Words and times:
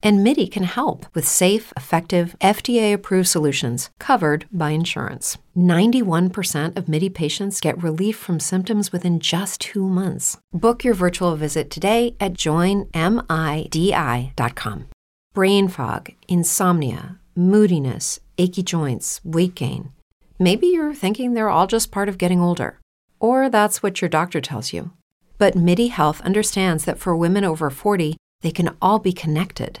And 0.00 0.22
MIDI 0.22 0.46
can 0.46 0.62
help 0.62 1.06
with 1.12 1.26
safe, 1.26 1.72
effective, 1.76 2.36
FDA 2.40 2.92
approved 2.94 3.26
solutions 3.28 3.90
covered 3.98 4.46
by 4.52 4.70
insurance. 4.70 5.38
91% 5.56 6.76
of 6.76 6.88
MIDI 6.88 7.08
patients 7.08 7.60
get 7.60 7.82
relief 7.82 8.16
from 8.16 8.38
symptoms 8.38 8.92
within 8.92 9.18
just 9.18 9.60
two 9.60 9.88
months. 9.88 10.38
Book 10.52 10.84
your 10.84 10.94
virtual 10.94 11.34
visit 11.34 11.68
today 11.68 12.14
at 12.20 12.34
joinmidi.com. 12.34 12.88
Brain 15.34 15.68
fog, 15.68 16.10
insomnia, 16.28 17.18
moodiness, 17.34 18.20
achy 18.38 18.62
joints, 18.62 19.20
weight 19.24 19.56
gain. 19.56 19.90
Maybe 20.38 20.68
you're 20.68 20.94
thinking 20.94 21.34
they're 21.34 21.48
all 21.48 21.66
just 21.66 21.90
part 21.90 22.08
of 22.08 22.18
getting 22.18 22.40
older, 22.40 22.78
or 23.18 23.48
that's 23.48 23.82
what 23.82 24.00
your 24.00 24.08
doctor 24.08 24.40
tells 24.40 24.72
you. 24.72 24.92
But 25.38 25.56
MIDI 25.56 25.88
Health 25.88 26.20
understands 26.20 26.84
that 26.84 26.98
for 26.98 27.16
women 27.16 27.42
over 27.44 27.68
40, 27.68 28.16
they 28.42 28.52
can 28.52 28.76
all 28.80 29.00
be 29.00 29.12
connected. 29.12 29.80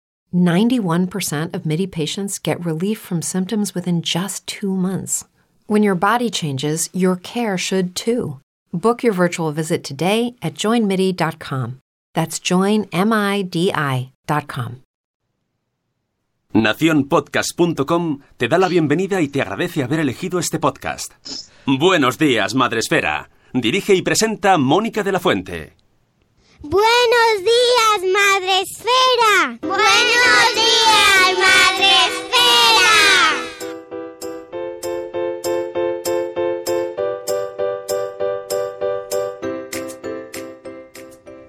91% 0.33 1.53
of 1.53 1.65
MIDI 1.65 1.87
patients 1.87 2.39
get 2.39 2.65
relief 2.65 2.99
from 2.99 3.21
symptoms 3.21 3.73
within 3.73 4.01
just 4.01 4.45
two 4.47 4.75
months. 4.75 5.23
When 5.67 5.83
your 5.83 5.95
body 5.95 6.29
changes, 6.29 6.89
your 6.93 7.15
care 7.15 7.57
should 7.57 7.95
too. 7.95 8.39
Book 8.73 9.03
your 9.03 9.13
virtual 9.13 9.51
visit 9.51 9.83
today 9.83 10.35
at 10.41 10.55
joinmidi.com. 10.55 11.79
That's 12.13 12.39
joinmidi.com. 12.39 14.11
Naciónpodcast.com 16.53 18.19
te 18.37 18.47
da 18.49 18.57
la 18.57 18.67
bienvenida 18.67 19.21
y 19.21 19.29
te 19.29 19.41
agradece 19.41 19.83
haber 19.83 20.01
elegido 20.01 20.37
este 20.39 20.59
podcast. 20.59 21.13
Buenos 21.65 22.17
días, 22.17 22.55
Madresfera. 22.55 23.29
Dirige 23.53 23.95
y 23.95 24.01
presenta 24.01 24.57
Mónica 24.57 25.03
de 25.03 25.11
la 25.13 25.19
Fuente. 25.19 25.80
Buenos 26.63 27.39
días, 27.39 28.11
Madre 28.13 28.61
Esfera. 28.61 29.57
Buenos 29.61 30.53
días, 30.53 31.39
Madre 31.39 31.89
Esfera. 32.05 32.91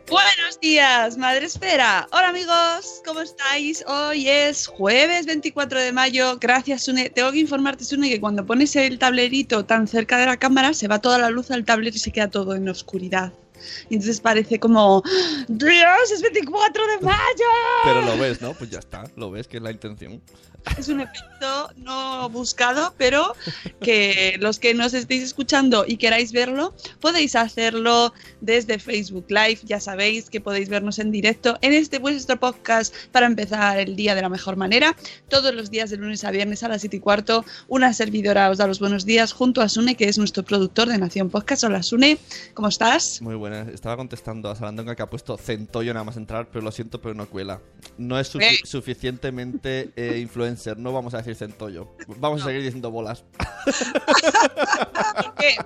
Buenos 0.08 0.60
días, 0.62 1.18
Madre 1.18 1.44
Esfera. 1.44 2.08
Hola 2.12 2.30
amigos, 2.30 3.02
¿cómo 3.04 3.20
estáis? 3.20 3.84
Hoy 3.86 4.30
es 4.30 4.66
jueves 4.66 5.26
24 5.26 5.78
de 5.78 5.92
mayo. 5.92 6.38
Gracias, 6.40 6.84
Sune. 6.84 7.10
Tengo 7.10 7.32
que 7.32 7.40
informarte, 7.40 7.84
Sune, 7.84 8.08
que 8.08 8.18
cuando 8.18 8.46
pones 8.46 8.74
el 8.76 8.98
tablerito 8.98 9.66
tan 9.66 9.86
cerca 9.86 10.16
de 10.16 10.24
la 10.24 10.38
cámara, 10.38 10.72
se 10.72 10.88
va 10.88 11.00
toda 11.00 11.18
la 11.18 11.28
luz 11.28 11.50
al 11.50 11.66
tablero 11.66 11.94
y 11.94 12.00
se 12.00 12.12
queda 12.12 12.30
todo 12.30 12.54
en 12.54 12.66
oscuridad. 12.70 13.34
Y 13.88 13.94
entonces 13.94 14.20
parece 14.20 14.58
como, 14.58 15.02
¡Dios, 15.48 16.10
es 16.12 16.22
24 16.22 16.86
de 16.86 17.04
mayo! 17.04 17.14
Pero 17.84 18.02
lo 18.02 18.18
ves, 18.18 18.40
¿no? 18.40 18.54
Pues 18.54 18.70
ya 18.70 18.78
está, 18.78 19.04
lo 19.16 19.30
ves, 19.30 19.48
que 19.48 19.58
es 19.58 19.62
la 19.62 19.70
intención. 19.70 20.22
Es 20.78 20.88
un 20.88 21.00
efecto 21.00 21.70
no 21.76 22.28
buscado, 22.30 22.94
pero 22.96 23.34
que 23.80 24.36
los 24.40 24.58
que 24.58 24.74
nos 24.74 24.94
estéis 24.94 25.22
escuchando 25.24 25.84
y 25.86 25.96
queráis 25.96 26.32
verlo, 26.32 26.74
podéis 27.00 27.34
hacerlo 27.36 28.14
desde 28.40 28.78
Facebook 28.78 29.26
Live. 29.28 29.58
Ya 29.64 29.80
sabéis 29.80 30.30
que 30.30 30.40
podéis 30.40 30.68
vernos 30.68 30.98
en 30.98 31.10
directo 31.10 31.58
en 31.62 31.72
este 31.72 31.98
vuestro 31.98 32.38
podcast 32.38 32.94
para 33.10 33.26
empezar 33.26 33.78
el 33.78 33.96
día 33.96 34.14
de 34.14 34.22
la 34.22 34.28
mejor 34.28 34.56
manera. 34.56 34.96
Todos 35.28 35.52
los 35.54 35.70
días 35.70 35.90
de 35.90 35.96
lunes 35.96 36.24
a 36.24 36.30
viernes 36.30 36.62
a 36.62 36.68
las 36.68 36.80
7 36.82 36.96
y 36.96 37.00
cuarto, 37.00 37.44
una 37.68 37.92
servidora 37.92 38.48
os 38.50 38.58
da 38.58 38.66
los 38.66 38.78
buenos 38.78 39.04
días 39.04 39.32
junto 39.32 39.60
a 39.62 39.68
Sune, 39.68 39.96
que 39.96 40.08
es 40.08 40.16
nuestro 40.18 40.42
productor 40.44 40.88
de 40.88 40.96
Nación 40.98 41.28
Podcast. 41.28 41.64
Hola 41.64 41.82
Sune, 41.82 42.18
¿cómo 42.54 42.68
estás? 42.68 43.20
Muy 43.20 43.34
buenas. 43.34 43.68
Estaba 43.68 43.96
contestando 43.96 44.48
a 44.48 44.56
Sarandonga 44.56 44.94
que 44.94 45.02
ha 45.02 45.10
puesto 45.10 45.36
centollo 45.36 45.92
nada 45.92 46.04
más 46.04 46.16
entrar, 46.16 46.48
pero 46.50 46.64
lo 46.64 46.70
siento, 46.72 47.00
pero 47.02 47.14
no 47.14 47.28
cuela. 47.28 47.60
No 47.98 48.18
es 48.18 48.32
sufi- 48.34 48.44
Eh. 48.44 48.58
suficientemente 48.64 49.90
eh, 49.96 50.18
influencer, 50.52 50.78
no 50.78 50.92
vamos 50.92 51.14
a 51.14 51.18
decir 51.18 51.34
centollo. 51.34 51.94
Vamos 52.18 52.42
a 52.42 52.46
seguir 52.46 52.62
diciendo 52.62 52.90
bolas. 52.90 53.24
¿Por 53.64 55.34
qué? 55.38 55.56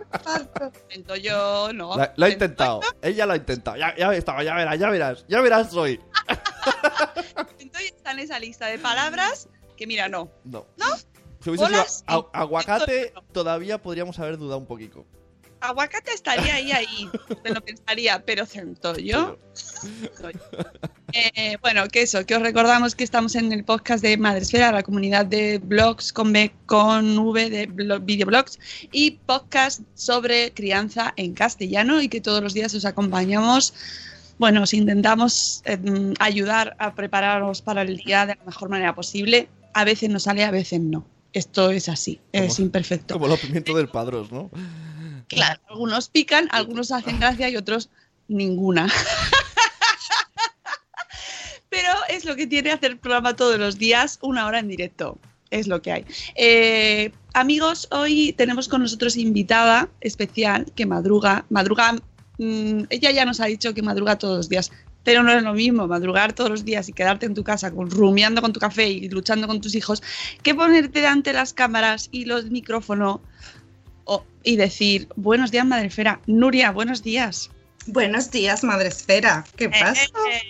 Siento 0.88 1.16
yo, 1.16 1.72
no. 1.72 1.96
La- 1.96 2.12
lo 2.16 2.26
ha 2.26 2.30
intentado, 2.30 2.80
ella 3.02 3.26
lo 3.26 3.32
ha 3.32 3.36
intentado. 3.36 3.76
Ya, 3.76 3.94
ya, 3.96 4.08
verás, 4.08 4.78
ya 4.78 4.88
verás, 4.90 5.24
ya 5.28 5.40
verás 5.40 5.74
hoy. 5.74 6.00
Centollo 7.58 7.86
está 7.86 8.12
en 8.12 8.18
esa 8.20 8.38
lista 8.38 8.66
de 8.66 8.78
palabras 8.78 9.48
que, 9.76 9.86
mira, 9.86 10.08
no. 10.08 10.30
No. 10.44 10.66
¿No? 10.76 10.86
Si 11.40 11.50
hubiese 11.50 11.66
sido 11.88 12.30
aguacate, 12.32 13.04
Centollo 13.06 13.26
todavía 13.32 13.82
podríamos 13.82 14.18
haber 14.18 14.38
dudado 14.38 14.58
un 14.58 14.66
poquito. 14.66 15.04
Aguacate 15.60 16.12
estaría 16.12 16.54
ahí, 16.54 16.70
ahí. 16.72 17.08
Te 17.42 17.52
lo 17.52 17.60
pensaría, 17.60 18.22
pero 18.24 18.46
centollo. 18.46 19.38
Eh, 21.12 21.56
bueno, 21.62 21.86
que 21.88 22.02
eso, 22.02 22.26
que 22.26 22.34
os 22.36 22.42
recordamos 22.42 22.94
que 22.94 23.04
estamos 23.04 23.34
en 23.36 23.52
el 23.52 23.64
podcast 23.64 24.02
de 24.02 24.16
Madresfera, 24.16 24.72
la 24.72 24.82
comunidad 24.82 25.24
de 25.24 25.58
blogs 25.58 26.12
con, 26.12 26.32
B, 26.32 26.52
con 26.66 27.16
V 27.18 27.48
de 27.50 27.68
blo- 27.68 28.04
videoblogs 28.04 28.58
y 28.92 29.12
podcast 29.12 29.80
sobre 29.94 30.52
crianza 30.52 31.14
en 31.16 31.32
castellano 31.32 32.02
y 32.02 32.08
que 32.08 32.20
todos 32.20 32.42
los 32.42 32.54
días 32.54 32.74
os 32.74 32.84
acompañamos. 32.84 33.72
Bueno, 34.38 34.62
os 34.64 34.74
intentamos 34.74 35.62
eh, 35.64 35.78
ayudar 36.18 36.76
a 36.78 36.94
prepararos 36.94 37.62
para 37.62 37.82
el 37.82 37.96
día 37.96 38.26
de 38.26 38.34
la 38.34 38.44
mejor 38.44 38.68
manera 38.68 38.94
posible. 38.94 39.48
A 39.72 39.84
veces 39.84 40.10
nos 40.10 40.24
sale, 40.24 40.44
a 40.44 40.50
veces 40.50 40.80
no. 40.80 41.06
Esto 41.32 41.70
es 41.70 41.88
así, 41.88 42.20
es 42.32 42.54
Como- 42.56 42.66
imperfecto. 42.66 43.14
Como 43.14 43.28
los 43.28 43.40
pimientos 43.40 43.76
del 43.76 43.88
padros, 43.88 44.32
¿no? 44.32 44.50
Claro, 45.28 45.60
algunos 45.68 46.08
pican, 46.08 46.48
algunos 46.50 46.92
hacen 46.92 47.18
gracia 47.18 47.48
y 47.48 47.56
otros 47.56 47.90
ninguna. 48.28 48.88
Pero 51.68 51.92
es 52.08 52.24
lo 52.24 52.36
que 52.36 52.46
tiene 52.46 52.70
hacer 52.70 52.98
programa 52.98 53.34
todos 53.34 53.58
los 53.58 53.78
días, 53.78 54.18
una 54.22 54.46
hora 54.46 54.60
en 54.60 54.68
directo. 54.68 55.18
Es 55.50 55.66
lo 55.66 55.82
que 55.82 55.92
hay. 55.92 56.04
Eh, 56.34 57.12
amigos, 57.34 57.88
hoy 57.90 58.32
tenemos 58.36 58.68
con 58.68 58.82
nosotros 58.82 59.16
invitada 59.16 59.88
especial 60.00 60.72
que 60.74 60.86
madruga. 60.86 61.44
Madruga, 61.50 61.94
mm, 62.38 62.84
ella 62.90 63.10
ya 63.10 63.24
nos 63.24 63.40
ha 63.40 63.46
dicho 63.46 63.74
que 63.74 63.82
madruga 63.82 64.18
todos 64.18 64.36
los 64.36 64.48
días, 64.48 64.72
pero 65.04 65.22
no 65.22 65.32
es 65.32 65.42
lo 65.42 65.54
mismo 65.54 65.86
madrugar 65.86 66.32
todos 66.32 66.50
los 66.50 66.64
días 66.64 66.88
y 66.88 66.92
quedarte 66.92 67.26
en 67.26 67.34
tu 67.34 67.44
casa 67.44 67.70
rumiando 67.70 68.42
con 68.42 68.52
tu 68.52 68.58
café 68.58 68.88
y 68.88 69.08
luchando 69.08 69.46
con 69.46 69.60
tus 69.60 69.74
hijos 69.76 70.02
que 70.42 70.54
ponerte 70.54 71.00
delante 71.00 71.32
las 71.32 71.52
cámaras 71.52 72.08
y 72.10 72.24
los 72.24 72.50
micrófonos 72.50 73.20
o- 74.06 74.24
y 74.42 74.56
decir, 74.56 75.08
buenos 75.16 75.50
días, 75.50 75.66
Madre 75.66 75.86
Esfera. 75.88 76.20
Nuria, 76.26 76.70
buenos 76.70 77.02
días. 77.02 77.50
Buenos 77.86 78.30
días, 78.30 78.64
Madre 78.64 78.88
Esfera. 78.88 79.44
¿Qué 79.56 79.68
pasa? 79.68 80.00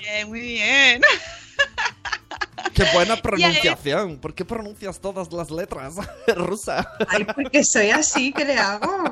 Eh, 0.08 0.24
muy 0.26 0.40
bien. 0.40 1.02
¡Qué 2.74 2.84
buena 2.94 3.16
pronunciación! 3.22 4.18
¿Por 4.18 4.34
qué 4.34 4.44
pronuncias 4.44 5.00
todas 5.00 5.32
las 5.32 5.50
letras? 5.50 5.94
Rusa. 6.36 6.86
Ay, 7.08 7.24
porque 7.24 7.64
soy 7.64 7.91
así, 7.91 8.32
¿qué 8.32 8.44
le 8.44 8.58
hago? 8.58 9.10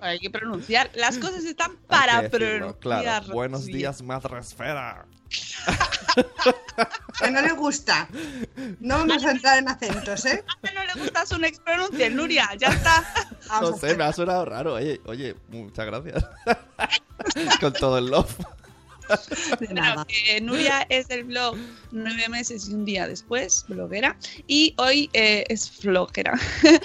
Hay 0.00 0.18
que 0.18 0.30
pronunciar. 0.30 0.90
Las 0.94 1.18
cosas 1.18 1.44
están 1.44 1.76
para 1.88 2.18
Hay 2.18 2.30
que 2.30 2.38
decirlo, 2.38 2.76
pronunciar. 2.78 3.22
Claro. 3.22 3.32
Buenos 3.34 3.66
días, 3.66 4.02
madre 4.02 4.38
esfera. 4.40 5.04
Que 7.20 7.30
no 7.30 7.40
le 7.40 7.52
gusta. 7.52 8.08
No 8.80 8.98
vamos 8.98 9.24
a 9.24 9.30
entrar 9.30 9.58
en 9.58 9.68
acentos, 9.68 10.24
¿eh? 10.26 10.44
A 10.62 10.72
no 10.72 10.84
le 10.84 11.00
gusta 11.00 11.26
su 11.26 11.36
ex 11.36 11.60
pronuncie, 11.60 12.10
Nuria, 12.10 12.48
ya 12.58 12.68
está. 12.68 13.04
Vamos 13.48 13.70
No 13.70 13.76
sé, 13.76 13.96
me 13.96 14.04
ha 14.04 14.12
sonado 14.12 14.44
raro. 14.44 14.74
Oye, 14.74 15.00
oye, 15.06 15.36
muchas 15.48 15.86
gracias. 15.86 16.24
Con 17.60 17.72
todo 17.74 17.98
el 17.98 18.06
love. 18.06 18.34
Bueno, 19.58 20.06
que 20.06 20.40
Nuria 20.40 20.86
es 20.88 21.08
del 21.08 21.24
blog 21.24 21.56
nueve 21.90 22.28
meses 22.28 22.68
y 22.68 22.74
un 22.74 22.84
día 22.84 23.06
después, 23.06 23.64
bloguera, 23.68 24.16
y 24.46 24.74
hoy 24.78 25.10
eh, 25.12 25.44
es 25.48 25.70
flojera. 25.70 26.38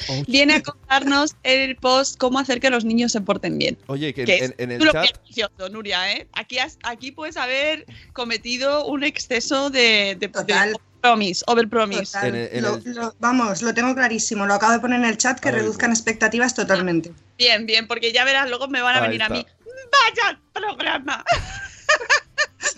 Oh, 0.10 0.24
Viene 0.28 0.56
a 0.56 0.62
contarnos 0.62 1.36
el 1.44 1.76
post 1.78 2.18
cómo 2.18 2.40
hacer 2.40 2.60
que 2.60 2.70
los 2.70 2.84
niños 2.86 3.12
se 3.12 3.22
porten 3.22 3.58
bien. 3.58 3.78
Oye, 3.88 4.14
que 4.14 4.26
Que 4.26 4.38
en, 4.38 4.44
es 4.46 4.54
en 4.58 4.72
el 4.72 4.80
Tú 4.80 4.86
lo 4.86 4.92
chat. 4.92 5.04
que 5.06 5.12
has 5.14 5.20
precioso, 5.20 5.70
Nuria, 5.70 6.12
¿eh? 6.14 6.28
Aquí, 6.34 6.60
has- 6.60 6.78
aquí 6.84 7.12
puedes 7.12 7.38
haber 7.38 7.86
cometido 8.14 8.86
un 8.86 9.04
exceso 9.04 9.70
de, 9.70 10.16
de, 10.20 10.28
Total. 10.28 10.74
de 10.74 10.80
promise, 11.02 11.44
overpromise. 11.48 12.06
Total. 12.06 12.28
En 12.30 12.36
el- 12.36 12.50
en 12.54 12.62
Lo- 12.64 12.76
el- 12.76 12.96
lo- 12.96 13.16
vamos, 13.20 13.62
lo 13.62 13.74
tengo 13.74 13.94
clarísimo. 13.96 14.46
Lo 14.46 14.54
acabo 14.56 14.74
de 14.74 14.80
poner 14.80 15.00
en 15.00 15.06
el 15.06 15.18
chat 15.18 15.40
que 15.40 15.50
Ay, 15.50 15.56
reduzcan 15.56 15.92
expectativas 15.92 16.54
totalmente. 16.56 17.12
Bien, 17.38 17.66
bien, 17.66 17.88
porque 17.88 18.12
ya 18.12 18.26
verás, 18.26 18.50
luego 18.50 18.68
me 18.68 18.82
van 18.82 18.96
a 18.96 19.00
Ahí 19.00 19.08
venir 19.08 19.24
a 19.24 19.30
mí. 19.30 19.46
¡Vaya 19.66 20.40
programa! 20.54 21.24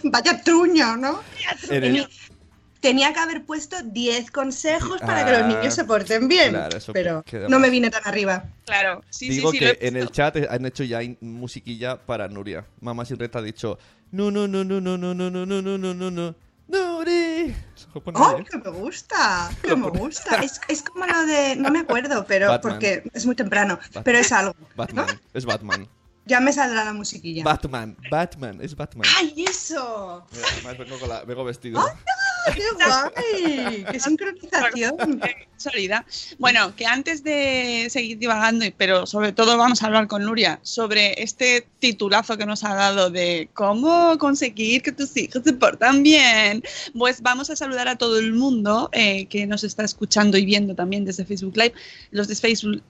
Vaya 0.04 0.42
truño, 0.44 0.96
¿no? 0.98 1.22
En 1.70 1.84
el- 1.84 2.10
Tenía 2.80 3.12
que 3.12 3.20
haber 3.20 3.44
puesto 3.44 3.76
10 3.84 4.32
consejos 4.32 5.02
para 5.02 5.26
que 5.26 5.32
Ah, 5.32 5.40
los 5.40 5.48
niños 5.50 5.74
se 5.76 5.84
porten 5.84 6.30
bien. 6.30 6.52
claro, 6.52 6.78
eso 6.78 6.94
pero 6.94 7.26
no 7.50 7.60
me 7.60 7.70
vine 7.70 7.90
tan 7.90 8.02
arriba. 8.08 8.46
Claro, 8.66 9.04
sí, 9.10 9.28
Digo 9.28 9.52
sí, 9.52 9.58
sí. 9.60 9.66
lo 9.66 9.72
que 9.74 9.86
en 9.86 9.98
el 9.98 10.10
chat 10.12 10.38
han 10.50 10.66
hecho 10.66 10.86
ya 10.86 11.02
musiquilla 11.20 11.98
para 11.98 12.30
Nuria. 12.30 12.66
Mamá 12.80 13.04
sin 13.04 13.20
reta 13.20 13.40
ha 13.40 13.42
dicho: 13.42 13.78
No, 14.12 14.32
no, 14.32 14.48
no, 14.48 14.64
no, 14.64 14.80
no, 14.80 14.98
no, 14.98 15.14
no, 15.14 15.30
no, 15.30 15.46
no, 15.46 15.62
no, 15.62 15.78
no, 15.78 15.94
no, 15.94 16.10
no. 16.12 16.36
Nuri. 16.70 17.54
¡Oh, 17.96 18.02
que 18.46 18.58
me 18.60 18.70
gusta! 18.70 19.50
¡Que 19.62 19.76
me 19.76 19.90
gusta! 19.90 20.36
Es, 20.42 20.62
es 20.70 20.82
como 20.84 21.06
lo 21.06 21.26
de. 21.26 21.58
No 21.58 21.72
me 21.72 21.80
acuerdo, 21.80 22.24
pero 22.26 22.48
Batman. 22.48 22.76
porque 22.76 23.04
es 23.14 23.26
muy 23.26 23.36
temprano. 23.36 23.78
Batman. 23.88 24.04
Pero 24.06 24.18
es 24.20 24.32
algo. 24.32 24.56
Batman, 24.78 25.20
es 25.34 25.44
Batman. 25.46 25.86
Ya 26.30 26.40
me 26.40 26.54
saldrá 26.54 26.86
la 26.86 26.94
musiquilla. 26.94 27.44
Batman, 27.44 27.98
Batman, 28.12 28.60
es 28.62 28.76
Batman. 28.76 29.08
¡Ay, 29.18 29.34
eso! 29.48 30.26
Mira, 30.32 30.48
además 30.54 30.78
vengo, 30.78 31.00
con 31.00 31.10
la- 31.10 31.24
vengo 31.24 31.44
vestido. 31.44 31.82
¡Qué 32.56 32.64
guay! 32.76 33.86
¡Qué 33.92 34.00
sincronización! 34.00 35.22
Sólida. 35.60 36.06
Bueno, 36.38 36.74
que 36.76 36.86
antes 36.86 37.24
de 37.24 37.88
seguir 37.90 38.18
divagando, 38.18 38.66
pero 38.78 39.06
sobre 39.06 39.34
todo 39.34 39.58
vamos 39.58 39.84
a 39.84 39.88
hablar 39.88 40.08
con 40.08 40.24
Nuria 40.24 40.60
sobre 40.64 41.22
este 41.22 41.68
titulazo 41.80 42.38
que 42.38 42.46
nos 42.46 42.64
ha 42.64 42.74
dado 42.74 43.10
de 43.10 43.50
cómo 43.54 44.18
conseguir 44.18 44.82
que 44.82 44.92
tus 44.94 45.16
hijos 45.18 45.44
se 45.44 45.54
portan 45.54 46.02
bien. 46.02 46.64
Pues 46.98 47.22
vamos 47.22 47.50
a 47.50 47.56
saludar 47.58 47.90
a 47.90 47.98
todo 47.98 48.20
el 48.20 48.34
mundo 48.34 48.90
eh, 48.94 49.26
que 49.26 49.46
nos 49.48 49.64
está 49.64 49.84
escuchando 49.84 50.38
y 50.38 50.46
viendo 50.46 50.76
también 50.76 51.04
desde 51.04 51.26
Facebook 51.26 51.58
Live. 51.58 51.74
Los 52.12 52.30
de 52.30 52.36
Facebook, 52.36 52.82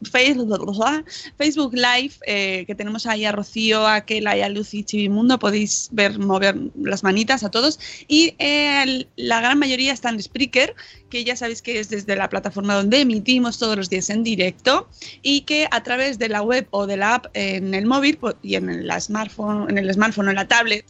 Facebook, 1.38 1.74
Live, 1.74 2.14
eh, 2.28 2.66
que 2.68 2.76
tenemos 2.76 3.08
ahí 3.08 3.26
a 3.26 3.32
Rocío, 3.32 3.88
a 3.88 4.02
Kela 4.02 4.38
y 4.38 4.42
a 4.42 4.50
Lucy 4.50 4.84
Chivimundo. 4.84 5.40
Podéis 5.40 5.90
ver 5.92 6.20
mover 6.20 6.56
las 6.80 7.04
manitas 7.04 7.44
a 7.44 7.50
todos. 7.50 7.80
Y 8.08 8.36
eh, 8.38 9.08
la 9.16 9.42
gran 9.50 9.60
mayoría 9.60 9.94
está 9.94 10.10
en 10.10 10.22
Spreaker, 10.22 10.76
que 11.10 11.24
ya 11.24 11.36
sabéis 11.36 11.64
que 11.64 11.80
es 11.80 11.90
desde 11.90 12.16
la 12.16 12.30
plataforma 12.30 12.76
donde 12.76 13.02
emitimos 13.02 13.58
todos 13.58 13.76
los 13.76 13.90
días 13.90 14.12
en 14.12 14.24
directo 14.24 14.88
y 15.24 15.42
que 15.42 15.68
a 15.72 15.82
través 15.82 16.20
de 16.20 16.30
la 16.30 16.44
web 16.44 16.68
o 16.70 16.86
de 16.86 16.98
la 16.98 17.16
app 17.16 17.26
en 17.34 17.74
el 17.74 17.88
móvil 17.88 18.18
pues, 18.18 18.36
y 18.44 18.56
en 18.56 18.86
la 18.86 19.02
smartphone, 19.02 19.68
en 19.72 19.80
el 19.80 19.92
smartphone 19.92 20.28
o 20.28 20.30
en 20.30 20.36
la 20.36 20.48
tablet, 20.48 20.86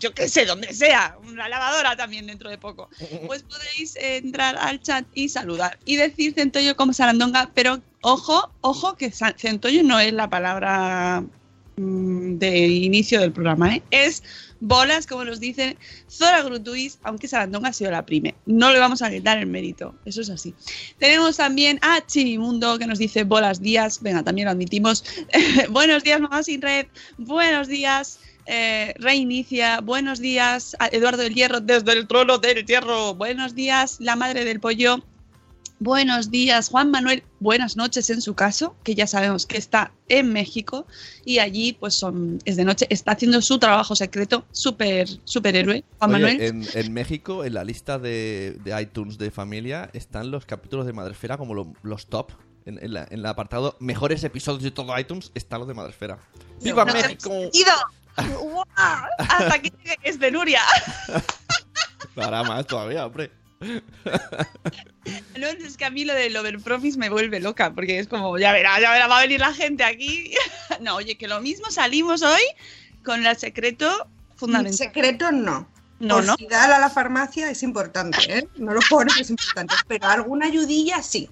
yo 0.00 0.12
qué 0.12 0.28
sé, 0.28 0.44
donde 0.44 0.74
sea, 0.74 1.16
una 1.22 1.48
lavadora 1.48 1.94
también 1.94 2.26
dentro 2.26 2.50
de 2.50 2.58
poco, 2.58 2.88
pues 3.28 3.44
podéis 3.44 3.94
entrar 3.96 4.56
al 4.56 4.80
chat 4.80 5.06
y 5.14 5.28
saludar. 5.28 5.78
Y 5.84 5.94
decir 5.94 6.34
centollo 6.34 6.74
como 6.74 6.92
sarandonga, 6.92 7.52
pero 7.54 7.80
ojo, 8.00 8.50
ojo 8.60 8.96
que 8.96 9.12
centollo 9.12 9.84
no 9.84 10.00
es 10.00 10.12
la 10.12 10.28
palabra 10.28 11.22
de 12.38 12.68
inicio 12.68 13.20
del 13.20 13.32
programa, 13.32 13.76
¿eh? 13.76 13.82
es 13.90 14.22
bolas, 14.60 15.06
como 15.06 15.24
nos 15.24 15.40
dicen 15.40 15.76
Zora 16.08 16.42
Grutuis, 16.42 16.98
aunque 17.02 17.28
Sarandonga 17.28 17.70
ha 17.70 17.72
sido 17.72 17.90
la 17.90 18.04
prime. 18.04 18.34
No 18.46 18.72
le 18.72 18.78
vamos 18.78 19.02
a 19.02 19.10
quitar 19.10 19.38
el 19.38 19.46
mérito, 19.46 19.94
eso 20.04 20.20
es 20.20 20.30
así. 20.30 20.54
Tenemos 20.98 21.38
también 21.38 21.78
a 21.82 22.04
Chimimundo 22.06 22.78
que 22.78 22.86
nos 22.86 22.98
dice 22.98 23.24
bolas 23.24 23.60
días, 23.60 24.02
venga, 24.02 24.22
también 24.22 24.46
lo 24.46 24.52
admitimos. 24.52 25.04
buenos 25.70 26.02
días, 26.02 26.20
mamá 26.20 26.42
sin 26.42 26.60
red. 26.60 26.86
Buenos 27.16 27.68
días, 27.68 28.20
eh, 28.46 28.94
reinicia. 28.98 29.80
Buenos 29.80 30.20
días, 30.20 30.76
Eduardo 30.92 31.22
del 31.22 31.34
Hierro 31.34 31.60
desde 31.60 31.92
el 31.92 32.06
trono 32.06 32.38
del 32.38 32.64
Hierro. 32.66 33.14
Buenos 33.14 33.54
días, 33.54 33.96
la 34.00 34.16
madre 34.16 34.44
del 34.44 34.60
pollo. 34.60 35.02
Buenos 35.84 36.30
días, 36.30 36.68
Juan 36.68 36.90
Manuel. 36.90 37.22
Buenas 37.40 37.74
noches 37.74 38.10
en 38.10 38.20
su 38.20 38.34
caso, 38.34 38.76
que 38.84 38.94
ya 38.94 39.06
sabemos 39.06 39.46
que 39.46 39.56
está 39.56 39.92
en 40.10 40.30
México 40.30 40.86
y 41.24 41.38
allí 41.38 41.72
pues 41.72 41.94
son, 41.94 42.38
es 42.44 42.56
de 42.56 42.66
noche, 42.66 42.86
está 42.90 43.12
haciendo 43.12 43.40
su 43.40 43.58
trabajo 43.58 43.96
secreto, 43.96 44.44
super 44.52 45.08
superhéroe, 45.24 45.82
Juan 45.98 46.10
Oye, 46.14 46.22
Manuel. 46.22 46.42
en, 46.42 46.66
en 46.74 46.92
México, 46.92 47.44
en 47.46 47.54
la 47.54 47.64
lista 47.64 47.98
de, 47.98 48.58
de 48.62 48.82
iTunes 48.82 49.16
de 49.16 49.30
familia, 49.30 49.88
están 49.94 50.30
los 50.30 50.44
capítulos 50.44 50.84
de 50.84 50.92
Madresfera 50.92 51.38
como 51.38 51.54
lo- 51.54 51.72
los 51.82 52.06
top. 52.08 52.32
En, 52.66 52.78
en 52.84 52.92
la- 52.92 53.04
en 53.10 53.20
el 53.20 53.26
apartado 53.26 53.74
mejores 53.80 54.22
episodios 54.22 54.62
de 54.62 54.70
todo 54.70 54.96
iTunes 54.98 55.32
está 55.34 55.56
lo 55.56 55.64
de 55.64 55.72
Madresfera. 55.72 56.18
¡Viva 56.62 56.84
No, 56.84 56.92
México! 56.92 57.30
¡Ido! 57.54 57.72
¡Guau! 58.38 58.66
Hasta 59.16 59.54
aquí 59.54 59.72
llegue, 59.82 59.96
es 60.02 60.20
de 60.20 60.30
Nuria. 60.30 60.60
Hará 62.16 62.42
más 62.42 62.66
todavía, 62.66 63.06
hombre. 63.06 63.30
No, 65.38 65.46
es 65.46 65.76
que 65.76 65.84
a 65.84 65.90
mí 65.90 66.04
lo 66.04 66.14
del 66.14 66.36
me 66.96 67.08
vuelve 67.10 67.40
loca, 67.40 67.72
porque 67.72 67.98
es 67.98 68.08
como, 68.08 68.38
ya 68.38 68.52
verá, 68.52 68.80
ya 68.80 68.92
verá, 68.92 69.06
va 69.06 69.18
a 69.18 69.22
venir 69.22 69.40
la 69.40 69.52
gente 69.52 69.84
aquí. 69.84 70.32
No, 70.80 70.96
oye, 70.96 71.18
que 71.18 71.28
lo 71.28 71.40
mismo 71.40 71.70
salimos 71.70 72.22
hoy 72.22 72.40
con 73.04 73.26
el 73.26 73.36
secreto 73.36 74.08
fundamental. 74.36 74.78
Secreto 74.78 75.30
no. 75.32 75.68
No, 75.98 76.16
Por 76.16 76.24
no. 76.24 76.34
si 76.36 76.46
dar 76.46 76.70
a 76.70 76.78
la 76.78 76.88
farmacia 76.88 77.50
es 77.50 77.62
importante, 77.62 78.18
¿eh? 78.28 78.48
No 78.56 78.72
lo 78.72 78.80
pone, 78.88 79.10
pero 79.10 79.22
es 79.22 79.28
importante. 79.30 79.74
Pero 79.86 80.06
alguna 80.06 80.46
ayudilla 80.46 81.02
sí. 81.02 81.28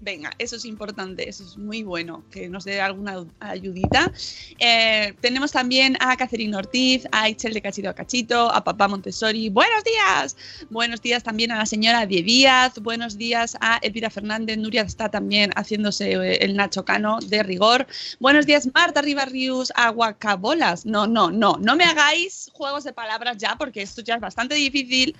Venga, 0.00 0.30
eso 0.38 0.56
es 0.56 0.66
importante, 0.66 1.26
eso 1.26 1.42
es 1.42 1.56
muy 1.56 1.82
bueno, 1.82 2.22
que 2.30 2.50
nos 2.50 2.64
dé 2.64 2.82
alguna 2.82 3.24
ayudita. 3.40 4.12
Eh, 4.58 5.14
tenemos 5.22 5.52
también 5.52 5.96
a 6.00 6.16
Cacerina 6.18 6.58
Ortiz, 6.58 7.08
a 7.12 7.30
Ichel 7.30 7.54
de 7.54 7.62
Cachito 7.62 7.88
a 7.88 7.94
Cachito, 7.94 8.52
a 8.52 8.62
Papá 8.62 8.88
Montessori. 8.88 9.48
¡Buenos 9.48 9.84
días! 9.84 10.36
Buenos 10.68 11.00
días 11.00 11.22
también 11.22 11.50
a 11.50 11.56
la 11.56 11.64
señora 11.64 12.04
Die 12.04 12.22
Díaz. 12.22 12.78
Buenos 12.78 13.16
días 13.16 13.56
a 13.62 13.78
Elvira 13.78 14.10
Fernández. 14.10 14.58
Nuria 14.58 14.82
está 14.82 15.08
también 15.08 15.50
haciéndose 15.56 16.12
eh, 16.12 16.38
el 16.42 16.56
Nacho 16.56 16.84
Cano 16.84 17.18
de 17.20 17.42
rigor. 17.42 17.86
Buenos 18.20 18.44
días, 18.44 18.68
Marta 18.74 19.00
Ribarrius, 19.00 19.72
a 19.76 19.88
Guacabolas. 19.88 20.84
No, 20.84 21.06
no, 21.06 21.30
no, 21.30 21.56
no 21.58 21.74
me 21.74 21.84
hagáis 21.84 22.50
juegos 22.52 22.84
de 22.84 22.92
palabras 22.92 23.38
ya, 23.38 23.56
porque 23.56 23.80
esto 23.80 24.02
ya 24.02 24.16
es 24.16 24.20
bastante 24.20 24.56
difícil 24.56 25.16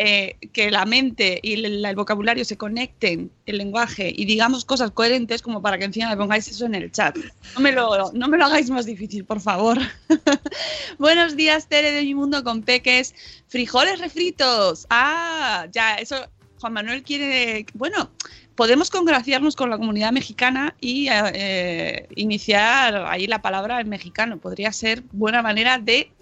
eh, 0.00 0.36
que 0.52 0.70
la 0.70 0.84
mente 0.84 1.40
y 1.42 1.54
el, 1.54 1.96
vocabulario 1.96 2.44
se 2.44 2.56
conecten, 2.56 3.32
el 3.46 3.58
lenguaje, 3.58 4.12
y 4.16 4.26
digamos 4.26 4.64
cosas 4.64 4.92
coherentes 4.92 5.42
como 5.42 5.60
para 5.60 5.76
que 5.76 5.86
encima 5.86 6.08
me 6.08 6.16
pongáis 6.16 6.46
eso 6.46 6.66
en 6.66 6.76
el 6.76 6.92
chat. 6.92 7.16
No 7.54 7.60
me 7.60 7.72
lo, 7.72 8.12
no 8.12 8.28
me 8.28 8.38
lo 8.38 8.44
hagáis 8.44 8.70
más 8.70 8.86
difícil, 8.86 9.24
por 9.24 9.40
favor. 9.40 9.76
Buenos 11.00 11.34
días, 11.34 11.66
Tere 11.66 11.90
de 11.90 12.04
mi 12.04 12.14
mundo 12.14 12.44
con 12.44 12.62
peques. 12.62 13.12
Frijoles 13.48 13.98
refritos. 13.98 14.86
Ah, 14.88 15.66
ya, 15.72 15.96
eso 15.96 16.28
Juan 16.60 16.74
Manuel 16.74 17.02
quiere... 17.02 17.66
Bueno, 17.74 18.12
podemos 18.54 18.90
congraciarnos 18.90 19.56
con 19.56 19.68
la 19.68 19.78
comunidad 19.78 20.12
mexicana 20.12 20.76
y 20.80 21.08
eh, 21.10 22.06
iniciar 22.14 23.04
ahí 23.08 23.26
la 23.26 23.42
palabra 23.42 23.80
en 23.80 23.88
mexicano. 23.88 24.38
Podría 24.38 24.72
ser 24.72 25.02
buena 25.10 25.42
manera 25.42 25.78
de 25.78 26.12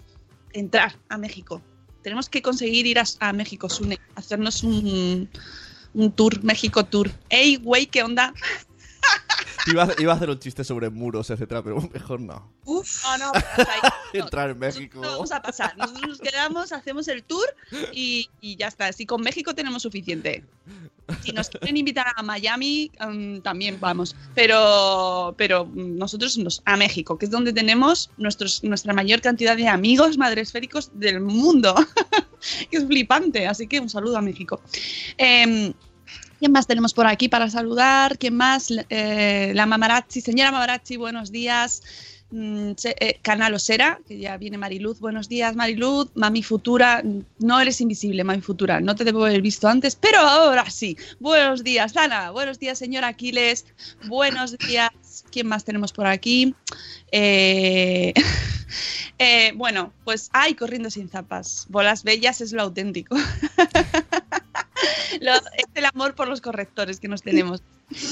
entrar 0.53 0.95
a 1.09 1.19
México. 1.19 1.61
Tenemos 2.07 2.29
que 2.29 2.41
conseguir 2.41 2.87
ir 2.87 2.99
a, 2.99 3.33
México, 3.33 3.67
Sune, 3.67 3.99
hacernos 4.15 4.63
un, 4.63 5.27
un 5.93 6.11
tour, 6.13 6.41
México 6.41 6.85
Tour. 6.85 7.11
¡Ey, 7.27 7.57
güey, 7.57 7.87
qué 7.87 8.01
onda! 8.01 8.33
Iba, 9.67 9.83
a- 9.83 9.95
iba 9.99 10.13
a 10.13 10.15
hacer 10.15 10.29
un 10.29 10.39
chiste 10.39 10.63
sobre 10.63 10.89
muros, 10.89 11.29
etcétera, 11.29 11.61
pero 11.61 11.81
mejor 11.93 12.21
no. 12.21 12.53
Uf. 12.63 13.03
No, 13.03 13.17
no, 13.17 13.31
hasta 13.33 13.61
ahí. 13.63 13.79
No, 14.13 14.23
Entrar 14.23 14.49
en 14.51 14.59
México. 14.59 15.01
no 15.01 15.09
vamos 15.11 15.31
a 15.33 15.41
pasar. 15.41 15.75
Nosotros 15.77 16.07
nos 16.07 16.19
quedamos, 16.21 16.71
hacemos 16.71 17.07
el 17.09 17.23
tour 17.23 17.45
y, 17.91 18.29
y 18.39 18.55
ya 18.55 18.67
está. 18.67 18.93
Si 18.93 19.05
con 19.05 19.21
México 19.21 19.53
tenemos 19.53 19.81
suficiente. 19.81 20.45
Si 21.21 21.33
nos 21.33 21.49
quieren 21.49 21.75
invitar 21.75 22.07
a 22.15 22.23
Miami, 22.23 22.91
mm, 22.99 23.39
también 23.39 23.77
vamos. 23.79 24.15
Pero, 24.35 25.35
pero 25.37 25.69
nosotros 25.73 26.37
nos, 26.37 26.61
a 26.63 26.77
México, 26.77 27.17
que 27.17 27.25
es 27.25 27.31
donde 27.31 27.51
tenemos 27.51 28.09
nuestros, 28.17 28.63
nuestra 28.63 28.93
mayor 28.93 29.19
cantidad 29.21 29.57
de 29.57 29.67
amigos 29.67 30.17
madresféricos 30.17 30.91
del 30.93 31.19
mundo. 31.19 31.75
que 32.71 32.77
es 32.77 32.85
flipante. 32.85 33.47
Así 33.47 33.67
que 33.67 33.79
un 33.81 33.89
saludo 33.89 34.17
a 34.17 34.21
México. 34.21 34.61
Em, 35.17 35.73
¿Quién 36.39 36.51
más 36.51 36.67
tenemos 36.67 36.93
por 36.93 37.07
aquí 37.07 37.29
para 37.29 37.49
saludar? 37.49 38.17
¿Quién 38.17 38.35
más? 38.35 38.67
Eh, 38.89 39.51
la 39.55 39.65
Mamarazzi, 39.65 40.21
señora 40.21 40.51
Mamarazzi, 40.51 40.95
buenos 40.95 41.31
días. 41.31 41.81
Mm, 42.29 42.71
eh, 42.83 43.19
Canal 43.23 43.53
Osera, 43.53 43.99
que 44.07 44.19
ya 44.19 44.37
viene 44.37 44.57
Mariluz. 44.57 44.99
Buenos 44.99 45.29
días, 45.29 45.55
Mariluz. 45.55 46.09
Mami 46.13 46.43
Futura, 46.43 47.01
no 47.39 47.59
eres 47.59 47.81
invisible, 47.81 48.23
Mami 48.23 48.41
Futura. 48.41 48.79
No 48.81 48.95
te 48.95 49.03
debo 49.03 49.25
haber 49.25 49.41
visto 49.41 49.67
antes, 49.67 49.95
pero 49.95 50.19
ahora 50.19 50.69
sí. 50.69 50.95
Buenos 51.19 51.63
días, 51.63 51.97
Ana. 51.97 52.29
Buenos 52.29 52.59
días, 52.59 52.77
señora 52.77 53.07
Aquiles. 53.07 53.65
Buenos 54.07 54.57
días. 54.59 54.91
¿Quién 55.31 55.47
más 55.47 55.63
tenemos 55.63 55.91
por 55.91 56.05
aquí? 56.05 56.53
Eh, 57.11 58.13
Eh, 59.19 59.51
bueno, 59.55 59.93
pues 60.03 60.29
ay, 60.31 60.53
corriendo 60.53 60.91
sin 60.91 61.09
zapas. 61.09 61.65
Bolas 61.69 62.03
bellas 62.03 62.41
es 62.41 62.51
lo 62.51 62.61
auténtico. 62.61 63.15
Es 65.21 65.65
el 65.75 65.85
amor 65.85 66.15
por 66.15 66.27
los 66.27 66.41
correctores 66.41 66.99
que 66.99 67.07
nos 67.07 67.21
tenemos. 67.21 67.61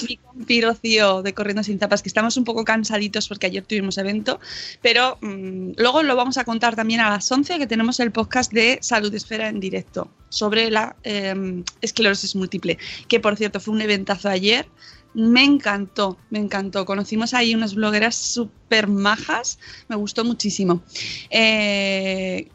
Mi 0.08 0.17
compi 0.17 0.62
Rocío 0.62 1.22
de 1.22 1.34
Corriendo 1.34 1.63
sin 1.63 1.79
zapas, 1.79 2.01
que 2.01 2.08
estamos 2.08 2.38
un 2.38 2.46
poco 2.46 2.63
cansaditos 2.63 3.27
porque 3.27 3.48
ayer 3.48 3.63
tuvimos 3.63 3.98
evento, 3.98 4.39
pero 4.82 5.17
mm, 5.22 5.72
luego 5.77 6.03
lo 6.03 6.15
vamos 6.15 6.38
a 6.38 6.46
contar 6.46 6.75
también 6.75 7.01
a 7.01 7.10
las 7.10 7.29
11 7.29 7.58
que 7.58 7.67
tenemos 7.67 8.00
el 8.00 8.12
podcast 8.12 8.53
de 8.53 8.79
Salud 8.82 9.13
Esfera 9.13 9.50
en 9.50 9.60
directo 9.60 10.10
sobre 10.29 10.72
la 10.72 10.96
eh, 11.03 11.63
esclerosis 11.82 12.36
múltiple, 12.36 12.77
que 13.08 13.20
por 13.20 13.36
cierto 13.36 13.60
fue 13.60 13.74
un 13.74 13.82
eventazo 13.82 14.29
ayer. 14.29 14.67
Me 15.13 15.44
encantó, 15.44 16.17
me 16.29 16.39
encantó. 16.39 16.86
Conocimos 16.86 17.34
ahí 17.34 17.55
unas 17.55 17.74
blogueras 17.74 18.15
súper 18.15 18.88
majas, 18.88 19.60
me 19.88 19.96
gustó 19.96 20.25
muchísimo. 20.25 20.84
Eh, 21.29 22.50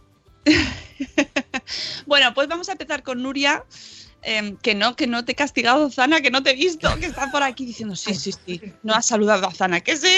bueno, 2.06 2.34
pues 2.34 2.48
vamos 2.48 2.68
a 2.68 2.72
empezar 2.72 3.02
con 3.02 3.22
Nuria. 3.22 3.64
Em, 4.22 4.56
que 4.56 4.74
no, 4.74 4.96
que 4.96 5.06
no 5.06 5.24
te 5.24 5.32
he 5.32 5.34
castigado, 5.34 5.90
Zana, 5.90 6.20
que 6.20 6.30
no 6.30 6.42
te 6.42 6.50
he 6.50 6.54
visto, 6.54 6.88
que 6.98 7.06
está 7.06 7.30
por 7.30 7.42
aquí 7.42 7.64
diciendo, 7.66 7.96
sí, 7.96 8.14
sí, 8.14 8.32
sí, 8.46 8.60
no 8.82 8.94
has 8.94 9.06
saludado 9.06 9.46
a 9.46 9.52
Zana, 9.52 9.80
que 9.80 9.96
sí. 9.96 10.08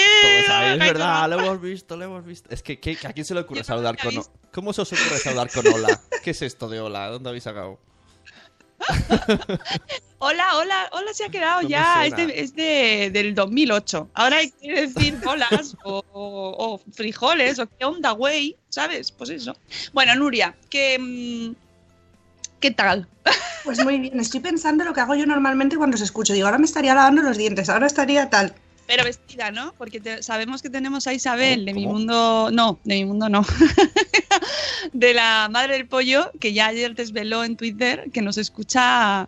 Ahí, 0.49 0.73
es 0.73 0.79
verdad, 0.79 1.29
lo 1.29 1.39
hemos 1.39 1.61
visto, 1.61 1.95
lo 1.97 2.05
hemos 2.05 2.25
visto. 2.25 2.49
Es 2.51 2.61
que, 2.63 2.79
¿qué- 2.79 2.97
¿a 3.05 3.13
quién 3.13 3.25
se 3.25 3.33
le 3.33 3.41
ocurre 3.41 3.59
Yo 3.59 3.63
saludar 3.65 3.97
con... 3.97 4.17
o- 4.17 4.25
¿Cómo 4.51 4.73
se 4.73 4.81
os 4.81 4.91
ocurre 4.93 5.17
saludar 5.19 5.49
con 5.51 5.65
hola? 5.67 6.01
¿Qué 6.23 6.31
es 6.31 6.41
esto 6.41 6.67
de 6.69 6.79
hola? 6.79 7.07
¿Dónde 7.09 7.29
habéis 7.29 7.43
sacado? 7.43 7.79
Hola, 10.19 10.55
hola, 10.57 10.89
hola 10.93 11.13
se 11.13 11.25
ha 11.25 11.29
quedado 11.29 11.61
No 11.63 11.69
ya, 11.69 12.05
es, 12.05 12.15
de- 12.15 12.39
es 12.39 12.55
de, 12.55 13.09
del 13.11 13.35
2008. 13.35 14.09
Ahora 14.13 14.37
hay 14.37 14.51
que 14.51 14.87
decir 14.87 15.15
bolas 15.23 15.75
o, 15.83 16.03
o- 16.13 16.73
o 16.73 16.81
frijoles 16.93 17.59
o 17.59 17.67
qué 17.67 17.83
onda, 17.85 18.11
güey, 18.11 18.55
¿sabes? 18.69 19.11
Pues 19.11 19.29
eso. 19.31 19.55
Bueno, 19.91 20.15
Nuria, 20.15 20.55
¿qué, 20.69 20.97
mm, 20.99 21.55
¿qué 22.63 22.71
tal? 22.71 23.09
Pues 23.65 23.83
muy 23.83 23.97
bien, 23.99 24.17
estoy 24.21 24.39
pensando 24.39 24.85
lo 24.85 24.93
que 24.93 25.01
hago 25.01 25.15
yo 25.15 25.25
normalmente 25.25 25.75
cuando 25.75 25.95
os 25.95 26.01
escucho. 26.01 26.31
Digo, 26.31 26.45
ahora 26.47 26.57
me 26.57 26.63
estaría 26.65 26.95
lavando 26.95 27.21
los 27.21 27.35
dientes, 27.37 27.67
ahora 27.67 27.87
estaría 27.87 28.29
tal. 28.29 28.53
Pero 28.87 29.03
vestida, 29.03 29.51
¿no? 29.51 29.73
Porque 29.77 29.99
te- 29.99 30.23
sabemos 30.23 30.61
que 30.61 30.69
tenemos 30.69 31.05
a 31.07 31.13
Isabel 31.13 31.65
de 31.65 31.73
mi 31.73 31.85
mundo. 31.85 32.49
No, 32.53 32.79
de 32.85 32.95
mi 32.95 33.05
mundo 33.05 33.27
no. 33.27 33.45
de 34.93 35.13
la 35.13 35.49
madre 35.51 35.73
del 35.73 35.87
pollo, 35.87 36.31
que 36.39 36.53
ya 36.53 36.67
ayer 36.67 36.95
desveló 36.95 37.43
en 37.43 37.57
Twitter 37.57 38.09
que 38.13 38.21
nos 38.21 38.37
escucha 38.37 39.27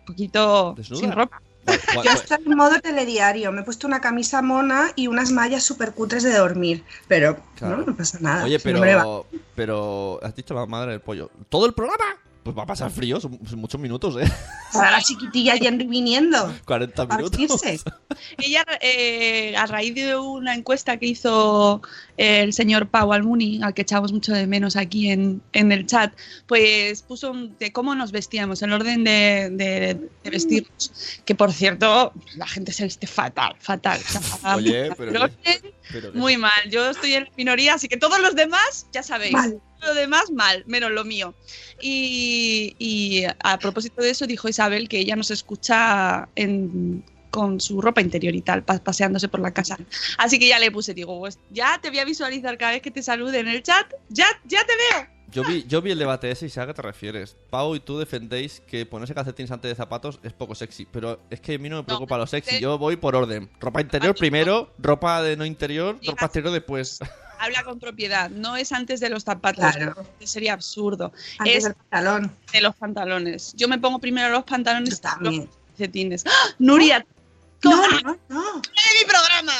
un 0.00 0.04
poquito 0.06 0.74
¿Desnuda? 0.76 1.00
sin 1.00 1.12
ropa. 1.12 1.40
¿Cuál- 1.64 1.80
cuál- 1.94 2.06
Yo 2.06 2.12
estoy 2.12 2.38
en 2.46 2.56
modo 2.56 2.80
telediario, 2.80 3.52
me 3.52 3.60
he 3.60 3.64
puesto 3.64 3.86
una 3.86 4.00
camisa 4.00 4.42
mona 4.42 4.90
y 4.96 5.06
unas 5.06 5.30
mallas 5.30 5.62
súper 5.62 5.92
cutres 5.92 6.24
de 6.24 6.32
dormir. 6.36 6.84
Pero 7.06 7.38
Claro. 7.56 7.76
no, 7.78 7.86
no 7.86 7.96
pasa 7.96 8.18
nada. 8.20 8.44
Oye, 8.44 8.58
pero, 8.58 9.26
pero 9.54 10.18
has 10.22 10.34
dicho 10.34 10.52
la 10.54 10.66
madre 10.66 10.90
del 10.92 11.00
pollo. 11.00 11.30
¿Todo 11.48 11.66
el 11.66 11.74
programa? 11.74 12.04
Pues 12.42 12.56
va 12.56 12.62
a 12.62 12.66
pasar 12.66 12.90
frío, 12.90 13.20
son, 13.20 13.38
son 13.46 13.58
muchos 13.58 13.80
minutos, 13.80 14.16
¿eh? 14.16 14.30
Para 14.72 14.92
la 14.92 15.02
chiquitilla 15.02 15.56
yendo 15.56 15.84
y 15.84 15.86
viniendo. 15.86 16.54
40 16.64 17.06
Para 17.06 17.18
minutos. 17.18 17.60
Ella, 18.38 18.64
eh, 18.80 19.54
a 19.56 19.66
raíz 19.66 19.94
de 19.94 20.16
una 20.16 20.54
encuesta 20.54 20.96
que 20.96 21.06
hizo 21.06 21.82
el 22.22 22.52
señor 22.52 22.88
Pau 22.88 23.14
Almuni, 23.14 23.62
al 23.62 23.72
que 23.72 23.80
echamos 23.80 24.12
mucho 24.12 24.34
de 24.34 24.46
menos 24.46 24.76
aquí 24.76 25.10
en, 25.10 25.40
en 25.54 25.72
el 25.72 25.86
chat, 25.86 26.12
pues 26.46 27.00
puso 27.00 27.30
un- 27.30 27.56
de 27.58 27.72
cómo 27.72 27.94
nos 27.94 28.12
vestíamos, 28.12 28.60
el 28.60 28.72
orden 28.74 29.04
de, 29.04 29.48
de- 29.52 29.94
de 30.22 30.30
vestirnos. 30.30 31.20
Que 31.24 31.34
por 31.34 31.50
cierto, 31.50 32.12
la 32.36 32.46
gente 32.46 32.72
se 32.72 32.84
viste 32.84 33.06
fatal, 33.06 33.54
fatal. 33.58 33.98
Oye, 34.54 34.90
pero 34.96 36.12
muy 36.12 36.36
mal. 36.36 36.68
Yo 36.70 36.90
estoy 36.90 37.14
en 37.14 37.24
la 37.24 37.30
minoría, 37.38 37.74
así 37.74 37.88
que 37.88 37.96
todos 37.96 38.20
los 38.20 38.34
demás, 38.34 38.86
ya 38.92 39.02
sabéis. 39.02 39.32
Mal. 39.32 39.58
Lo 39.80 39.94
demás 39.94 40.30
mal, 40.30 40.62
menos 40.66 40.90
lo 40.90 41.04
mío. 41.04 41.32
Y, 41.80 42.74
y 42.78 43.24
a 43.42 43.58
propósito 43.58 44.02
de 44.02 44.10
eso 44.10 44.26
dijo 44.26 44.46
Isabel 44.46 44.90
que 44.90 44.98
ella 44.98 45.16
nos 45.16 45.30
escucha 45.30 46.28
en- 46.36 47.02
con 47.30 47.60
su 47.60 47.80
ropa 47.80 48.00
interior 48.00 48.34
y 48.34 48.42
tal, 48.42 48.62
pa- 48.62 48.78
paseándose 48.78 49.28
por 49.28 49.40
la 49.40 49.52
casa. 49.52 49.78
Así 50.18 50.38
que 50.38 50.48
ya 50.48 50.58
le 50.58 50.70
puse, 50.70 50.94
digo, 50.94 51.18
pues 51.18 51.38
ya 51.50 51.78
te 51.80 51.90
voy 51.90 51.98
a 52.00 52.04
visualizar 52.04 52.56
cada 52.58 52.72
vez 52.72 52.82
que 52.82 52.90
te 52.90 53.02
salude 53.02 53.38
en 53.40 53.48
el 53.48 53.62
chat. 53.62 53.86
Ya, 54.08 54.26
ya 54.44 54.60
te 54.64 54.72
veo. 54.76 55.06
Yo 55.32 55.44
vi, 55.44 55.64
yo 55.68 55.80
vi 55.80 55.92
el 55.92 55.98
debate 56.00 56.28
ese 56.28 56.46
y 56.46 56.50
sé 56.50 56.60
a 56.60 56.66
qué 56.66 56.74
te 56.74 56.82
refieres. 56.82 57.36
Pau 57.50 57.76
y 57.76 57.80
tú 57.80 58.00
defendéis 58.00 58.60
que 58.66 58.84
ponerse 58.84 59.14
calcetines 59.14 59.52
antes 59.52 59.68
de 59.70 59.76
zapatos 59.76 60.18
es 60.24 60.32
poco 60.32 60.56
sexy, 60.56 60.88
pero 60.90 61.20
es 61.30 61.40
que 61.40 61.54
a 61.54 61.58
mí 61.58 61.68
no 61.68 61.76
me 61.76 61.82
preocupa 61.84 62.18
lo 62.18 62.26
sexy. 62.26 62.58
Yo 62.58 62.78
voy 62.78 62.96
por 62.96 63.14
orden. 63.14 63.48
Ropa 63.60 63.80
interior 63.80 64.16
primero, 64.16 64.72
ropa 64.78 65.22
de 65.22 65.36
no 65.36 65.44
interior, 65.46 66.00
ropa 66.04 66.24
exterior 66.26 66.52
después. 66.52 66.98
Habla 67.38 67.62
con 67.62 67.78
propiedad, 67.78 68.28
no 68.28 68.56
es 68.56 68.72
antes 68.72 68.98
de 68.98 69.08
los 69.08 69.22
zapatos. 69.22 69.64
Claro. 69.76 69.94
Sería 70.18 70.52
absurdo. 70.52 71.12
Antes 71.38 71.56
Es 71.58 71.62
del 71.64 71.74
pantalón. 71.74 72.32
de 72.52 72.60
los 72.60 72.74
pantalones. 72.74 73.54
Yo 73.56 73.68
me 73.68 73.78
pongo 73.78 74.00
primero 74.00 74.30
los 74.30 74.42
pantalones 74.42 74.90
Yo 74.90 74.94
y 74.94 75.00
los 75.00 75.00
también. 75.00 75.48
calcetines. 75.68 76.24
¡Ah! 76.26 76.30
Nuria, 76.58 77.06
No, 77.64 77.76
no, 78.02 78.18
no. 78.28 78.54
¡de 78.54 78.98
mi 78.98 79.04
programa! 79.08 79.52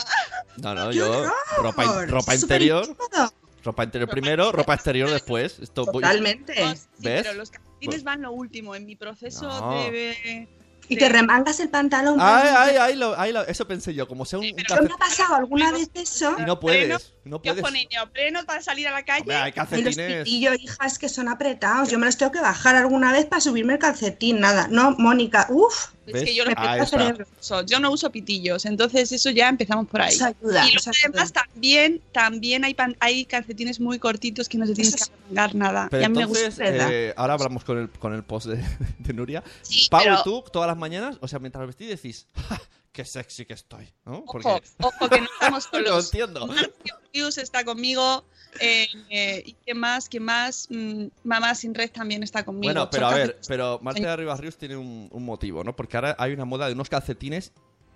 No, 0.57 0.75
no, 0.75 0.91
¡Qué 0.91 0.97
yo 0.97 1.25
ropa, 1.59 1.85
in- 1.85 2.09
ropa 2.09 2.21
Súper 2.37 2.41
interior, 2.63 2.87
incómodo. 2.89 3.33
ropa 3.65 3.85
interior 3.85 4.09
primero, 4.11 4.53
ropa 4.53 4.75
exterior 4.75 5.11
después. 5.11 5.59
Esto 5.61 5.85
voy- 5.87 6.03
Totalmente. 6.03 6.55
Sí, 6.55 6.87
¿Ves? 6.99 7.23
pero 7.23 7.35
los 7.35 7.51
calcetines 7.51 8.05
van 8.05 8.23
lo 8.23 8.33
último 8.33 8.75
en 8.75 8.87
mi 8.87 8.97
proceso 8.97 9.43
No. 9.49 9.73
de... 9.91 10.49
Y 10.89 10.97
te 10.97 11.09
remangas 11.09 11.61
el 11.61 11.69
pantalón. 11.69 12.17
Ay, 12.21 12.49
ay, 12.57 12.77
ay, 12.77 12.97
lo- 12.97 13.17
ay, 13.17 13.33
lo- 13.33 13.47
eso 13.47 13.65
pensé 13.69 13.95
yo, 13.95 14.09
como 14.09 14.25
sea 14.25 14.41
un, 14.41 14.45
Sí, 14.47 14.51
un 14.51 14.57
pero 14.57 14.69
¿Pero 14.71 14.83
me 14.83 14.89
calcetín 14.89 15.05
ha 15.05 15.09
pasado 15.09 15.35
alguna 15.37 15.71
vez 15.71 15.89
eso? 15.95 16.35
y 16.37 16.43
no 16.43 16.59
puedes, 16.59 17.13
no 17.25 17.37
Yo 17.37 17.55
puedes. 17.55 17.63
con 17.63 17.75
neopreno 17.75 18.45
para 18.47 18.63
salir 18.63 18.89
a 18.89 18.93
la 18.93 19.05
calle. 19.05 19.21
Hombre, 19.23 19.37
hay 19.37 19.51
Y 19.51 19.55
los 19.55 19.55
calcetines. 19.69 20.25
pitillos, 20.25 20.57
hija, 20.61 20.87
es 20.87 20.99
que 20.99 21.09
son 21.09 21.29
apretados. 21.29 21.91
Yo 21.91 21.99
me 21.99 22.07
los 22.07 22.17
tengo 22.17 22.33
que 22.33 22.41
bajar 22.41 22.77
alguna 22.77 23.13
vez 23.13 23.27
para 23.27 23.41
subirme 23.41 23.75
el 23.75 23.79
calcetín. 23.79 24.41
Nada. 24.41 24.69
No, 24.69 24.93
Mónica, 24.99 25.47
uff, 25.51 25.89
es 26.07 26.25
que 26.25 26.35
yo, 26.35 26.45
está. 26.45 26.87
cerebro. 26.87 27.27
uso. 27.41 27.65
yo 27.67 27.79
no 27.79 27.91
uso 27.91 28.11
pitillos, 28.11 28.65
entonces 28.65 29.13
eso 29.13 29.31
ya 29.31 29.49
empezamos 29.49 29.87
por 29.87 30.01
ahí. 30.01 30.13
Eso 30.15 30.27
ayuda. 30.27 30.67
y 30.67 30.77
eso 30.77 30.91
además 31.05 31.31
ayuda. 31.31 31.45
también, 31.45 32.01
también 32.13 32.65
hay, 32.65 32.75
pan- 32.75 32.97
hay 33.01 33.25
calcetines 33.27 33.79
muy 33.81 33.99
cortitos 33.99 34.49
que 34.49 34.59
no 34.59 34.67
se 34.67 34.75
tienes 34.75 34.95
Eso 34.95 35.07
que 35.07 35.13
arrancar 35.39 35.55
nada. 35.55 35.89
Pero 35.91 36.03
y 36.03 36.05
a 36.07 36.09
mí 36.09 36.17
me 36.17 36.23
entonces, 36.23 36.47
gusta. 36.59 36.65
eh, 36.93 37.15
ahora 37.17 37.35
hablamos 37.35 37.65
con 37.65 37.79
el, 37.79 37.91
con 37.91 38.13
el 38.15 38.23
post 38.25 38.47
de, 38.47 38.65
de 38.99 39.13
Nuria. 39.13 39.45
Sí, 39.63 39.87
Pau, 39.91 40.01
pero- 40.03 40.23
tú 40.23 40.43
todas 40.53 40.67
las 40.69 40.77
mañanas, 40.77 41.17
o 41.21 41.29
sea, 41.29 41.39
mientras 41.39 41.67
vestís 41.67 41.89
decís, 41.89 42.27
"Ja, 42.49 42.61
qué 42.93 43.05
sexy 43.05 43.45
que 43.47 43.55
estoy, 43.55 43.93
¿no? 44.05 44.25
Porque 44.25 44.49
Ojo, 44.49 44.61
ojo 44.81 45.09
que 45.09 45.21
no 45.21 45.27
estamos 45.41 45.69
no 45.73 45.79
lo 45.81 45.87
solos. 45.87 46.05
entiendo. 46.07 46.47
Marcio 46.47 46.73
Pius 47.13 47.39
está 47.39 47.65
conmigo. 47.65 48.25
eh, 48.61 48.87
eh, 49.11 49.43
¿Y 49.47 49.53
qué 49.65 49.75
más? 49.75 50.09
¿Qué 50.09 50.21
más? 50.21 50.67
Mm, 50.71 51.07
Mamá 51.25 51.55
sin 51.55 51.75
red 51.75 51.91
también 51.91 52.23
está 52.23 52.45
conmigo. 52.45 52.73
Bueno, 52.73 52.91
pero 52.91 53.07
a 53.07 53.15
ver, 53.15 53.39
pero 53.49 53.79
Marta 53.83 54.17
de 54.17 54.35
Ríos 54.37 54.57
tiene 54.57 54.77
un, 54.77 55.09
un 55.11 55.25
motivo, 55.25 55.63
¿no? 55.65 55.75
Porque 55.77 55.97
ahora 55.97 56.17
hay 56.19 56.33
una 56.33 56.45
moda 56.45 56.67
de 56.67 56.73
unos 56.75 56.89
calcetines 56.89 57.53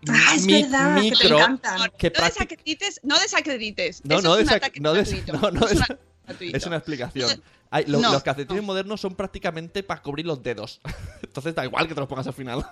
Ah, 0.09 0.35
es 0.37 0.45
mi- 0.45 0.63
verdad, 0.63 0.97
que 0.97 1.01
te 1.03 1.11
micro 1.17 1.39
encantan. 1.39 1.91
que 1.97 2.11
no 2.11 2.25
desacredites, 2.27 3.01
no 3.05 3.19
desacredites. 3.19 4.03
No, 4.05 4.19
Eso 4.19 4.29
no 4.29 4.37
es 4.37 4.47
desac- 4.49 4.79
no 4.81 4.93
des- 4.93 5.27
no, 5.29 5.51
no 5.51 5.67
Es 5.67 5.73
un 5.73 5.79
des- 5.79 5.81
ataque 5.83 6.01
gratuito. 6.27 6.57
Es 6.59 6.67
una 6.67 6.77
explicación. 6.77 7.43
Hay- 7.71 7.87
lo- 7.87 8.01
No, 8.01 8.13
los 8.13 8.23
calcetines 8.23 8.63
no. 8.63 8.67
modernos 8.67 9.01
son 9.01 9.15
prácticamente 9.15 9.83
para 9.83 10.03
cubrir 10.03 10.27
los 10.27 10.43
dedos. 10.43 10.81
Entonces 11.23 11.55
da 11.55 11.65
igual 11.65 11.89
que 11.89 11.95
te 11.95 12.01
los 12.01 12.09
pongas 12.09 12.27
al 12.27 12.35
final. 12.35 12.67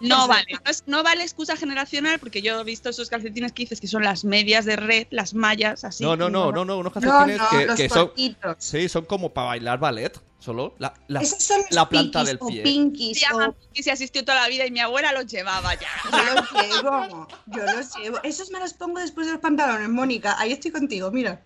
No 0.00 0.28
vale, 0.28 0.46
no, 0.52 0.70
es- 0.70 0.84
no 0.86 1.02
vale 1.02 1.22
excusa 1.22 1.56
generacional 1.56 2.18
porque 2.18 2.42
yo 2.42 2.60
he 2.60 2.64
visto 2.64 2.88
esos 2.90 3.08
calcetines 3.08 3.52
que 3.52 3.62
dices 3.62 3.80
que 3.80 3.86
son 3.88 4.02
las 4.02 4.24
medias 4.24 4.64
de 4.64 4.76
red, 4.76 5.06
las 5.10 5.34
mallas, 5.34 5.84
así. 5.84 6.02
no, 6.04 6.16
no, 6.16 6.28
no, 6.28 6.52
no, 6.52 6.64
no, 6.64 6.78
unos 6.78 6.94
No, 6.96 7.00
calcetines 7.00 7.38
no, 7.38 7.48
que, 7.50 7.66
los 7.66 7.76
que 7.76 7.88
son. 7.88 8.12
Sí, 8.58 8.88
son 8.88 9.04
como 9.04 9.32
para 9.32 9.48
bailar 9.48 9.78
ballet. 9.78 10.20
Solo 10.38 10.74
la, 10.78 10.92
la, 11.08 11.20
Esos 11.22 11.42
son 11.42 11.60
los 11.62 11.70
la 11.72 11.88
planta 11.88 12.20
pinkies 12.20 12.26
del 12.26 12.38
o 12.40 12.46
pie. 12.48 12.62
pinkies 12.62 13.18
Se 13.18 13.26
llaman 13.26 13.50
o- 13.50 13.56
y 13.72 13.82
se 13.82 13.90
asistió 13.90 14.22
toda 14.24 14.42
la 14.42 14.48
vida 14.48 14.66
y 14.66 14.70
mi 14.70 14.80
abuela 14.80 15.10
los 15.12 15.26
llevaba 15.26 15.74
ya. 15.74 15.88
Yo 16.12 16.34
los 16.34 16.52
llevo, 16.52 17.28
yo 17.46 17.62
los 17.64 17.96
llevo. 17.96 18.18
Esos 18.22 18.50
me 18.50 18.60
los 18.60 18.74
pongo 18.74 19.00
después 19.00 19.26
de 19.26 19.32
los 19.32 19.40
pantalones, 19.42 19.88
Mónica. 19.88 20.36
Ahí 20.38 20.52
estoy 20.52 20.70
contigo, 20.70 21.10
mira. 21.10 21.42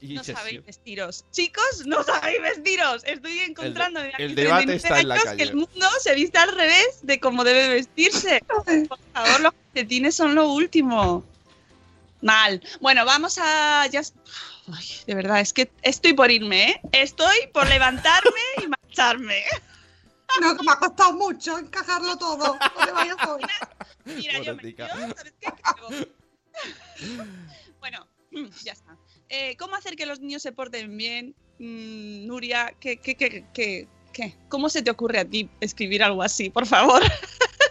Y 0.00 0.14
No 0.14 0.24
sabéis 0.24 0.64
vestiros. 0.64 1.24
Chicos, 1.32 1.86
no 1.86 2.02
sabéis 2.04 2.40
vestiros. 2.40 3.02
Estoy 3.04 3.40
encontrando 3.40 4.00
de 4.00 4.12
el 4.18 4.34
debate 4.34 4.66
39 4.66 4.76
está 4.76 5.00
en 5.00 5.08
la 5.08 5.14
años 5.14 5.24
calle. 5.24 5.36
que 5.36 5.42
el 5.44 5.54
mundo 5.56 5.88
se 6.00 6.14
viste 6.14 6.38
al 6.38 6.54
revés 6.54 7.00
de 7.02 7.20
cómo 7.20 7.44
debe 7.44 7.68
vestirse. 7.68 8.42
Por 8.46 8.64
favor, 9.12 9.40
los 9.40 9.52
calcetines 9.52 10.14
son 10.14 10.34
lo 10.34 10.52
último. 10.52 11.24
Mal. 12.20 12.62
Bueno, 12.80 13.04
vamos 13.04 13.38
a. 13.40 13.86
Ya... 13.86 14.02
Ay, 14.72 14.86
de 15.06 15.14
verdad, 15.14 15.40
es 15.40 15.52
que 15.52 15.70
estoy 15.82 16.12
por 16.12 16.30
irme, 16.30 16.70
¿eh? 16.70 16.80
Estoy 16.92 17.48
por 17.52 17.66
levantarme 17.68 18.40
y 18.62 18.66
marcharme. 18.66 19.42
No, 20.40 20.56
que 20.56 20.62
me 20.62 20.72
ha 20.72 20.76
costado 20.76 21.14
mucho 21.14 21.58
encajarlo 21.58 22.16
todo. 22.18 22.58
No 22.58 22.84
te 22.84 22.92
vayas 22.92 23.16
hoy. 23.26 23.42
Mira, 24.04 24.40
yo 24.40 24.54
me. 24.54 24.74
Bueno, 27.78 28.06
ya 28.64 28.72
está. 28.72 28.96
Eh, 29.30 29.56
¿Cómo 29.58 29.76
hacer 29.76 29.96
que 29.96 30.06
los 30.06 30.20
niños 30.20 30.42
se 30.42 30.52
porten 30.52 30.96
bien? 30.96 31.34
Mm, 31.58 32.26
Nuria, 32.26 32.74
¿qué, 32.80 32.96
qué, 32.98 33.14
qué, 33.14 33.44
qué, 33.52 33.86
qué? 34.12 34.34
¿Cómo 34.48 34.68
se 34.68 34.82
te 34.82 34.90
ocurre 34.90 35.18
a 35.18 35.24
ti 35.24 35.48
escribir 35.60 36.02
algo 36.02 36.22
así, 36.22 36.50
por 36.50 36.66
favor? 36.66 37.02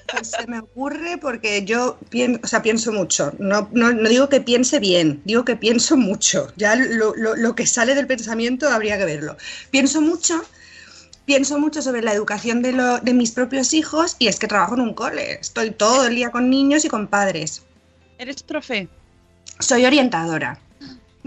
Pues 0.10 0.32
se 0.32 0.48
me 0.48 0.60
ocurre 0.60 1.18
porque 1.18 1.66
yo 1.66 2.00
pien- 2.10 2.40
o 2.42 2.48
sea, 2.48 2.62
pienso 2.62 2.94
mucho. 2.94 3.34
No, 3.40 3.68
no, 3.74 3.92
no 3.92 4.08
digo 4.08 4.30
que 4.30 4.40
piense 4.40 4.80
bien, 4.80 5.22
digo 5.26 5.44
que 5.44 5.58
pienso 5.58 5.98
mucho. 5.98 6.48
Ya 6.56 6.78
lo, 6.78 7.14
lo- 7.14 7.36
lo 7.36 7.56
que 7.56 7.68
sale 7.68 7.94
del 7.94 8.08
pensamiento 8.08 8.70
habría 8.70 8.98
que 8.98 9.04
verlo. 9.04 9.36
Pienso 9.70 10.00
mucho, 10.00 10.42
pienso 11.26 11.60
mucho 11.60 11.82
sobre 11.82 12.02
la 12.02 12.14
educación 12.14 12.62
de, 12.62 12.72
lo- 12.72 13.00
de 13.00 13.14
mis 13.14 13.32
propios 13.32 13.74
hijos 13.74 14.16
y 14.18 14.28
es 14.28 14.40
que 14.40 14.48
trabajo 14.48 14.76
en 14.76 14.82
un 14.82 14.94
cole. 14.94 15.34
Estoy 15.42 15.72
todo 15.72 16.08
el 16.08 16.16
día 16.16 16.32
con 16.32 16.50
niños 16.50 16.86
y 16.86 16.88
con 16.90 17.08
padres. 17.08 17.64
¿Eres 18.18 18.42
profe? 18.44 18.88
Soy 19.60 19.86
orientadora. 19.86 20.58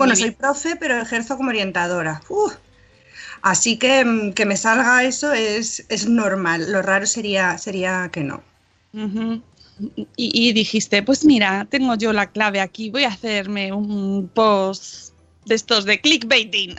Bueno, 0.00 0.16
soy 0.16 0.30
profe, 0.30 0.76
pero 0.76 0.98
ejerzo 0.98 1.36
como 1.36 1.50
orientadora. 1.50 2.22
Uf. 2.28 2.54
Así 3.42 3.78
que 3.78 4.04
mm, 4.04 4.32
que 4.32 4.46
me 4.46 4.56
salga 4.56 5.04
eso 5.04 5.32
es, 5.32 5.84
es 5.88 6.08
normal. 6.08 6.72
Lo 6.72 6.82
raro 6.82 7.06
sería, 7.06 7.58
sería 7.58 8.08
que 8.12 8.22
no. 8.22 8.42
Y 10.16 10.52
dijiste, 10.52 11.02
pues 11.02 11.24
mira, 11.24 11.66
tengo 11.70 11.94
yo 11.94 12.12
la 12.12 12.30
clave 12.30 12.60
aquí, 12.60 12.90
voy 12.90 13.04
a 13.04 13.08
hacerme 13.08 13.72
un 13.72 14.28
post 14.32 15.14
de 15.44 15.54
estos 15.54 15.84
de 15.84 16.00
clickbaiting. 16.00 16.74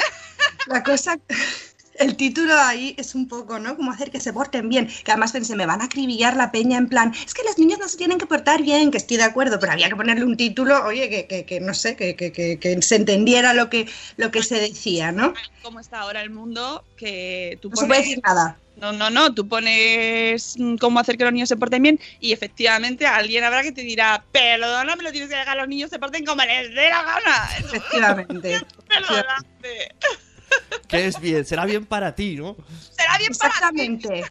La 0.68 0.84
cosa, 0.84 1.18
el 1.96 2.16
título 2.16 2.54
ahí 2.58 2.96
es 2.98 3.14
un 3.16 3.28
poco, 3.28 3.60
¿no? 3.60 3.76
Como 3.76 3.92
hacer 3.92 4.12
que 4.12 4.20
se 4.20 4.34
porten 4.34 4.70
bien. 4.70 4.88
Que 5.04 5.12
además 5.12 5.32
pensé, 5.32 5.56
me 5.56 5.66
van 5.66 5.82
a 5.82 5.86
acribillar 5.86 6.36
la 6.36 6.52
peña 6.52 6.78
en 6.78 6.88
plan, 6.90 7.14
es 7.26 7.34
que 7.34 7.44
los 7.44 7.58
niños 7.58 7.80
no 7.80 7.88
se 7.88 7.98
tienen 7.98 8.18
que 8.18 8.26
portar 8.26 8.62
bien, 8.62 8.92
que 8.92 8.98
estoy 8.98 9.18
de 9.18 9.24
acuerdo, 9.24 9.60
pero 9.60 9.74
había 9.74 9.90
que 9.90 9.96
ponerle 9.96 10.24
un 10.26 10.38
título, 10.38 10.84
oye, 10.86 11.10
que, 11.10 11.28
que- 11.28 11.46
que 11.46 11.60
no 11.60 11.74
sé, 11.74 11.96
que, 11.96 12.16
que- 12.16 12.82
se 12.82 12.96
entendiera 12.96 13.54
lo 13.54 13.70
que, 13.70 13.88
lo 14.18 14.32
que 14.32 14.42
se 14.44 14.60
decía, 14.60 15.12
¿no? 15.12 15.34
¿Cómo 15.62 15.80
está 15.80 16.00
ahora 16.02 16.22
el 16.22 16.30
mundo? 16.30 16.84
Que 16.98 17.58
tú 17.62 17.70
No 17.70 17.76
se 17.76 17.86
puede 17.86 18.00
pones- 18.02 18.10
decir 18.10 18.22
nada. 18.26 18.58
No, 18.78 18.92
no, 18.94 19.10
no, 19.12 19.32
tú 19.36 19.48
pones 19.48 20.56
mm, 20.58 20.78
cómo 20.78 21.00
hacer 21.00 21.16
que 21.18 21.24
los 21.26 21.34
niños 21.34 21.50
se 21.50 21.56
porten 21.58 21.84
bien 21.84 22.00
y 22.20 22.32
efectivamente 22.32 23.06
alguien 23.06 23.44
habrá 23.44 23.62
que 23.62 23.72
te 23.72 23.82
dirá, 23.82 24.24
perdona, 24.32 24.96
me 24.96 25.04
lo 25.04 25.12
tienes 25.12 25.30
que 25.30 25.36
dejar, 25.36 25.56
los 25.58 25.68
niños 25.68 25.90
se 25.92 26.00
porten 26.00 26.26
como 26.26 26.42
les 26.44 26.70
dé 26.74 26.90
la 26.90 27.04
gana. 27.04 27.50
Efectivamente. 27.60 28.60
Perdonadme. 28.88 29.92
Que 30.88 31.08
es 31.08 31.20
bien, 31.20 31.46
será 31.46 31.66
bien 31.66 31.86
para 31.86 32.16
ti, 32.16 32.36
¿no? 32.36 32.58
Será 32.92 33.18
bien 33.18 33.32
para 33.34 33.52
ti. 33.52 33.58
Exactamente. 33.58 34.24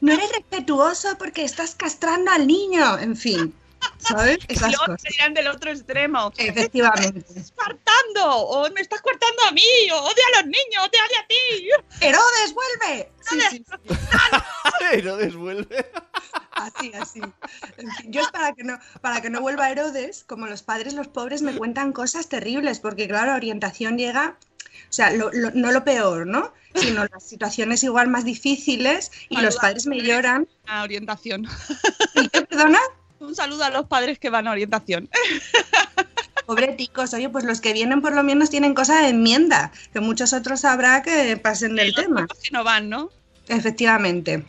No 0.00 0.12
eres 0.12 0.30
respetuoso 0.32 1.16
porque 1.18 1.44
estás 1.44 1.74
castrando 1.74 2.30
al 2.30 2.46
niño. 2.46 2.98
En 2.98 3.16
fin, 3.16 3.54
¿sabes? 3.98 4.38
Esas 4.48 4.72
luego 4.72 4.86
cosas. 4.86 5.34
del 5.34 5.48
otro 5.48 5.70
extremo. 5.70 6.32
Efectivamente. 6.36 7.24
estás 7.26 7.52
coartando! 7.52 8.36
¡O 8.36 8.70
me 8.70 8.80
estás 8.80 9.00
coartando 9.00 9.42
a 9.48 9.52
mí! 9.52 9.62
¡O 9.92 9.96
odio 9.96 10.22
a 10.32 10.42
los 10.42 10.46
niños! 10.46 10.90
¡Te 10.90 10.98
odio 10.98 11.18
a 11.22 11.26
ti! 11.26 12.04
¡Herodes, 12.06 12.54
vuelve! 12.54 13.12
Sí, 13.20 13.40
sí, 13.50 13.64
no 15.04 15.16
desvuelve. 15.16 15.90
Así, 16.52 16.92
así. 16.94 17.20
En 17.78 17.90
fin, 17.92 18.12
yo 18.12 18.20
es 18.20 18.28
para 18.28 18.52
que 18.52 18.64
no, 18.64 18.78
para 19.00 19.20
que 19.20 19.30
no 19.30 19.40
vuelva 19.40 19.70
Herodes, 19.70 20.24
como 20.24 20.46
los 20.46 20.62
padres, 20.62 20.94
los 20.94 21.08
pobres 21.08 21.42
me 21.42 21.56
cuentan 21.56 21.92
cosas 21.92 22.28
terribles, 22.28 22.78
porque 22.78 23.08
claro, 23.08 23.34
orientación 23.34 23.98
llega, 23.98 24.36
sea, 24.94 25.10
lo- 25.10 25.30
lo- 25.32 25.50
no 25.52 25.72
lo 25.72 25.84
peor, 25.84 26.26
¿no? 26.26 26.52
Sino 26.74 27.04
las 27.04 27.22
situaciones 27.22 27.82
igual 27.84 28.08
más 28.08 28.24
difíciles 28.24 29.10
y 29.28 29.36
los 29.40 29.56
padres 29.56 29.86
me 29.86 30.00
lloran. 30.00 30.48
A 30.66 30.82
orientación. 30.82 31.46
¿Y 32.14 32.28
qué, 32.28 32.42
perdona? 32.42 32.78
Un 33.20 33.34
saludo 33.34 33.64
a 33.64 33.70
los 33.70 33.86
padres 33.86 34.18
que 34.18 34.28
van 34.30 34.48
a 34.48 34.52
orientación. 34.52 35.08
Pobre 36.46 36.68
ticos, 36.72 37.14
oye, 37.14 37.28
pues 37.30 37.44
los 37.44 37.60
que 37.62 37.72
vienen 37.72 38.02
por 38.02 38.14
lo 38.14 38.22
menos 38.22 38.50
tienen 38.50 38.74
cosas 38.74 39.00
de 39.02 39.08
enmienda, 39.08 39.72
que 39.94 40.00
muchos 40.00 40.32
otros 40.34 40.64
habrá 40.66 41.02
que 41.02 41.36
pasen 41.38 41.74
del 41.74 41.94
tema. 41.94 42.26
Que 42.42 42.50
no 42.50 42.62
van, 42.64 42.90
¿no? 42.90 43.08
Efectivamente. 43.48 44.44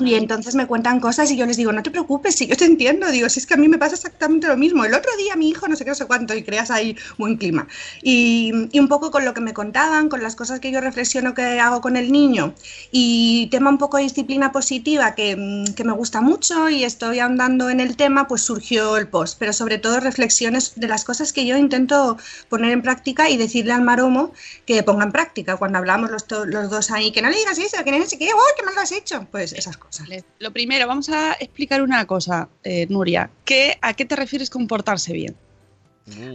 Y 0.00 0.14
entonces 0.14 0.54
me 0.54 0.66
cuentan 0.66 0.98
cosas 0.98 1.30
y 1.30 1.36
yo 1.36 1.44
les 1.44 1.58
digo, 1.58 1.70
no 1.70 1.82
te 1.82 1.90
preocupes, 1.90 2.34
si 2.36 2.46
yo 2.46 2.56
te 2.56 2.64
entiendo, 2.64 3.10
digo, 3.10 3.28
si 3.28 3.40
es 3.40 3.46
que 3.46 3.54
a 3.54 3.56
mí 3.58 3.68
me 3.68 3.76
pasa 3.78 3.94
exactamente 3.94 4.46
lo 4.48 4.56
mismo. 4.56 4.84
El 4.84 4.94
otro 4.94 5.14
día 5.16 5.36
mi 5.36 5.50
hijo, 5.50 5.68
no 5.68 5.76
sé 5.76 5.84
qué, 5.84 5.90
no 5.90 5.94
sé 5.94 6.06
cuánto, 6.06 6.34
y 6.34 6.42
creas 6.42 6.70
ahí 6.70 6.96
buen 7.18 7.36
clima. 7.36 7.68
Y, 8.02 8.52
y 8.72 8.80
un 8.80 8.88
poco 8.88 9.10
con 9.10 9.24
lo 9.24 9.34
que 9.34 9.42
me 9.42 9.52
contaban, 9.52 10.08
con 10.08 10.22
las 10.22 10.36
cosas 10.36 10.58
que 10.60 10.70
yo 10.70 10.80
reflexiono 10.80 11.34
que 11.34 11.60
hago 11.60 11.80
con 11.82 11.96
el 11.96 12.10
niño, 12.12 12.54
y 12.92 13.48
tema 13.50 13.70
un 13.70 13.78
poco 13.78 13.98
de 13.98 14.04
disciplina 14.04 14.52
positiva 14.52 15.14
que, 15.14 15.36
mm, 15.36 15.74
que 15.74 15.84
me 15.84 15.92
gusta 15.92 16.20
mucho 16.22 16.68
y 16.70 16.84
estoy 16.84 17.18
ahondando 17.20 17.68
en 17.68 17.80
el 17.80 17.96
tema, 17.96 18.26
pues 18.26 18.42
surgió 18.42 18.96
el 18.96 19.08
post, 19.08 19.36
pero 19.38 19.52
sobre 19.52 19.78
todo 19.78 20.00
reflexiones 20.00 20.72
de 20.76 20.88
las 20.88 21.04
cosas 21.04 21.32
que 21.32 21.46
yo 21.46 21.56
intento 21.58 22.16
poner 22.48 22.72
en 22.72 22.82
práctica 22.82 23.28
y 23.28 23.36
decirle 23.36 23.72
al 23.72 23.82
maromo 23.82 24.32
que 24.66 24.82
ponga 24.82 25.04
en 25.04 25.12
práctica. 25.12 25.56
Cuando 25.56 25.78
hablamos 25.78 26.10
los 26.10 26.70
dos 26.70 26.90
ahí, 26.90 27.12
que 27.12 27.22
no 27.22 27.28
le 27.30 27.36
digas 27.36 27.58
eso, 27.58 27.84
que 27.84 27.92
no 27.92 28.04
sé 28.06 28.18
qué, 28.18 28.30
¡oh, 28.32 28.54
qué 28.56 28.64
mal 28.64 28.74
lo 28.74 28.80
has 28.80 28.92
hecho! 28.92 29.26
Pues 29.30 29.52
esas 29.52 29.73
cosas. 29.76 30.08
Lo 30.38 30.52
primero, 30.52 30.86
vamos 30.86 31.08
a 31.08 31.32
explicar 31.34 31.82
una 31.82 32.06
cosa, 32.06 32.48
eh, 32.62 32.86
Nuria. 32.88 33.30
¿Qué, 33.44 33.78
¿A 33.82 33.94
qué 33.94 34.04
te 34.04 34.16
refieres 34.16 34.50
con 34.50 34.66
portarse 34.66 35.12
bien? 35.12 35.36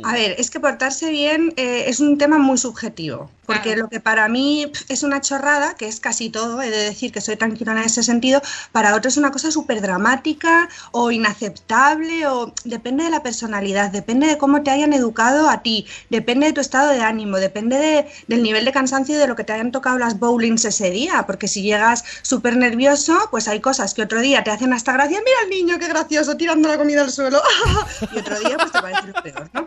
A 0.04 0.14
ver, 0.14 0.34
es 0.40 0.50
que 0.50 0.60
portarse 0.60 1.12
bien 1.12 1.54
eh, 1.56 1.84
es 1.88 2.00
un 2.00 2.18
tema 2.18 2.40
muy 2.40 2.58
subjetivo, 2.58 3.30
porque 3.46 3.70
Claro. 3.70 3.82
lo 3.84 3.90
que 3.90 4.00
para 4.00 4.28
mí 4.28 4.72
es 4.88 5.04
una 5.04 5.22
chorrada, 5.22 5.76
que 5.76 5.88
es 5.88 6.00
casi 6.00 6.32
todo, 6.32 6.60
he 6.62 6.72
de 6.72 6.78
decir 6.86 7.12
que 7.12 7.22
soy 7.22 7.36
tranquila 7.36 7.74
en 7.74 7.78
ese 7.80 8.02
sentido, 8.02 8.42
para 8.72 8.96
otro 8.96 9.10
es 9.10 9.18
una 9.18 9.30
cosa 9.32 9.52
súper 9.52 9.80
dramática 9.82 10.70
o 10.92 11.12
inaceptable, 11.12 12.26
o 12.28 12.52
depende 12.64 13.04
de 13.04 13.12
la 13.12 13.22
personalidad, 13.22 13.92
depende 13.92 14.26
de 14.26 14.38
cómo 14.40 14.64
te 14.64 14.72
hayan 14.72 14.92
educado 14.94 15.48
a 15.50 15.62
ti, 15.62 15.86
depende 16.10 16.48
de 16.48 16.54
tu 16.54 16.62
estado 16.62 16.92
de 16.92 17.02
ánimo, 17.02 17.38
depende 17.38 17.78
de- 17.78 18.08
del 18.28 18.42
nivel 18.42 18.66
de 18.66 18.72
cansancio 18.72 19.16
y 19.16 19.18
de 19.20 19.28
lo 19.28 19.36
que 19.36 19.44
te 19.44 19.54
hayan 19.54 19.72
tocado 19.72 20.00
las 20.00 20.18
bowlings 20.18 20.66
ese 20.66 20.90
día, 20.90 21.26
porque 21.28 21.48
si 21.48 21.62
llegas 21.62 22.04
súper 22.24 22.58
nervioso, 22.58 23.28
pues 23.30 23.48
hay 23.48 23.60
cosas 23.60 23.94
que 23.94 24.02
otro 24.02 24.20
día 24.22 24.44
te 24.44 24.50
hacen 24.52 24.74
hasta 24.74 24.94
gracia, 24.94 25.20
mira 25.20 25.38
al 25.44 25.50
niño, 25.50 25.78
qué 25.78 25.88
gracioso, 25.88 26.38
tirando 26.38 26.68
la 26.68 26.78
comida 26.78 27.02
al 27.02 27.12
suelo, 27.12 27.40
y 28.12 28.18
otro 28.18 28.40
día 28.40 28.58
pues 28.58 28.72
te 28.72 28.80
parece 28.82 29.08
lo 29.08 29.14
peor, 29.22 29.50
¿no? 29.54 29.59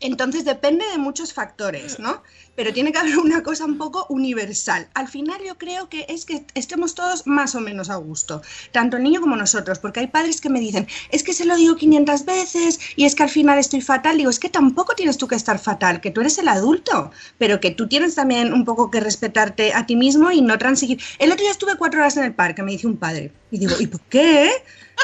Entonces 0.00 0.44
depende 0.44 0.84
de 0.90 0.98
muchos 0.98 1.32
factores, 1.32 1.98
¿no? 1.98 2.22
Pero 2.56 2.72
tiene 2.72 2.92
que 2.92 2.98
haber 2.98 3.18
una 3.18 3.42
cosa 3.42 3.64
un 3.64 3.78
poco 3.78 4.06
universal. 4.08 4.88
Al 4.94 5.08
final 5.08 5.40
yo 5.44 5.58
creo 5.58 5.88
que 5.88 6.06
es 6.08 6.24
que 6.24 6.44
estemos 6.54 6.94
todos 6.94 7.26
más 7.26 7.54
o 7.54 7.60
menos 7.60 7.90
a 7.90 7.96
gusto, 7.96 8.42
tanto 8.72 8.96
el 8.96 9.02
niño 9.02 9.20
como 9.20 9.36
nosotros, 9.36 9.78
porque 9.78 10.00
hay 10.00 10.06
padres 10.06 10.40
que 10.40 10.48
me 10.48 10.60
dicen, 10.60 10.86
es 11.10 11.22
que 11.22 11.32
se 11.32 11.44
lo 11.44 11.56
digo 11.56 11.76
500 11.76 12.24
veces 12.24 12.80
y 12.96 13.04
es 13.04 13.14
que 13.14 13.22
al 13.24 13.30
final 13.30 13.58
estoy 13.58 13.80
fatal. 13.80 14.16
Digo, 14.16 14.30
es 14.30 14.38
que 14.38 14.48
tampoco 14.48 14.94
tienes 14.94 15.18
tú 15.18 15.28
que 15.28 15.34
estar 15.34 15.58
fatal, 15.58 16.00
que 16.00 16.10
tú 16.10 16.20
eres 16.20 16.38
el 16.38 16.48
adulto, 16.48 17.10
pero 17.38 17.60
que 17.60 17.70
tú 17.70 17.88
tienes 17.88 18.14
también 18.14 18.52
un 18.52 18.64
poco 18.64 18.90
que 18.90 19.00
respetarte 19.00 19.72
a 19.72 19.86
ti 19.86 19.96
mismo 19.96 20.30
y 20.30 20.40
no 20.40 20.58
transigir. 20.58 21.00
El 21.18 21.32
otro 21.32 21.42
día 21.42 21.50
estuve 21.50 21.76
cuatro 21.76 22.00
horas 22.00 22.16
en 22.16 22.24
el 22.24 22.34
parque, 22.34 22.62
me 22.62 22.72
dice 22.72 22.86
un 22.86 22.96
padre, 22.96 23.32
y 23.50 23.58
digo, 23.58 23.74
¿y 23.78 23.86
por 23.86 24.00
qué? 24.02 24.50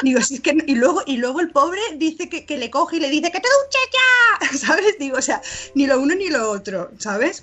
Digo, 0.03 0.21
si 0.21 0.39
que, 0.39 0.55
y 0.67 0.75
luego, 0.75 1.01
y 1.05 1.17
luego 1.17 1.41
el 1.41 1.51
pobre 1.51 1.81
dice 1.97 2.29
que, 2.29 2.45
que 2.45 2.57
le 2.57 2.69
coge 2.69 2.97
y 2.97 2.99
le 2.99 3.09
dice 3.09 3.31
que 3.31 3.39
te 3.39 3.47
duches 3.47 3.89
ya, 3.91 4.57
¿sabes? 4.67 4.97
Digo, 4.99 5.17
o 5.17 5.21
sea, 5.21 5.41
ni 5.75 5.85
lo 5.85 5.99
uno 5.99 6.15
ni 6.15 6.29
lo 6.29 6.49
otro, 6.49 6.91
¿sabes? 6.97 7.40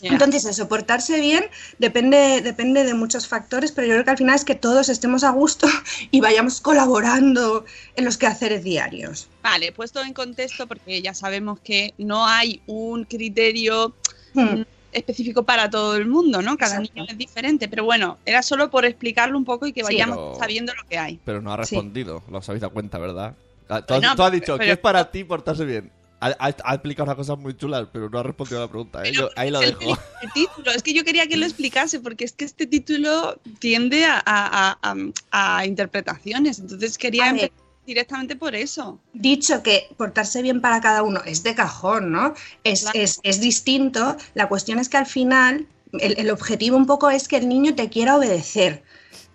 Entonces, 0.00 0.44
eso, 0.44 0.68
portarse 0.68 1.20
bien 1.20 1.44
depende, 1.78 2.40
depende 2.42 2.84
de 2.84 2.94
muchos 2.94 3.26
factores, 3.26 3.72
pero 3.72 3.86
yo 3.88 3.94
creo 3.94 4.04
que 4.04 4.10
al 4.12 4.18
final 4.18 4.34
es 4.36 4.44
que 4.44 4.54
todos 4.54 4.88
estemos 4.88 5.24
a 5.24 5.30
gusto 5.30 5.66
y 6.10 6.20
vayamos 6.20 6.60
colaborando 6.60 7.64
en 7.96 8.04
los 8.04 8.16
quehaceres 8.16 8.62
diarios. 8.62 9.28
Vale, 9.42 9.72
puesto 9.72 10.00
en 10.02 10.12
contexto, 10.12 10.66
porque 10.66 11.02
ya 11.02 11.14
sabemos 11.14 11.58
que 11.60 11.94
no 11.98 12.26
hay 12.26 12.60
un 12.66 13.04
criterio 13.04 13.94
Hmm. 14.34 14.62
específico 14.92 15.42
para 15.42 15.70
todo 15.70 15.96
el 15.96 16.06
mundo, 16.06 16.42
¿no? 16.42 16.56
Cada 16.58 16.76
Exacto. 16.76 16.92
niño 16.94 17.06
es 17.10 17.16
diferente, 17.18 17.66
pero 17.66 17.84
bueno, 17.84 18.18
era 18.26 18.42
solo 18.42 18.70
por 18.70 18.84
explicarlo 18.84 19.36
un 19.38 19.44
poco 19.44 19.66
y 19.66 19.72
que 19.72 19.80
Sí. 19.80 19.86
vayamos 19.94 20.16
Pero- 20.18 20.38
sabiendo 20.38 20.74
lo 20.74 20.86
que 20.86 20.98
hay. 20.98 21.18
Pero 21.24 21.40
no 21.40 21.50
ha 21.52 21.56
Sí. 21.64 21.74
respondido, 21.74 22.22
lo 22.30 22.38
os 22.38 22.48
habéis 22.48 22.60
dado 22.60 22.72
cuenta, 22.74 22.98
¿verdad? 22.98 23.34
Ah, 23.70 23.82
Tú 23.82 23.94
has, 23.94 24.16
tú 24.16 24.22
has 24.22 24.32
dicho 24.32 24.56
pero- 24.58 24.66
que 24.66 24.72
es 24.72 24.78
para 24.78 25.10
ti 25.10 25.24
portarse 25.24 25.64
bien. 25.64 25.90
Ha, 26.20 26.28
ha- 26.38 26.56
ha 26.64 26.74
explicado 26.74 27.04
unas 27.04 27.16
cosas 27.16 27.38
muy 27.38 27.56
chulas, 27.56 27.86
pero 27.92 28.08
no 28.10 28.18
ha 28.18 28.22
respondido 28.24 28.58
a 28.58 28.62
la 28.62 28.68
pregunta. 28.68 29.02
¿eh? 29.04 29.12
Yo 29.12 29.28
ahí 29.36 29.50
lo 29.50 29.62
el, 29.62 29.78
dejo. 29.78 29.96
el 30.22 30.32
título, 30.32 30.70
es 30.72 30.82
que 30.82 30.92
yo 30.92 31.04
quería 31.04 31.26
que 31.28 31.36
lo 31.36 31.44
explicase, 31.46 32.00
porque 32.00 32.24
es 32.24 32.32
que 32.32 32.44
este 32.44 32.66
título 32.66 33.40
tiende 33.60 34.04
a, 34.04 34.16
a- 34.26 34.78
a- 34.82 34.96
a- 35.30 35.58
a 35.58 35.66
interpretaciones, 35.66 36.58
entonces 36.58 36.98
quería 36.98 37.28
empezar 37.28 37.50
directamente 37.86 38.36
por 38.36 38.54
eso. 38.54 38.98
Dicho 39.14 39.62
que 39.62 39.88
portarse 39.96 40.42
bien 40.42 40.60
para 40.60 40.80
cada 40.80 41.02
uno 41.02 41.20
es 41.24 41.42
de 41.42 41.54
cajón, 41.54 42.10
¿no? 42.12 42.34
Es, 42.64 42.82
Claro. 42.82 42.98
es, 42.98 43.20
es 43.22 43.40
distinto. 43.40 44.16
La 44.34 44.48
cuestión 44.48 44.78
es 44.78 44.88
que 44.88 44.96
al 44.98 45.06
final 45.06 45.66
el, 46.00 46.18
el 46.18 46.30
objetivo 46.30 46.76
un 46.76 46.84
poco 46.86 47.08
es 47.10 47.28
que 47.28 47.36
el 47.36 47.48
niño 47.48 47.74
te 47.76 47.88
quiera 47.88 48.16
obedecer. 48.16 48.82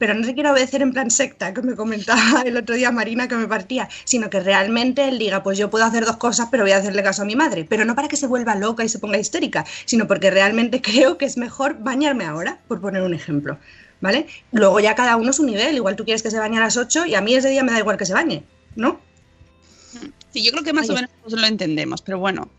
Pero 0.03 0.15
no 0.15 0.27
te 0.27 0.33
quiera 0.33 0.51
obedecer 0.51 0.81
en 0.81 0.91
plan 0.91 1.09
secta, 1.09 1.53
que 1.53 1.61
me 1.61 1.77
comentaba 1.77 2.41
el 2.45 2.57
otro 2.57 2.75
día 2.75 2.91
Marina 2.91 3.29
que 3.29 3.35
me 3.37 3.47
partía, 3.47 3.87
sino 4.03 4.29
que 4.29 4.41
realmente 4.41 5.07
él 5.07 5.17
diga, 5.17 5.43
pues 5.43 5.57
yo 5.57 5.69
puedo 5.69 5.85
hacer 5.85 6.03
dos 6.03 6.17
cosas, 6.17 6.49
pero 6.51 6.63
voy 6.63 6.73
a 6.73 6.77
hacerle 6.79 7.01
caso 7.03 7.21
a 7.21 7.25
mi 7.25 7.37
madre. 7.37 7.65
Pero 7.69 7.85
no 7.85 7.95
para 7.95 8.09
que 8.09 8.17
se 8.17 8.27
vuelva 8.27 8.53
loca 8.55 8.83
y 8.83 8.89
se 8.89 8.99
ponga 8.99 9.17
histérica, 9.17 9.65
sino 9.85 10.05
porque 10.05 10.29
realmente 10.29 10.81
creo 10.81 11.17
que 11.17 11.23
es 11.23 11.37
mejor 11.37 11.77
bañarme 11.79 12.25
ahora, 12.25 12.59
por 12.67 12.81
poner 12.81 13.01
un 13.01 13.13
ejemplo. 13.13 13.57
¿Vale? 14.01 14.27
Luego 14.51 14.81
ya 14.81 14.93
cada 14.93 15.15
uno 15.15 15.31
su 15.31 15.45
nivel. 15.45 15.73
Igual 15.77 15.95
tú 15.95 16.03
quieres 16.03 16.21
que 16.21 16.31
se 16.31 16.37
bañe 16.37 16.57
a 16.57 16.59
las 16.59 16.75
8 16.75 17.05
y 17.05 17.15
a 17.15 17.21
mí 17.21 17.33
ese 17.35 17.47
día 17.47 17.63
me 17.63 17.71
da 17.71 17.79
igual 17.79 17.95
que 17.95 18.05
se 18.05 18.13
bañe, 18.13 18.43
¿no? 18.75 18.99
Sí, 20.33 20.43
yo 20.43 20.51
creo 20.51 20.65
que 20.65 20.73
más 20.73 20.89
o 20.89 20.95
menos 20.95 21.11
lo 21.29 21.47
entendemos, 21.47 22.01
pero 22.01 22.19
bueno. 22.19 22.49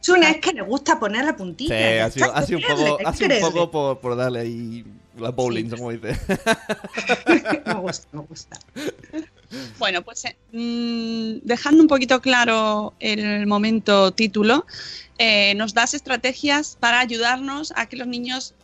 Sune 0.00 0.30
es 0.30 0.36
que 0.38 0.54
le 0.54 0.62
gusta 0.62 0.98
poner 0.98 1.26
la 1.26 1.32
Sí, 1.32 1.36
puntilla. 1.36 2.06
ha 2.06 2.10
sido, 2.10 2.34
ha 2.34 2.40
sido 2.46 2.60
un 2.60 2.64
poco, 2.64 2.98
ha 3.06 3.12
sido 3.12 3.34
un 3.34 3.40
poco 3.42 3.70
por, 3.70 4.00
por 4.00 4.16
darle 4.16 4.40
ahí 4.40 4.84
la 5.18 5.30
bowling, 5.30 5.70
Sí. 5.70 5.76
como 5.76 5.90
dice. 5.92 6.18
me 7.66 7.74
gusta, 7.74 8.08
me 8.12 8.20
gusta. 8.22 8.58
Bueno, 9.78 10.02
pues 10.02 10.24
eh, 10.24 10.36
mm, 10.52 11.46
dejando 11.46 11.82
un 11.82 11.88
poquito 11.88 12.20
claro 12.20 12.94
el 12.98 13.46
momento 13.46 14.12
título, 14.12 14.66
eh, 15.18 15.54
nos 15.54 15.74
das 15.74 15.94
estrategias 15.94 16.76
para 16.80 17.00
ayudarnos 17.00 17.72
a 17.76 17.86
que 17.86 17.96
los 17.96 18.06
niños 18.08 18.54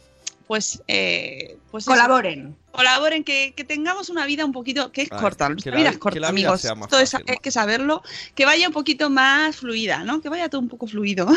pues, 0.48 0.82
eh, 0.88 1.58
pues 1.70 1.84
eso, 1.84 1.92
Colaboren. 1.92 2.56
colaboren, 2.72 3.22
que, 3.22 3.52
que 3.56 3.62
tengamos 3.62 4.08
una 4.10 4.26
vida 4.26 4.44
un 4.44 4.50
poquito, 4.50 4.90
que 4.90 5.02
es 5.02 5.08
Claro, 5.08 5.22
corta, 5.22 5.48
que 5.62 5.70
la 5.70 5.76
vida 5.76 5.90
es 5.90 5.98
corta, 5.98 6.14
que 6.14 6.20
la 6.20 6.32
vida 6.32 6.48
amigos, 6.48 6.60
sea 6.62 6.74
más 6.74 6.86
esto 6.86 6.98
es- 6.98 7.10
fácil, 7.12 7.26
hay 7.30 7.36
que 7.36 7.52
saberlo, 7.52 8.02
que 8.34 8.46
vaya 8.46 8.66
un 8.66 8.72
poquito 8.74 9.10
más 9.10 9.54
fluida, 9.54 10.02
¿no? 10.02 10.20
Que 10.20 10.28
vaya 10.28 10.48
todo 10.48 10.60
un 10.60 10.68
poco 10.68 10.88
fluido. 10.88 11.28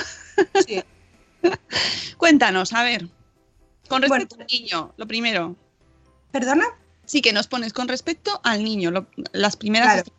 Sí. 0.68 0.82
Cuéntanos, 2.18 2.74
a 2.74 2.84
ver, 2.84 3.08
con 3.88 4.02
Bueno, 4.02 4.16
respecto 4.16 4.36
al 4.42 4.48
niño, 4.48 4.94
lo 4.98 5.08
primero, 5.08 5.56
¿Perdona? 6.32 6.66
sí 7.06 7.22
que 7.22 7.34
nos 7.34 7.48
pones 7.48 7.74
con 7.74 7.88
respecto 7.88 8.40
al 8.44 8.64
niño, 8.64 8.92
lo- 8.92 9.08
las 9.34 9.56
primeras 9.56 9.94
Claro. 9.94 10.10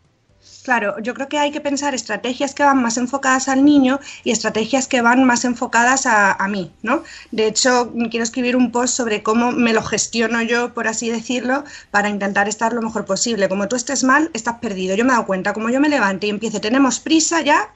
Claro, 0.63 0.95
yo 1.03 1.15
creo 1.15 1.29
que 1.29 1.39
hay 1.39 1.51
que 1.51 1.61
pensar 1.63 1.95
estrategias 1.95 2.55
que 2.55 2.63
van 2.63 2.83
más 2.83 2.99
enfocadas 2.99 3.49
al 3.49 3.65
niño 3.65 3.99
y 4.25 4.31
estrategias 4.31 4.89
que 4.89 5.01
van 5.01 5.25
más 5.25 5.45
enfocadas 5.47 6.05
a, 6.05 6.33
a 6.33 6.49
mí, 6.49 6.71
¿no? 6.83 7.03
De 7.31 7.47
hecho, 7.47 7.93
quiero 8.11 8.25
escribir 8.25 8.55
un 8.57 8.71
post 8.71 8.95
sobre 8.95 9.23
cómo 9.23 9.53
me 9.53 9.73
lo 9.73 9.83
gestiono 9.83 10.43
yo, 10.43 10.75
por 10.75 10.87
así 10.87 11.09
decirlo, 11.11 11.65
para 11.91 12.11
intentar 12.11 12.47
estar 12.49 12.75
lo 12.75 12.83
mejor 12.83 13.07
posible. 13.07 13.49
Como 13.49 13.69
tú 13.69 13.77
estés 13.77 14.05
mal, 14.05 14.31
estás 14.35 14.59
perdido. 14.59 14.95
Yo 14.97 15.05
me 15.05 15.11
he 15.11 15.15
dado 15.15 15.27
cuenta, 15.27 15.55
como 15.55 15.71
yo 15.71 15.81
me 15.81 15.89
levante 15.89 16.27
y 16.27 16.31
empiece, 16.31 16.61
tenemos 16.61 17.01
prisa, 17.01 17.41
ya 17.41 17.73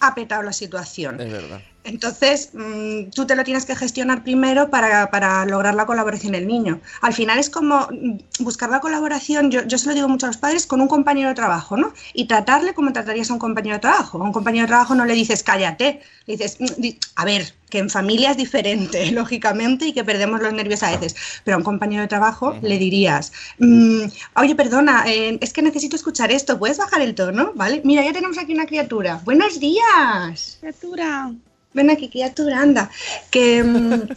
ha 0.00 0.14
petado 0.16 0.42
la 0.42 0.52
situación. 0.52 1.20
Es 1.20 1.30
verdad. 1.30 1.60
Entonces, 1.84 2.50
mm, 2.54 3.10
tú 3.14 3.26
te 3.26 3.36
lo 3.36 3.44
tienes 3.44 3.66
que 3.66 3.76
gestionar 3.76 4.22
primero 4.24 4.70
para, 4.70 5.10
para 5.10 5.44
lograr 5.44 5.74
la 5.74 5.84
colaboración 5.84 6.32
del 6.32 6.46
niño. 6.46 6.80
Al 7.02 7.12
final 7.12 7.38
es 7.38 7.50
como 7.50 7.86
mm, 7.90 8.18
buscar 8.40 8.70
la 8.70 8.80
colaboración, 8.80 9.50
yo, 9.50 9.62
yo 9.64 9.76
se 9.76 9.88
lo 9.88 9.94
digo 9.94 10.08
mucho 10.08 10.24
a 10.26 10.30
los 10.30 10.38
padres, 10.38 10.66
con 10.66 10.80
un 10.80 10.88
compañero 10.88 11.28
de 11.28 11.34
trabajo, 11.34 11.76
¿no? 11.76 11.92
Y 12.14 12.24
tratarle 12.26 12.72
como 12.72 12.92
tratarías 12.92 13.30
a 13.30 13.34
un 13.34 13.38
compañero 13.38 13.76
de 13.76 13.80
trabajo. 13.80 14.18
A 14.20 14.24
un 14.24 14.32
compañero 14.32 14.64
de 14.64 14.68
trabajo 14.68 14.94
no 14.94 15.04
le 15.04 15.12
dices 15.14 15.42
cállate, 15.42 16.00
le 16.26 16.36
dices, 16.36 16.56
"Mm, 16.58 16.88
a 17.16 17.24
ver, 17.26 17.54
que 17.68 17.78
en 17.80 17.90
familia 17.90 18.30
es 18.30 18.36
diferente, 18.38 19.10
lógicamente, 19.12 19.86
y 19.86 19.92
que 19.92 20.04
perdemos 20.04 20.40
los 20.40 20.52
nervios 20.54 20.82
a 20.82 20.90
veces. 20.90 21.14
Pero 21.44 21.56
a 21.56 21.58
un 21.58 21.64
compañero 21.64 22.00
de 22.02 22.08
trabajo 22.08 22.56
le 22.62 22.78
dirías, 22.78 23.32
"Mm, 23.58 24.04
oye, 24.36 24.54
perdona, 24.54 25.04
eh, 25.06 25.38
es 25.40 25.52
que 25.52 25.60
necesito 25.60 25.96
escuchar 25.96 26.32
esto, 26.32 26.58
¿puedes 26.58 26.78
bajar 26.78 27.02
el 27.02 27.14
tono? 27.14 27.52
¿Vale? 27.54 27.82
Mira, 27.84 28.02
ya 28.02 28.12
tenemos 28.14 28.38
aquí 28.38 28.54
una 28.54 28.64
criatura. 28.66 29.20
Buenos 29.24 29.60
días. 29.60 30.56
criatura. 30.60 31.32
Ven 31.74 31.90
aquí, 31.90 32.08
criatura, 32.08 32.60
anda. 32.60 32.90
Que 33.30 33.62
mm, 33.62 34.08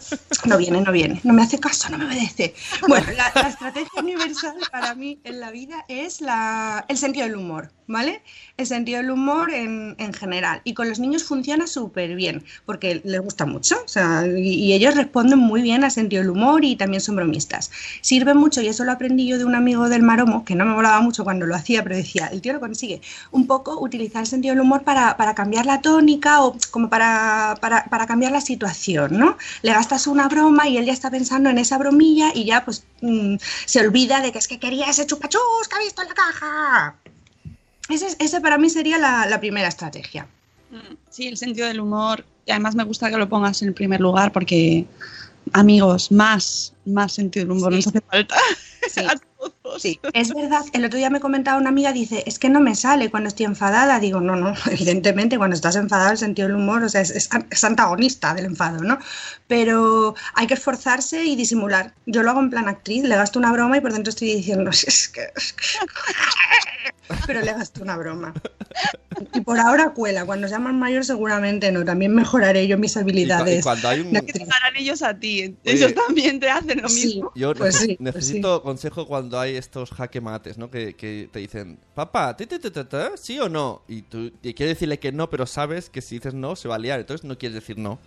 no 0.48 0.58
viene, 0.58 0.80
no 0.80 0.92
viene. 0.92 1.20
No 1.24 1.34
me 1.34 1.42
hace 1.42 1.58
caso, 1.58 1.90
no 1.90 1.98
me 1.98 2.06
obedece. 2.06 2.54
Bueno, 2.86 3.06
la, 3.16 3.48
estrategia 3.48 4.00
universal 4.00 4.54
para 4.70 4.94
mí 4.94 5.18
en 5.24 5.40
la 5.40 5.50
vida 5.50 5.84
es 5.88 6.20
la, 6.20 6.84
el 6.88 6.96
sentido 6.96 7.26
del 7.26 7.36
humor, 7.36 7.72
¿vale? 7.88 8.22
El 8.56 8.66
sentido 8.66 8.98
del 8.98 9.10
humor 9.10 9.52
en, 9.52 9.96
en 9.98 10.14
general. 10.14 10.60
Y 10.64 10.74
con 10.74 10.88
los 10.88 11.00
niños 11.00 11.24
funciona 11.24 11.66
súper 11.66 12.14
bien, 12.14 12.44
porque 12.64 13.00
les 13.04 13.20
gusta 13.20 13.44
mucho. 13.44 13.76
O 13.84 13.88
sea, 13.88 14.24
y, 14.26 14.54
y 14.54 14.72
ellos 14.72 14.94
responden 14.94 15.40
muy 15.40 15.60
bien 15.60 15.82
al 15.82 15.90
sentido 15.90 16.22
del 16.22 16.30
humor 16.30 16.64
y 16.64 16.76
también 16.76 17.00
son 17.00 17.16
bromistas. 17.16 17.70
Sirve 18.00 18.34
mucho, 18.34 18.62
y 18.62 18.68
eso 18.68 18.84
lo 18.84 18.92
aprendí 18.92 19.26
yo 19.26 19.36
de 19.36 19.44
un 19.44 19.56
amigo 19.56 19.88
del 19.88 20.02
Maromo, 20.02 20.44
que 20.44 20.54
no 20.54 20.64
me 20.64 20.74
molaba 20.74 21.00
mucho 21.00 21.24
cuando 21.24 21.44
lo 21.46 21.56
hacía, 21.56 21.82
pero 21.82 21.96
decía, 21.96 22.28
el 22.28 22.40
tío 22.40 22.52
lo 22.52 22.60
consigue. 22.60 23.00
Un 23.32 23.46
poco 23.48 23.80
utilizar 23.80 24.20
el 24.20 24.28
sentido 24.28 24.54
del 24.54 24.62
humor 24.62 24.84
para, 24.84 25.16
para 25.16 25.34
cambiar 25.34 25.66
la 25.66 25.80
tónica 25.80 26.42
o 26.42 26.56
como 26.70 26.88
para, 26.88 27.47
para, 27.56 27.84
para 27.86 28.06
cambiar 28.06 28.32
la 28.32 28.40
situación, 28.40 29.18
¿no? 29.18 29.36
Le 29.62 29.72
gastas 29.72 30.06
una 30.06 30.28
broma 30.28 30.68
y 30.68 30.76
él 30.76 30.84
ya 30.86 30.92
está 30.92 31.10
pensando 31.10 31.50
en 31.50 31.58
esa 31.58 31.78
bromilla 31.78 32.30
y 32.34 32.44
ya 32.44 32.64
pues 32.64 32.84
mm, 33.00 33.36
se 33.66 33.80
olvida 33.80 34.20
de 34.20 34.32
que 34.32 34.38
es 34.38 34.48
que 34.48 34.58
quería 34.58 34.88
ese 34.88 35.06
chupachus 35.06 35.68
que 35.68 35.76
ha 35.76 35.80
visto 35.80 36.02
en 36.02 36.08
la 36.08 36.14
caja. 36.14 36.94
Ese, 37.88 38.06
es- 38.08 38.16
ese 38.18 38.40
para 38.40 38.58
mí 38.58 38.68
sería 38.70 38.98
la, 38.98 39.26
la 39.26 39.40
primera 39.40 39.68
estrategia. 39.68 40.26
Mm, 40.70 40.94
Sí, 41.10 41.26
el 41.28 41.36
sentido 41.36 41.66
del 41.66 41.80
humor. 41.80 42.24
Y 42.46 42.50
además 42.52 42.74
me 42.74 42.84
gusta 42.84 43.10
que 43.10 43.16
lo 43.16 43.28
pongas 43.28 43.60
en 43.62 43.68
el 43.68 43.74
primer 43.74 44.00
lugar 44.00 44.32
porque, 44.32 44.86
amigos, 45.52 46.10
más, 46.12 46.72
más 46.86 47.12
sentido 47.12 47.44
del 47.46 47.52
humor 47.56 47.72
Sí. 47.72 47.76
nos 47.76 47.86
hace 47.88 48.00
falta. 48.02 48.36
Sí. 48.90 49.00
A 49.48 49.62
todos. 49.62 49.82
Sí, 49.82 50.00
es 50.12 50.32
verdad. 50.34 50.62
El 50.72 50.84
otro 50.84 50.98
día 50.98 51.10
me 51.10 51.20
comentaba 51.20 51.58
una 51.58 51.68
amiga, 51.68 51.92
dice, 51.92 52.22
es 52.26 52.38
que 52.38 52.48
no 52.48 52.60
me 52.60 52.74
sale 52.74 53.10
cuando 53.10 53.28
estoy 53.28 53.46
enfadada. 53.46 54.00
Digo, 54.00 54.20
no, 54.20 54.36
no, 54.36 54.54
evidentemente 54.70 55.38
cuando 55.38 55.54
estás 55.56 55.76
enfadado 55.76 56.12
el 56.12 56.18
sentido 56.18 56.48
del 56.48 56.56
humor, 56.56 56.82
o 56.82 56.88
sea, 56.88 57.00
es, 57.00 57.10
es- 57.10 57.28
es 57.50 57.64
antagonista 57.64 58.34
del 58.34 58.46
enfado, 58.46 58.82
¿no? 58.82 58.98
Pero 59.46 60.14
hay 60.34 60.46
que 60.46 60.54
esforzarse 60.54 61.24
y 61.24 61.36
disimular. 61.36 61.94
Yo 62.06 62.22
lo 62.22 62.30
hago 62.30 62.40
en 62.40 62.50
plan 62.50 62.68
actriz, 62.68 63.04
le 63.04 63.16
gasto 63.16 63.38
una 63.38 63.52
broma 63.52 63.76
y 63.76 63.80
por 63.80 63.92
dentro 63.92 64.10
estoy 64.10 64.34
diciendo, 64.34 64.72
"Si 64.72 64.86
es 64.88 65.08
que... 65.08 65.22
es 65.36 65.52
que-". 65.52 65.64
Pero 67.26 67.40
le 67.40 67.52
gasto 67.54 67.82
una 67.82 67.96
broma. 67.96 68.34
Y 69.34 69.40
por 69.40 69.58
ahora 69.58 69.90
cuela, 69.90 70.26
cuando 70.26 70.46
sea 70.46 70.58
más 70.58 70.74
mayor 70.74 71.04
seguramente 71.06 71.72
no, 71.72 71.82
también 71.84 72.14
mejoraré 72.14 72.68
yo 72.68 72.76
mis 72.76 72.92
Y, 72.92 72.94
cua- 72.94 72.98
y 72.98 73.02
habilidades. 73.02 73.62
cuando 73.64 73.88
hay 73.88 74.00
un... 74.00 74.12
Que 74.12 74.20
te 74.32 74.46
ellos 74.78 75.02
a 75.02 75.14
ti. 75.18 75.56
Ellos 75.64 75.94
también 75.94 76.38
te 76.38 76.50
hacen 76.50 76.82
lo 76.82 76.88
Sí, 76.88 77.06
mismo. 77.06 77.32
Yo 77.34 77.54
Pues 77.54 77.76
nece- 77.76 77.86
sí, 77.86 77.96
pues 77.98 78.14
necesito 78.14 78.62
consejo 78.62 79.06
cuando 79.08 79.37
hay 79.38 79.56
estos 79.56 79.90
jaque 79.90 80.20
mates, 80.20 80.58
¿no? 80.58 80.70
Que, 80.70 81.28
te 81.32 81.38
dicen, 81.38 81.78
papá, 81.94 82.36
¿ti, 82.36 82.46
ti, 82.46 82.58
ti, 82.58 82.70
ti, 82.70 82.84
ti, 82.84 82.96
¿sí 83.16 83.38
o 83.40 83.48
no? 83.48 83.82
Y 83.88 84.02
tú 84.02 84.32
y 84.42 84.54
quieres 84.54 84.76
decirle 84.76 84.98
que 84.98 85.12
no, 85.12 85.30
pero 85.30 85.46
sabes 85.46 85.90
que 85.90 86.00
si 86.00 86.16
dices 86.16 86.34
no, 86.34 86.56
se 86.56 86.68
va 86.68 86.76
a 86.76 86.78
liar. 86.78 87.00
Entonces 87.00 87.24
no 87.24 87.38
quieres 87.38 87.54
decir 87.54 87.78
no. 87.78 87.98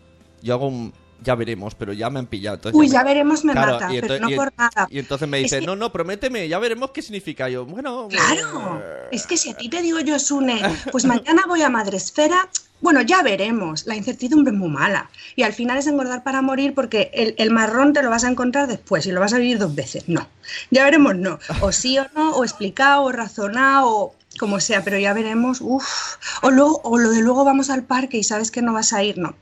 Yo 0.41 0.53
hago 0.53 0.67
un 0.67 0.93
ya 1.21 1.35
veremos, 1.35 1.75
pero 1.75 1.93
ya 1.93 2.09
me 2.09 2.19
han 2.19 2.27
pillado. 2.27 2.55
Entonces 2.55 2.77
Uy, 2.79 2.89
ya 2.89 3.03
veremos, 3.03 3.45
me 3.45 3.53
Claro, 3.53 3.73
mata, 3.73 3.89
pero 4.01 4.19
no 4.19 4.29
y- 4.29 4.35
por 4.35 4.51
nada. 4.57 4.87
Y 4.89 4.99
entonces 4.99 5.27
me 5.27 5.37
Es 5.37 5.43
dice, 5.43 5.59
que- 5.59 5.65
no, 5.65 5.75
no, 5.75 5.91
prométeme, 5.91 6.47
ya 6.47 6.59
veremos 6.59 6.91
qué 6.91 7.01
significa. 7.01 7.47
Yo, 7.49 7.65
bueno, 7.65 8.07
Claro, 8.09 8.81
eh, 8.83 9.07
es 9.11 9.27
que 9.27 9.37
si 9.37 9.49
a 9.51 9.53
ti 9.55 9.69
te 9.69 9.81
digo 9.81 9.99
yo, 9.99 10.19
Sune, 10.19 10.61
pues 10.91 11.05
mañana 11.05 11.43
voy 11.47 11.61
a 11.61 11.69
Madresfera, 11.69 12.49
bueno, 12.81 13.01
ya 13.03 13.21
veremos, 13.21 13.85
la 13.85 13.95
incertidumbre 13.95 14.51
es 14.51 14.57
muy 14.57 14.69
mala. 14.69 15.09
Y 15.35 15.43
al 15.43 15.53
final 15.53 15.77
es 15.77 15.85
engordar 15.85 16.23
para 16.23 16.41
morir 16.41 16.73
porque 16.73 17.11
el, 17.13 17.35
el 17.37 17.51
marrón 17.51 17.93
te 17.93 18.01
lo 18.01 18.09
vas 18.09 18.23
a 18.23 18.29
encontrar 18.29 18.67
después 18.67 19.05
y 19.05 19.11
lo 19.11 19.19
vas 19.19 19.33
a 19.33 19.37
vivir 19.37 19.59
dos 19.59 19.75
veces. 19.75 20.09
No, 20.09 20.27
ya 20.71 20.83
veremos, 20.83 21.15
no. 21.15 21.37
O 21.61 21.71
sí 21.71 21.99
o 21.99 22.07
no, 22.15 22.31
o 22.31 22.43
explicado, 22.43 23.03
o 23.03 23.11
razonado, 23.11 23.87
o 23.95 24.15
como 24.39 24.59
sea, 24.59 24.83
pero 24.83 24.97
ya 24.97 25.13
veremos, 25.13 25.59
uff. 25.61 26.15
O, 26.41 26.49
luego, 26.49 26.81
o 26.83 26.97
lo 26.97 27.11
de 27.11 27.21
luego 27.21 27.43
vamos 27.45 27.69
al 27.69 27.83
parque 27.83 28.17
y 28.17 28.23
sabes 28.23 28.49
que 28.49 28.63
no 28.63 28.73
vas 28.73 28.93
a 28.93 29.03
ir, 29.03 29.19
no. 29.19 29.35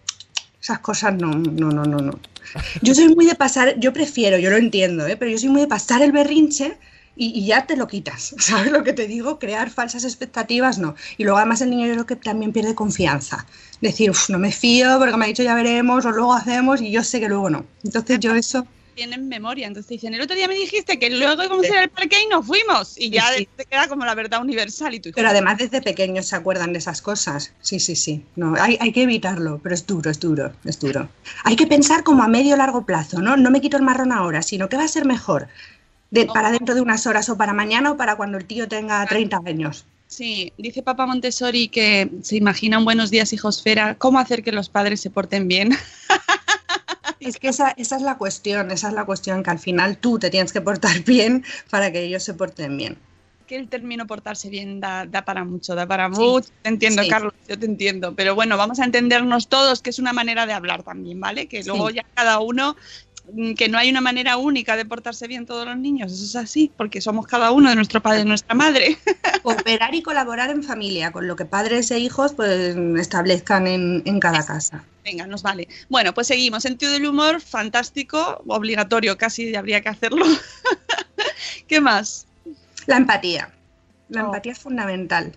Esas 0.61 0.79
cosas 0.79 1.13
no, 1.13 1.31
no, 1.31 1.69
no, 1.71 1.83
no, 1.85 1.97
no. 1.97 2.19
Yo 2.81 2.93
soy 2.95 3.13
muy 3.15 3.25
de 3.25 3.35
pasar, 3.35 3.79
yo 3.79 3.93
prefiero, 3.93 4.37
yo 4.37 4.49
lo 4.49 4.57
entiendo, 4.57 5.07
¿eh? 5.07 5.15
pero 5.15 5.31
yo 5.31 5.37
soy 5.37 5.49
muy 5.49 5.61
de 5.61 5.67
pasar 5.67 6.01
el 6.01 6.11
berrinche 6.11 6.77
y, 7.15 7.45
ya 7.45 7.65
te 7.65 7.75
lo 7.75 7.87
quitas. 7.87 8.33
¿Sabes 8.39 8.71
lo 8.71 8.83
que 8.83 8.93
te 8.93 9.07
digo? 9.07 9.39
Crear 9.39 9.69
falsas 9.69 10.03
expectativas, 10.05 10.79
no. 10.79 10.95
Y 11.17 11.23
luego 11.23 11.37
además 11.37 11.61
el 11.61 11.69
niño 11.69 11.87
yo 11.87 11.93
creo 11.93 12.05
que 12.05 12.15
también 12.15 12.53
pierde 12.53 12.75
confianza. 12.75 13.45
Decir, 13.81 14.11
"Uf, 14.11 14.29
no 14.29 14.39
me 14.39 14.51
fío 14.51 14.97
porque 14.99 15.17
me 15.17 15.25
ha 15.25 15.27
dicho 15.27 15.43
ya 15.43 15.55
veremos 15.55 16.05
o 16.05 16.11
luego 16.11 16.33
hacemos 16.33 16.81
y 16.81 16.91
yo 16.91 17.03
sé 17.03 17.19
que 17.19 17.27
luego 17.29 17.49
no. 17.49 17.65
Entonces 17.83 18.19
yo 18.19 18.35
eso... 18.35 18.65
Tienen 18.99 19.29
memoria. 19.29 19.65
Entonces 19.67 19.87
dicen, 19.89 20.13
el 20.13 20.19
otro 20.19 20.35
día 20.35 20.49
me 20.49 20.55
dijiste 20.55 20.99
que 20.99 21.09
luego 21.09 21.41
íbamos 21.41 21.63
a 21.63 21.67
ir 21.69 21.77
al 21.77 21.89
parque 21.89 22.17
y 22.21 22.27
nos 22.27 22.45
fuimos. 22.45 22.97
Y 22.97 23.09
ya 23.11 23.23
Sí. 23.33 23.47
te 23.55 23.63
queda 23.63 23.87
como 23.87 24.03
la 24.03 24.13
verdad 24.13 24.41
universal. 24.41 24.93
Y 24.93 24.99
tú, 24.99 25.11
Pero 25.15 25.29
además 25.29 25.57
desde 25.57 25.81
pequeños 25.81 26.25
se 26.27 26.35
acuerdan 26.35 26.73
de 26.73 26.79
esas 26.79 27.01
cosas. 27.01 27.53
Sí, 27.61 27.79
sí, 27.79 27.95
sí. 27.95 28.25
No, 28.35 28.55
hay, 28.59 28.77
hay 28.81 28.91
que 28.91 29.03
evitarlo, 29.03 29.61
pero 29.63 29.73
es 29.73 29.87
duro, 29.87 30.11
es 30.11 30.19
duro, 30.19 30.51
es 30.65 30.77
duro. 30.81 31.07
Hay 31.45 31.55
que 31.55 31.65
pensar 31.65 32.03
como 32.03 32.23
a 32.23 32.27
medio 32.27 32.57
largo 32.57 32.85
plazo, 32.85 33.21
¿no? 33.21 33.37
No 33.37 33.51
me 33.51 33.61
quito 33.61 33.77
el 33.77 33.83
marrón 33.83 34.11
ahora, 34.11 34.41
sino 34.41 34.67
que 34.67 34.75
va 34.75 34.83
a 34.83 34.87
ser 34.89 35.05
mejor. 35.05 35.47
De- 36.11 36.25
para 36.25 36.51
dentro 36.51 36.75
de 36.75 36.81
unas 36.81 37.07
horas 37.07 37.29
o 37.29 37.37
para 37.37 37.53
mañana 37.53 37.91
o 37.93 37.95
para 37.95 38.17
cuando 38.17 38.37
el 38.37 38.43
tío 38.43 38.67
tenga 38.67 39.05
30 39.05 39.39
años. 39.45 39.85
Sí, 40.07 40.51
dice 40.57 40.81
Papa 40.83 41.05
Montessori 41.05 41.69
que 41.69 42.09
se 42.21 42.35
imagina 42.35 42.79
un 42.79 42.83
buenos 42.83 43.11
días, 43.11 43.31
hijosfera, 43.31 43.95
cómo 43.95 44.19
hacer 44.19 44.43
que 44.43 44.51
los 44.51 44.67
padres 44.67 44.99
se 44.99 45.09
porten 45.09 45.47
bien. 45.47 45.69
Es 47.19 47.37
que 47.37 47.49
esa, 47.49 47.71
esa 47.71 47.95
es 47.97 48.01
la 48.01 48.17
cuestión, 48.17 48.71
esa 48.71 48.87
es 48.89 48.93
la 48.93 49.05
cuestión, 49.05 49.43
que 49.43 49.49
al 49.49 49.59
final 49.59 49.97
tú 49.97 50.19
te 50.19 50.29
tienes 50.29 50.53
que 50.53 50.61
portar 50.61 50.99
bien 51.05 51.43
para 51.69 51.91
que 51.91 52.01
ellos 52.03 52.23
se 52.23 52.33
porten 52.33 52.77
bien. 52.77 52.97
que 53.47 53.55
el 53.55 53.67
término 53.67 54.05
portarse 54.05 54.47
bien 54.47 54.79
da, 54.79 55.05
da 55.07 55.25
para 55.25 55.43
mucho, 55.43 55.73
da 55.73 55.87
para 55.87 56.07
mucho. 56.07 56.47
Te 56.61 56.69
entiendo, 56.69 57.01
sí. 57.01 57.09
Carlos, 57.09 57.33
yo 57.47 57.57
te 57.57 57.65
entiendo. 57.65 58.13
Pero 58.15 58.35
bueno, 58.35 58.57
vamos 58.57 58.79
a 58.79 58.85
entendernos 58.85 59.47
todos, 59.47 59.81
que 59.81 59.89
es 59.89 59.97
una 59.97 60.13
manera 60.13 60.45
de 60.45 60.53
hablar 60.53 60.83
también, 60.83 61.19
¿vale? 61.19 61.47
Que 61.47 61.63
luego 61.63 61.89
Sí. 61.89 61.95
ya 61.95 62.05
cada 62.13 62.39
uno, 62.39 62.75
que 63.57 63.69
no 63.69 63.77
hay 63.77 63.89
una 63.89 64.01
manera 64.01 64.37
única 64.37 64.75
de 64.75 64.85
portarse 64.85 65.27
bien 65.27 65.45
todos 65.45 65.65
los 65.65 65.77
niños, 65.77 66.11
eso 66.11 66.23
es 66.23 66.35
así, 66.35 66.71
porque 66.77 67.01
somos 67.01 67.27
cada 67.27 67.51
uno 67.51 67.69
de 67.69 67.75
nuestro 67.75 68.01
padre 68.01 68.21
y 68.21 68.25
nuestra 68.25 68.55
madre. 68.55 68.97
Cooperar 69.43 69.93
y 69.95 70.01
colaborar 70.01 70.49
en 70.49 70.63
familia, 70.63 71.11
con 71.11 71.27
lo 71.27 71.35
que 71.35 71.45
padres 71.45 71.91
e 71.91 71.99
hijos 71.99 72.33
pues 72.33 72.75
establezcan 72.99 73.67
en, 73.67 74.01
en 74.05 74.19
cada 74.19 74.45
casa. 74.45 74.83
Venga, 75.03 75.25
nos 75.27 75.41
vale. 75.41 75.67
Bueno, 75.89 76.13
pues 76.13 76.27
seguimos. 76.27 76.63
Sentido 76.63 76.91
del 76.91 77.05
humor, 77.07 77.41
fantástico, 77.41 78.43
obligatorio, 78.47 79.17
casi 79.17 79.55
habría 79.55 79.81
que 79.81 79.89
hacerlo. 79.89 80.25
¿Qué 81.67 81.81
más? 81.81 82.27
La 82.85 82.97
empatía. 82.97 83.49
La 84.09 84.23
Oh. 84.23 84.25
empatía 84.27 84.51
es 84.53 84.59
fundamental. 84.59 85.31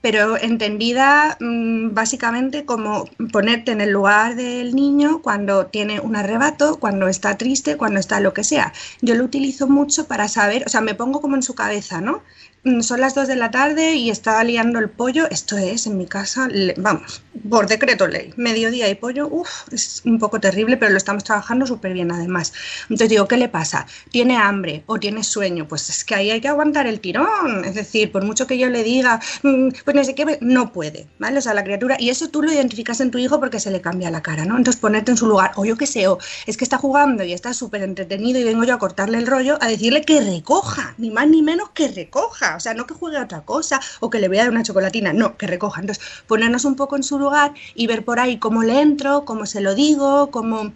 Pero 0.00 0.36
entendida 0.36 1.36
mm, 1.40 1.94
básicamente 1.94 2.64
como 2.64 3.08
ponerte 3.32 3.72
en 3.72 3.80
el 3.80 3.90
lugar 3.90 4.36
del 4.36 4.74
niño 4.74 5.20
cuando 5.22 5.66
tiene 5.66 6.00
un 6.00 6.16
arrebato, 6.16 6.78
cuando 6.78 7.08
está 7.08 7.36
triste, 7.36 7.76
cuando 7.76 8.00
está 8.00 8.20
lo 8.20 8.32
que 8.32 8.44
sea. 8.44 8.72
Yo 9.00 9.14
lo 9.14 9.24
utilizo 9.24 9.68
mucho 9.68 10.06
para 10.06 10.28
saber, 10.28 10.64
o 10.66 10.68
sea, 10.68 10.80
me 10.80 10.94
pongo 10.94 11.20
como 11.20 11.36
en 11.36 11.42
su 11.42 11.54
cabeza, 11.54 12.00
¿no? 12.00 12.22
mm, 12.64 12.80
son 12.80 13.00
las 13.00 13.14
2 13.14 13.28
de 13.28 13.36
la 13.36 13.50
tarde 13.50 13.94
y 13.94 14.10
está 14.10 14.42
liando 14.44 14.78
el 14.78 14.88
pollo. 14.88 15.28
Esto 15.30 15.56
es, 15.58 15.86
en 15.86 15.98
mi 15.98 16.06
casa, 16.06 16.48
vamos, 16.76 17.22
por 17.48 17.66
decreto 17.66 18.06
ley. 18.06 18.32
Mediodía 18.36 18.88
y 18.88 18.94
pollo, 18.94 19.28
uff, 19.28 19.72
es 19.72 20.02
un 20.04 20.18
poco 20.18 20.40
terrible, 20.40 20.76
pero 20.76 20.92
lo 20.92 20.98
estamos 20.98 21.24
trabajando 21.24 21.66
súper 21.66 21.92
bien 21.92 22.10
además. 22.12 22.52
Entonces 22.84 23.08
digo, 23.08 23.26
¿qué 23.28 23.36
le 23.36 23.48
pasa? 23.48 23.86
¿Tiene 24.10 24.36
hambre 24.36 24.82
o 24.86 24.98
tiene 24.98 25.22
sueño? 25.22 25.66
Pues 25.68 25.88
es 25.88 26.04
que 26.04 26.14
ahí 26.14 26.30
hay 26.30 26.40
que 26.40 26.48
aguantar 26.48 26.86
el 26.86 27.00
tirón. 27.00 27.64
Es 27.64 27.74
decir, 27.74 28.12
por 28.12 28.24
mucho 28.24 28.46
que 28.46 28.58
yo 28.58 28.68
le 28.68 28.82
diga, 28.82 29.20
mm, 29.42 29.68
pues 29.84 29.96
no 29.96 30.04
sé 30.04 30.14
qué, 30.14 30.38
no 30.40 30.72
puede, 30.72 31.06
¿vale? 31.18 31.38
O 31.38 31.42
sea, 31.42 31.54
la 31.54 31.64
criatura, 31.64 31.96
y 31.98 32.10
eso 32.10 32.28
tú 32.28 32.42
lo 32.42 32.52
identificas 32.52 33.00
en 33.00 33.10
tu 33.10 33.18
hijo 33.18 33.40
porque 33.40 33.60
se 33.60 33.70
le 33.70 33.80
cambia 33.80 34.10
la 34.10 34.22
cara, 34.22 34.44
¿no? 34.44 34.56
Entonces 34.56 34.80
ponerte 34.80 35.10
en 35.10 35.16
su 35.16 35.26
lugar, 35.26 35.52
o 35.56 35.64
yo 35.64 35.76
qué 35.76 35.86
sé, 35.86 36.06
o 36.08 36.18
es 36.46 36.56
que 36.56 36.64
está 36.64 36.78
jugando 36.78 37.24
y 37.24 37.32
está 37.32 37.54
súper 37.54 37.82
entretenido 37.82 38.38
y 38.40 38.44
vengo 38.44 38.64
yo 38.64 38.74
a 38.74 38.78
cortarle 38.78 39.18
el 39.18 39.26
rollo, 39.26 39.58
a 39.60 39.68
decirle 39.68 40.02
que 40.02 40.20
recoja, 40.20 40.94
ni 40.98 41.10
más 41.10 41.28
ni 41.28 41.42
menos 41.42 41.70
que 41.70 41.88
recoja, 41.88 42.56
o 42.56 42.60
sea, 42.60 42.74
no 42.74 42.86
que 42.86 42.94
juegue 42.94 43.18
a 43.18 43.24
otra 43.24 43.42
cosa 43.42 43.80
o 44.00 44.10
que 44.10 44.18
le 44.18 44.28
voy 44.28 44.38
a 44.38 44.42
dar 44.42 44.50
una 44.50 44.62
chocolatina, 44.62 45.12
no, 45.12 45.36
que 45.36 45.46
recoja. 45.46 45.80
Entonces, 45.80 46.04
ponernos 46.26 46.64
un 46.64 46.76
poco 46.76 46.96
en 46.96 47.02
su 47.02 47.18
lugar 47.18 47.27
y 47.74 47.86
ver 47.86 48.04
por 48.04 48.20
ahí 48.20 48.38
cómo 48.38 48.62
le 48.62 48.80
entro, 48.80 49.24
cómo 49.24 49.46
se 49.46 49.60
lo 49.60 49.74
digo, 49.74 50.30
cómo 50.30 50.72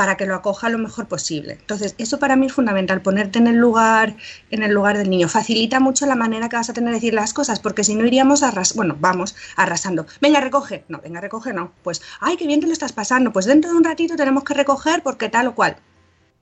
para 0.00 0.16
que 0.16 0.24
lo 0.24 0.34
acoja 0.34 0.70
lo 0.70 0.78
mejor 0.78 1.08
posible. 1.08 1.58
Entonces, 1.60 1.94
eso 1.98 2.18
para 2.18 2.34
mí 2.34 2.46
es 2.46 2.54
fundamental, 2.54 3.02
ponerte 3.02 3.38
en 3.38 3.46
el 3.46 3.56
lugar, 3.56 4.16
en 4.50 4.62
el 4.62 4.72
lugar 4.72 4.96
del 4.96 5.10
niño. 5.10 5.28
Facilita 5.28 5.78
mucho 5.78 6.06
la 6.06 6.16
manera 6.16 6.48
que 6.48 6.56
vas 6.56 6.70
a 6.70 6.72
tener 6.72 6.88
de 6.88 6.94
decir 6.94 7.12
las 7.12 7.34
cosas, 7.34 7.60
porque 7.60 7.84
si 7.84 7.94
no 7.94 8.06
iríamos 8.06 8.42
arras 8.42 8.74
bueno, 8.74 8.96
vamos 8.98 9.36
arrasando. 9.56 10.06
Venga, 10.22 10.40
recoge. 10.40 10.84
No, 10.88 11.02
venga, 11.02 11.20
recoge, 11.20 11.52
no. 11.52 11.72
Pues, 11.82 12.00
ay, 12.20 12.38
qué 12.38 12.46
bien 12.46 12.60
te 12.60 12.66
lo 12.66 12.72
estás 12.72 12.92
pasando. 12.94 13.30
Pues 13.30 13.44
dentro 13.44 13.72
de 13.72 13.76
un 13.76 13.84
ratito 13.84 14.16
tenemos 14.16 14.42
que 14.42 14.54
recoger 14.54 15.02
porque 15.02 15.28
tal 15.28 15.48
o 15.48 15.54
cual. 15.54 15.76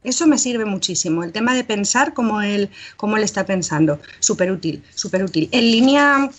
Eso 0.04 0.28
me 0.28 0.38
sirve 0.38 0.64
muchísimo, 0.64 1.24
el 1.24 1.32
tema 1.32 1.52
de 1.54 1.64
pensar 1.64 2.14
como 2.14 2.40
él, 2.40 2.70
como 2.96 3.16
él 3.16 3.24
está 3.24 3.44
pensando. 3.44 3.98
Súper 4.20 4.52
útil, 4.52 4.84
súper 4.94 5.24
útil. 5.24 5.48
En 5.50 5.68
línea 5.68 6.30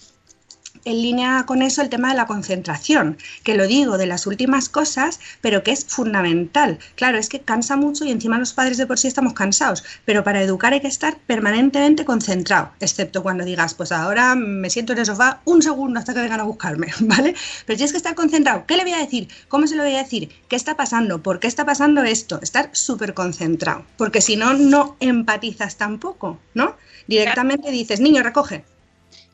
en 0.85 1.01
línea 1.01 1.45
con 1.45 1.61
eso 1.61 1.81
el 1.81 1.89
tema 1.89 2.09
de 2.09 2.15
la 2.15 2.27
concentración, 2.27 3.17
que 3.43 3.55
lo 3.55 3.67
digo 3.67 3.97
de 3.97 4.05
las 4.05 4.27
últimas 4.27 4.69
cosas, 4.69 5.19
pero 5.41 5.63
que 5.63 5.71
es 5.71 5.85
fundamental. 5.85 6.79
Claro, 6.95 7.17
es 7.17 7.29
que 7.29 7.41
cansa 7.41 7.75
mucho 7.75 8.05
y 8.05 8.11
encima 8.11 8.37
los 8.37 8.53
padres 8.53 8.77
de 8.77 8.87
por 8.87 8.99
sí 8.99 9.07
estamos 9.07 9.33
cansados, 9.33 9.83
pero 10.05 10.23
para 10.23 10.41
educar 10.41 10.73
hay 10.73 10.81
que 10.81 10.87
estar 10.87 11.17
permanentemente 11.17 12.05
concentrado, 12.05 12.71
excepto 12.79 13.23
cuando 13.23 13.45
digas, 13.45 13.73
pues 13.73 13.91
ahora 13.91 14.35
me 14.35 14.69
siento 14.69 14.93
en 14.93 14.99
el 14.99 15.05
sofá 15.05 15.41
un 15.45 15.61
segundo 15.61 15.99
hasta 15.99 16.13
que 16.13 16.21
vengan 16.21 16.39
a 16.39 16.43
buscarme, 16.43 16.87
¿vale? 17.01 17.35
Pero 17.65 17.77
tienes 17.77 17.91
que 17.91 17.97
estar 17.97 18.15
concentrado. 18.15 18.65
¿Qué 18.65 18.77
le 18.77 18.83
voy 18.83 18.93
a 18.93 18.99
decir? 18.99 19.27
¿Cómo 19.47 19.67
se 19.67 19.75
lo 19.75 19.83
voy 19.83 19.95
a 19.95 20.03
decir? 20.03 20.29
¿Qué 20.47 20.55
está 20.55 20.75
pasando? 20.75 21.21
¿Por 21.21 21.39
qué 21.39 21.47
está 21.47 21.65
pasando 21.65 22.03
esto? 22.03 22.39
Estar 22.41 22.69
súper 22.73 23.13
concentrado, 23.13 23.85
porque 23.97 24.21
si 24.21 24.35
no, 24.35 24.53
no 24.53 24.95
empatizas 24.99 25.77
tampoco, 25.77 26.39
¿no? 26.53 26.75
Directamente 27.07 27.71
dices, 27.71 27.99
niño, 27.99 28.23
recoge. 28.23 28.63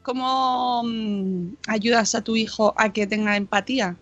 ¿Cómo 0.06 0.84
mm, 0.86 1.56
ayudas 1.68 2.14
a 2.14 2.22
tu 2.22 2.36
hijo 2.36 2.76
a 2.78 2.94
que 2.94 3.08
tenga 3.08 3.36
empatía? 3.36 3.96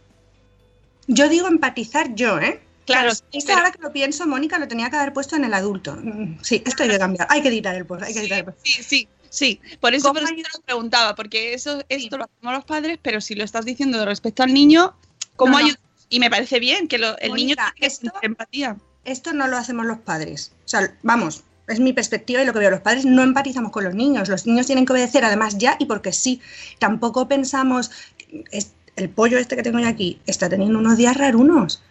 Yo 1.07 1.29
digo 1.29 1.47
empatizar 1.47 2.13
yo, 2.13 2.39
¿eh? 2.39 2.61
Claro, 2.85 3.11
esto 3.11 3.25
pero- 3.45 3.57
ahora 3.59 3.71
que 3.71 3.81
lo 3.81 3.93
pienso, 3.93 4.27
Mónica 4.27 4.59
lo 4.59 4.67
tenía 4.67 4.89
que 4.89 4.97
haber 4.97 5.13
puesto 5.13 5.37
en 5.37 5.45
el 5.45 5.53
adulto. 5.53 5.95
Mm, 5.95 6.39
Sí, 6.41 6.61
esto 6.65 6.83
hay 6.83 6.89
que 6.89 6.99
cambiar. 6.99 7.27
Hay 7.29 7.41
que 7.41 7.47
editar 7.47 7.73
el 7.75 7.85
post, 7.85 8.03
hay 8.03 8.13
que 8.13 8.19
editar 8.19 8.39
el 8.39 8.45
post. 8.45 8.57
Sí, 8.63 8.83
sí, 8.83 9.07
sí. 9.29 9.61
Por 9.79 9.93
eso, 9.93 10.09
¿Cómo 10.09 10.19
por 10.19 10.23
eso 10.29 10.35
te 10.35 10.57
lo 10.57 10.63
preguntaba, 10.65 11.15
porque 11.15 11.53
eso, 11.53 11.81
esto 11.87 12.17
lo 12.17 12.25
hacemos 12.25 12.53
los 12.53 12.65
padres, 12.65 12.99
pero 13.01 13.21
si 13.21 13.35
lo 13.35 13.45
estás 13.45 13.63
diciendo 13.63 13.97
de 13.97 14.05
respecto 14.05 14.43
al 14.43 14.53
niño, 14.53 14.93
¿cómo 15.37 15.53
No, 15.53 15.59
no. 15.59 15.65
ayudas? 15.65 15.79
Y 16.09 16.19
me 16.19 16.29
parece 16.29 16.59
bien 16.59 16.89
que 16.89 16.97
lo- 16.97 17.17
el 17.19 17.33
niño 17.33 17.55
tiene 17.55 17.71
que 17.79 17.85
esto- 17.85 18.01
sentir 18.01 18.19
empatía. 18.23 18.75
Esto 19.05 19.31
no 19.31 19.47
lo 19.47 19.55
hacemos 19.55 19.85
los 19.85 19.99
padres. 19.99 20.51
O 20.65 20.67
sea, 20.67 20.93
vamos, 21.01 21.43
es 21.67 21.79
mi 21.79 21.93
perspectiva 21.93 22.41
y 22.41 22.45
lo 22.45 22.53
que 22.53 22.59
veo. 22.59 22.71
Los 22.71 22.81
padres 22.81 23.05
no 23.05 23.21
empatizamos 23.23 23.71
con 23.71 23.83
los 23.83 23.93
niños. 23.95 24.29
Los 24.29 24.45
niños 24.45 24.65
tienen 24.67 24.85
que 24.85 24.93
obedecer 24.93 25.23
además 25.25 25.57
ya 25.57 25.75
y 25.79 25.85
porque 25.85 26.11
sí. 26.13 26.41
Tampoco 26.79 27.27
pensamos, 27.27 27.91
es- 28.51 28.73
el 28.95 29.09
pollo 29.09 29.37
este 29.39 29.55
que 29.55 29.63
tengo 29.63 29.79
yo 29.79 29.87
aquí 29.87 30.19
está 30.27 30.49
teniendo 30.49 30.77
unos 30.79 30.97
días 30.97 31.17
rarunos. 31.17 31.81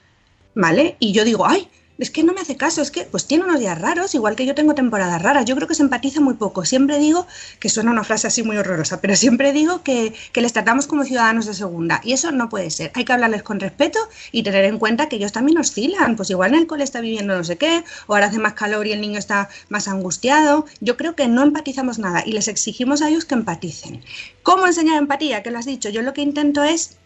¿Vale? 0.55 0.97
Y 1.01 1.13
yo 1.13 1.25
digo, 1.25 1.47
ay, 1.47 1.69
es 2.03 2.11
que 2.11 2.23
no 2.23 2.33
me 2.33 2.41
hace 2.41 2.57
caso, 2.57 2.83
es 2.83 2.91
que 2.91 3.05
pues 3.05 3.27
tiene 3.27 3.45
unos 3.45 3.61
días 3.61 3.81
raros, 3.81 4.15
igual 4.15 4.37
que 4.37 4.47
yo 4.47 4.55
tengo 4.55 4.75
temporadas 4.75 5.23
raras. 5.23 5.45
Yo 5.45 5.55
creo 5.57 5.69
que 5.69 5.75
se 5.75 5.83
empatiza 5.83 6.21
muy 6.21 6.35
poco. 6.35 6.65
Siempre 6.65 6.99
digo, 6.99 7.27
que 7.59 7.69
suena 7.69 7.91
una 7.91 8.05
frase 8.05 8.27
así 8.27 8.43
muy 8.43 8.57
horrorosa, 8.57 9.01
pero 9.01 9.17
siempre 9.17 9.53
digo 9.53 9.83
que, 9.83 10.13
que 10.33 10.41
les 10.41 10.53
tratamos 10.53 10.87
como 10.87 11.05
ciudadanos 11.05 11.47
de 11.47 11.55
segunda. 11.55 12.01
Y 12.05 12.13
eso 12.13 12.33
no 12.33 12.49
puede 12.49 12.71
ser. 12.71 12.93
Hay 12.95 13.05
que 13.05 13.13
hablarles 13.13 13.43
con 13.43 13.61
respeto 13.61 13.99
y 14.33 14.43
tener 14.43 14.65
en 14.65 14.79
cuenta 14.79 15.09
que 15.09 15.17
ellos 15.17 15.33
también 15.33 15.59
oscilan. 15.59 16.17
Pues 16.17 16.31
igual 16.31 16.55
en 16.55 16.61
el 16.61 16.67
cole 16.67 16.85
está 16.85 17.01
viviendo 17.01 17.37
no 17.37 17.45
sé 17.45 17.57
qué, 17.57 17.85
o 18.07 18.15
ahora 18.15 18.27
hace 18.27 18.39
más 18.39 18.55
calor 18.55 18.87
y 18.87 18.93
el 18.93 19.01
niño 19.01 19.19
está 19.19 19.49
más 19.69 19.89
angustiado. 19.89 20.67
Yo 20.81 20.97
creo 20.97 21.15
que 21.15 21.29
no 21.29 21.43
empatizamos 21.43 21.99
nada 21.99 22.23
y 22.27 22.33
les 22.33 22.49
exigimos 22.49 23.03
a 23.03 23.09
ellos 23.09 23.25
que 23.25 23.35
empaticen. 23.35 24.03
¿Cómo 24.43 24.67
enseñar 24.67 24.99
empatía? 24.99 25.43
Que 25.43 25.51
lo 25.51 25.59
has 25.59 25.67
dicho. 25.67 25.89
Yo 25.89 26.03
lo 26.03 26.13
que 26.13 26.23
intento 26.23 26.65
es 26.65 26.97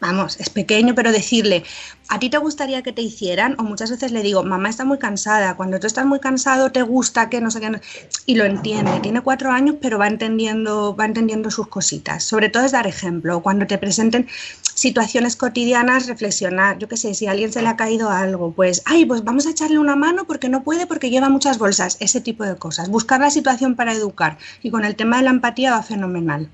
vamos, 0.00 0.38
es 0.40 0.50
pequeño, 0.50 0.94
pero 0.94 1.12
decirle, 1.12 1.64
¿a 2.08 2.18
ti 2.18 2.30
te 2.30 2.38
gustaría 2.38 2.82
que 2.82 2.92
te 2.92 3.02
hicieran? 3.02 3.56
O 3.58 3.62
muchas 3.62 3.90
veces 3.90 4.12
le 4.12 4.22
digo, 4.22 4.42
mamá 4.42 4.68
está 4.68 4.84
muy 4.84 4.98
cansada, 4.98 5.56
cuando 5.56 5.78
tú 5.78 5.86
estás 5.86 6.06
muy 6.06 6.20
cansado 6.20 6.72
te 6.72 6.82
gusta 6.82 7.28
que 7.28 7.40
no 7.40 7.50
sé 7.50 7.60
qué, 7.60 7.70
no-". 7.70 7.80
y 8.26 8.34
lo 8.34 8.44
entiende, 8.44 9.00
tiene 9.00 9.20
cuatro 9.20 9.50
años, 9.50 9.76
pero 9.80 9.98
va 9.98 10.08
entendiendo, 10.08 10.94
va 10.96 11.04
entendiendo 11.06 11.50
sus 11.50 11.68
cositas. 11.68 12.24
Sobre 12.24 12.48
todo 12.48 12.64
es 12.64 12.72
dar 12.72 12.86
ejemplo, 12.86 13.40
cuando 13.42 13.66
te 13.66 13.78
presenten 13.78 14.28
situaciones 14.74 15.36
cotidianas, 15.36 16.06
reflexionar, 16.06 16.78
yo 16.78 16.88
qué 16.88 16.96
sé, 16.96 17.14
si 17.14 17.26
a 17.26 17.32
alguien 17.32 17.52
se 17.52 17.62
le 17.62 17.68
ha 17.68 17.76
caído 17.76 18.10
algo, 18.10 18.52
pues, 18.52 18.82
ay, 18.86 19.04
pues 19.06 19.22
vamos 19.24 19.46
a 19.46 19.50
echarle 19.50 19.78
una 19.78 19.96
mano 19.96 20.24
porque 20.26 20.48
no 20.48 20.62
puede, 20.62 20.86
porque 20.86 21.10
lleva 21.10 21.28
muchas 21.28 21.58
bolsas, 21.58 21.96
ese 22.00 22.20
tipo 22.20 22.44
de 22.44 22.56
cosas. 22.56 22.88
Buscar 22.88 23.20
la 23.20 23.30
situación 23.30 23.76
para 23.76 23.92
educar, 23.92 24.38
y 24.62 24.70
con 24.70 24.84
el 24.84 24.96
tema 24.96 25.18
de 25.18 25.24
la 25.24 25.30
empatía 25.30 25.72
va 25.72 25.82
fenomenal. 25.82 26.48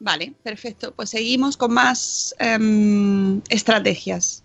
Vale, 0.00 0.34
perfecto. 0.42 0.94
Pues 0.94 1.10
seguimos 1.10 1.56
con 1.56 1.72
más 1.72 2.34
em, 2.38 3.40
estrategias. 3.48 4.44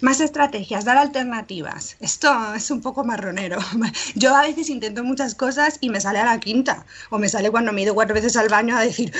Más 0.00 0.20
estrategias, 0.20 0.86
dar 0.86 0.96
alternativas. 0.96 1.96
Esto 2.00 2.32
es 2.54 2.70
un 2.70 2.80
poco 2.80 3.04
marronero. 3.04 3.58
Yo 4.14 4.34
a 4.34 4.42
veces 4.42 4.70
intento 4.70 5.04
muchas 5.04 5.34
cosas 5.34 5.76
y 5.80 5.90
me 5.90 6.00
sale 6.00 6.18
a 6.18 6.24
la 6.24 6.40
quinta. 6.40 6.86
O 7.10 7.18
me 7.18 7.28
sale 7.28 7.50
cuando 7.50 7.72
me 7.72 7.80
he 7.80 7.84
ido 7.84 7.94
cuatro 7.94 8.14
veces 8.14 8.36
al 8.36 8.48
baño 8.48 8.76
a 8.76 8.80
decir, 8.82 9.12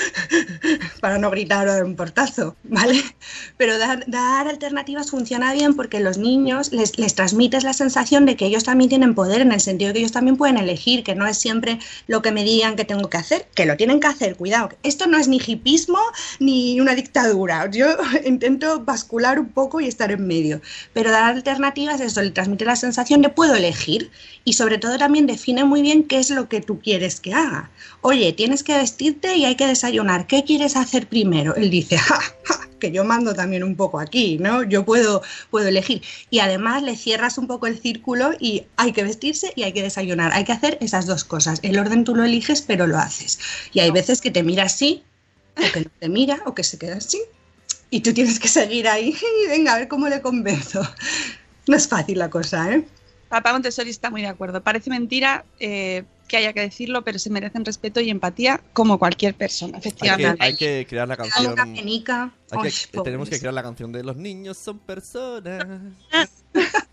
para 1.01 1.19
no 1.19 1.31
gritar 1.31 1.69
o 1.69 1.73
dar 1.73 1.85
un 1.85 1.97
portazo, 1.97 2.57
¿vale? 2.65 3.03
Pero 3.59 3.79
dar, 3.79 4.05
dar 4.07 4.49
alternativas 4.49 5.11
funciona 5.11 5.53
bien 5.53 5.75
porque 5.75 6.01
los 6.01 6.17
niños 6.17 6.73
les, 6.73 6.99
les 6.99 7.15
transmites 7.15 7.63
la 7.63 7.75
sensación 7.75 8.25
de 8.25 8.37
que 8.37 8.47
ellos 8.47 8.65
también 8.65 8.89
tienen 8.89 9.15
poder, 9.15 9.43
en 9.43 9.53
el 9.53 9.61
sentido 9.61 9.89
de 9.89 9.95
que 9.95 9.99
ellos 10.01 10.13
también 10.13 10.39
pueden 10.39 10.57
elegir, 10.57 11.05
que 11.05 11.15
no 11.15 11.27
es 11.27 11.37
siempre 11.37 11.79
lo 12.07 12.23
que 12.23 12.33
me 12.33 12.43
digan 12.43 12.77
que 12.77 12.87
tengo 12.87 13.11
que 13.11 13.19
hacer, 13.19 13.49
que 13.55 13.67
lo 13.67 13.77
tienen 13.77 14.01
que 14.01 14.07
hacer, 14.07 14.37
cuidado. 14.37 14.71
Esto 14.83 15.07
no 15.07 15.19
es 15.19 15.29
ni 15.29 15.41
hipismo 15.45 15.99
ni 16.39 16.81
una 16.81 16.95
dictadura. 16.95 17.71
Yo 17.71 17.87
intento 18.25 18.81
bascular 18.81 19.39
un 19.39 19.49
poco 19.49 19.81
y 19.81 19.87
estar 19.87 20.11
en 20.11 20.27
medio. 20.27 20.63
Pero 20.93 21.11
dar 21.11 21.25
alternativas, 21.25 22.01
eso 22.01 22.23
le 22.23 22.31
transmite 22.31 22.65
la 22.65 22.77
sensación 22.77 23.23
de 23.23 23.29
puedo 23.29 23.55
elegir 23.55 24.11
y 24.45 24.55
sobre 24.55 24.79
todo 24.79 24.99
también 24.99 25.27
define 25.27 25.65
muy 25.65 25.83
bien 25.83 26.05
qué 26.05 26.19
es 26.19 26.31
lo 26.31 26.49
que 26.49 26.61
tú 26.61 26.81
quieres 26.81 27.21
que 27.21 27.35
haga. 27.35 27.71
Oye, 28.01 28.33
tienes 28.33 28.63
que 28.63 28.77
vestirte 28.77 29.37
y 29.37 29.45
hay 29.45 29.57
que 29.57 29.67
desayunar. 29.67 30.27
¿Qué 30.27 30.45
quieres 30.45 30.77
hacer 30.77 31.07
primero? 31.07 31.55
Él 31.57 31.71
dice, 31.71 31.99
ja, 31.99 32.21
ja, 32.45 32.69
que 32.81 32.91
yo 32.91 33.05
mando 33.05 33.35
también 33.35 33.63
un 33.63 33.77
poco 33.77 34.01
aquí, 34.01 34.39
¿no? 34.39 34.65
Yo 34.65 34.85
puedo, 34.85 35.23
puedo 35.51 35.69
elegir. 35.69 36.03
Y 36.31 36.41
además 36.41 36.83
le 36.83 36.97
cierras 36.97 37.39
un 37.39 37.47
poco 37.47 37.67
el 37.67 37.79
círculo 37.79 38.33
y 38.41 38.65
hay 38.77 38.93
que 38.93 39.05
vestirse 39.05 39.53
y 39.55 39.63
hay 39.63 39.73
que 39.73 39.83
desayunar. 39.83 40.33
Hay 40.33 40.45
que 40.45 40.53
hacer 40.53 40.79
esas 40.81 41.07
dos 41.07 41.25
cosas. 41.25 41.61
El 41.63 41.79
orden 41.79 42.05
tú 42.05 42.17
lo 42.17 42.25
eliges, 42.25 42.63
pero 42.63 42.87
lo 42.87 42.99
haces. 42.99 43.39
Y 43.73 43.81
hay 43.81 43.91
veces 43.91 44.21
que 44.21 44.31
te 44.31 44.43
mira 44.43 44.65
así, 44.65 45.05
o 45.57 45.73
que 45.73 45.81
no 45.83 45.91
te 45.99 46.09
mira, 46.09 46.43
o 46.47 46.55
que 46.55 46.65
se 46.65 46.79
queda 46.79 46.97
así. 46.97 47.21
Y 47.91 48.01
tú 48.01 48.15
tienes 48.15 48.39
que 48.39 48.49
seguir 48.49 48.89
ahí. 48.89 49.17
Venga, 49.49 49.75
a 49.75 49.79
ver 49.79 49.89
cómo 49.89 50.09
le 50.09 50.21
convenzo. 50.23 50.81
No 51.67 51.77
es 51.77 51.89
fácil 51.89 52.19
la 52.19 52.31
cosa, 52.31 52.73
¿eh? 52.73 52.85
Papá 53.29 53.53
Montessori 53.53 53.91
está 53.91 54.11
muy 54.11 54.23
de 54.23 54.29
acuerdo. 54.29 54.63
Parece 54.63 54.91
mentira 54.91 55.45
eh, 55.61 56.05
que 56.27 56.37
haya 56.37 56.53
que 56.53 56.61
decirlo, 56.61 57.03
pero 57.05 57.19
se 57.19 57.31
merecen 57.31 57.65
respeto 57.65 58.01
y 58.01 58.11
empatía 58.11 58.61
como 58.73 58.99
cualquier 58.99 59.35
persona, 59.35 59.77
Hay 59.77 59.83
que, 59.83 59.89
efectivamente. 59.89 60.45
hay 60.45 60.57
que 60.57 60.87
crear 60.89 61.07
la 61.07 61.17
canción. 61.17 61.59
Hay 61.59 61.75
que- 61.75 62.31
Ay, 62.53 62.73
tenemos 63.05 63.29
que 63.29 63.39
crear 63.39 63.55
la 63.55 63.63
canción 63.63 63.93
de 63.93 64.03
Los 64.03 64.17
niños 64.17 64.57
son 64.59 64.79
personas. 64.81 65.65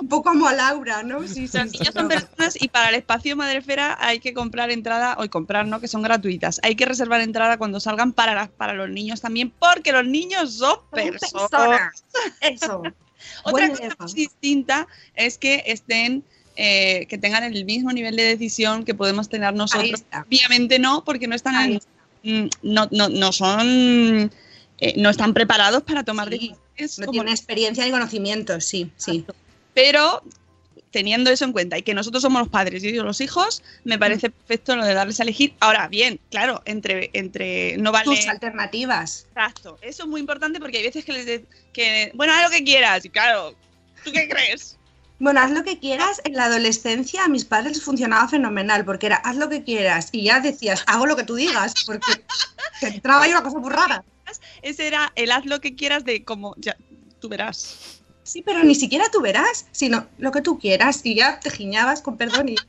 Un 0.00 0.08
poco 0.08 0.30
como 0.30 0.46
a 0.46 0.52
Laura, 0.52 1.02
¿no? 1.02 1.26
Sí, 1.26 1.48
sí, 1.48 1.58
Los 1.58 1.70
sí. 1.72 1.78
niños 1.78 1.94
son 1.94 2.08
personas 2.08 2.56
y 2.60 2.68
para 2.68 2.90
el 2.90 2.94
espacio 2.96 3.34
Madrefera 3.36 3.96
hay 4.00 4.20
que 4.20 4.32
comprar 4.34 4.70
entrada, 4.70 5.16
o 5.18 5.28
comprar, 5.28 5.66
¿no? 5.66 5.80
Que 5.80 5.88
son 5.88 6.02
gratuitas. 6.02 6.60
Hay 6.62 6.76
que 6.76 6.84
reservar 6.84 7.20
entrada 7.22 7.56
cuando 7.58 7.80
salgan 7.80 8.12
para, 8.12 8.34
las- 8.34 8.50
para 8.50 8.74
los 8.74 8.88
niños 8.90 9.20
también, 9.20 9.50
porque 9.58 9.90
los 9.92 10.06
niños 10.06 10.54
son 10.54 10.76
Son 10.76 10.90
personas. 10.90 11.32
personas. 11.50 12.04
Eso. 12.40 12.82
Otra 13.44 13.68
Buen 13.68 13.70
cosa 13.76 13.96
muy 14.00 14.12
distinta 14.12 14.86
es 15.14 15.38
que 15.38 15.62
estén, 15.66 16.22
eh, 16.56 17.06
que 17.08 17.16
tengan 17.18 17.42
el 17.42 17.64
mismo 17.64 17.90
nivel 17.90 18.16
de 18.16 18.22
decisión 18.24 18.84
que 18.84 18.94
podemos 18.94 19.28
tener 19.28 19.54
nosotros. 19.54 20.04
Obviamente 20.26 20.78
no, 20.78 21.04
porque 21.04 21.26
no 21.26 21.34
están, 21.34 21.54
Ahí 21.56 21.80
mm, 22.22 22.46
no, 22.62 22.86
no, 22.92 23.08
no 23.08 23.32
son, 23.32 24.30
eh, 24.78 24.94
no 24.98 25.08
están 25.10 25.32
preparados 25.32 25.82
para 25.82 26.04
tomar 26.04 26.26
Sí, 26.28 26.32
decisiones. 26.32 26.63
No 26.98 27.06
como- 27.06 27.12
tiene 27.12 27.30
experiencia 27.30 27.84
ni 27.84 27.90
conocimiento, 27.90 28.60
sí, 28.60 28.90
sí. 28.96 29.24
pero 29.74 30.22
teniendo 30.90 31.30
eso 31.30 31.44
en 31.44 31.50
cuenta 31.52 31.76
y 31.76 31.82
que 31.82 31.92
nosotros 31.92 32.22
somos 32.22 32.40
los 32.42 32.48
padres 32.48 32.84
y 32.84 32.88
ellos 32.88 33.04
los 33.04 33.20
hijos, 33.20 33.62
me 33.82 33.98
parece 33.98 34.30
perfecto 34.30 34.76
lo 34.76 34.84
de 34.84 34.94
darles 34.94 35.18
a 35.18 35.24
elegir. 35.24 35.54
Ahora, 35.58 35.88
bien, 35.88 36.20
claro, 36.30 36.62
entre, 36.66 37.10
entre 37.14 37.76
no 37.78 37.90
vale. 37.90 38.04
Tus 38.04 38.28
alternativas. 38.28 39.26
Exacto. 39.30 39.76
Eso 39.82 40.04
es 40.04 40.08
muy 40.08 40.20
importante 40.20 40.60
porque 40.60 40.78
hay 40.78 40.84
veces 40.84 41.04
que 41.04 41.12
les 41.12 41.26
de- 41.26 41.44
que, 41.72 42.12
bueno, 42.14 42.32
haz 42.32 42.44
lo 42.44 42.50
que 42.50 42.62
quieras. 42.62 43.04
Y 43.04 43.10
claro, 43.10 43.56
¿tú 44.04 44.12
qué 44.12 44.28
crees? 44.28 44.76
Bueno, 45.20 45.40
haz 45.40 45.52
lo 45.52 45.62
que 45.62 45.78
quieras. 45.78 46.20
En 46.24 46.34
la 46.34 46.46
adolescencia 46.46 47.24
a 47.24 47.28
mis 47.28 47.44
padres 47.44 47.74
les 47.74 47.82
funcionaba 47.84 48.28
fenomenal 48.28 48.84
porque 48.84 49.06
era 49.06 49.16
haz 49.16 49.36
lo 49.36 49.48
que 49.48 49.62
quieras 49.62 50.08
y 50.10 50.24
ya 50.24 50.40
decías 50.40 50.82
hago 50.88 51.06
lo 51.06 51.14
que 51.16 51.22
tú 51.22 51.36
digas 51.36 51.72
porque 51.86 52.20
te 52.80 52.88
entraba 52.88 53.22
ahí 53.22 53.30
una 53.30 53.44
cosa 53.44 53.58
muy 53.60 53.70
rara. 53.70 54.04
Ese 54.62 54.86
era 54.86 55.12
el 55.16 55.32
haz 55.32 55.44
lo 55.46 55.60
que 55.60 55.74
quieras 55.74 56.04
de 56.04 56.24
como, 56.24 56.54
ya, 56.56 56.76
tú 57.20 57.28
verás. 57.28 58.00
Sí, 58.22 58.42
pero 58.42 58.64
ni 58.64 58.74
siquiera 58.74 59.04
tú 59.12 59.20
verás, 59.20 59.66
sino 59.70 60.06
lo 60.18 60.32
que 60.32 60.40
tú 60.40 60.58
quieras 60.58 61.00
y 61.04 61.14
ya 61.14 61.40
te 61.40 61.50
giñabas 61.50 62.02
con 62.02 62.16
perdón 62.16 62.48
y... 62.48 62.56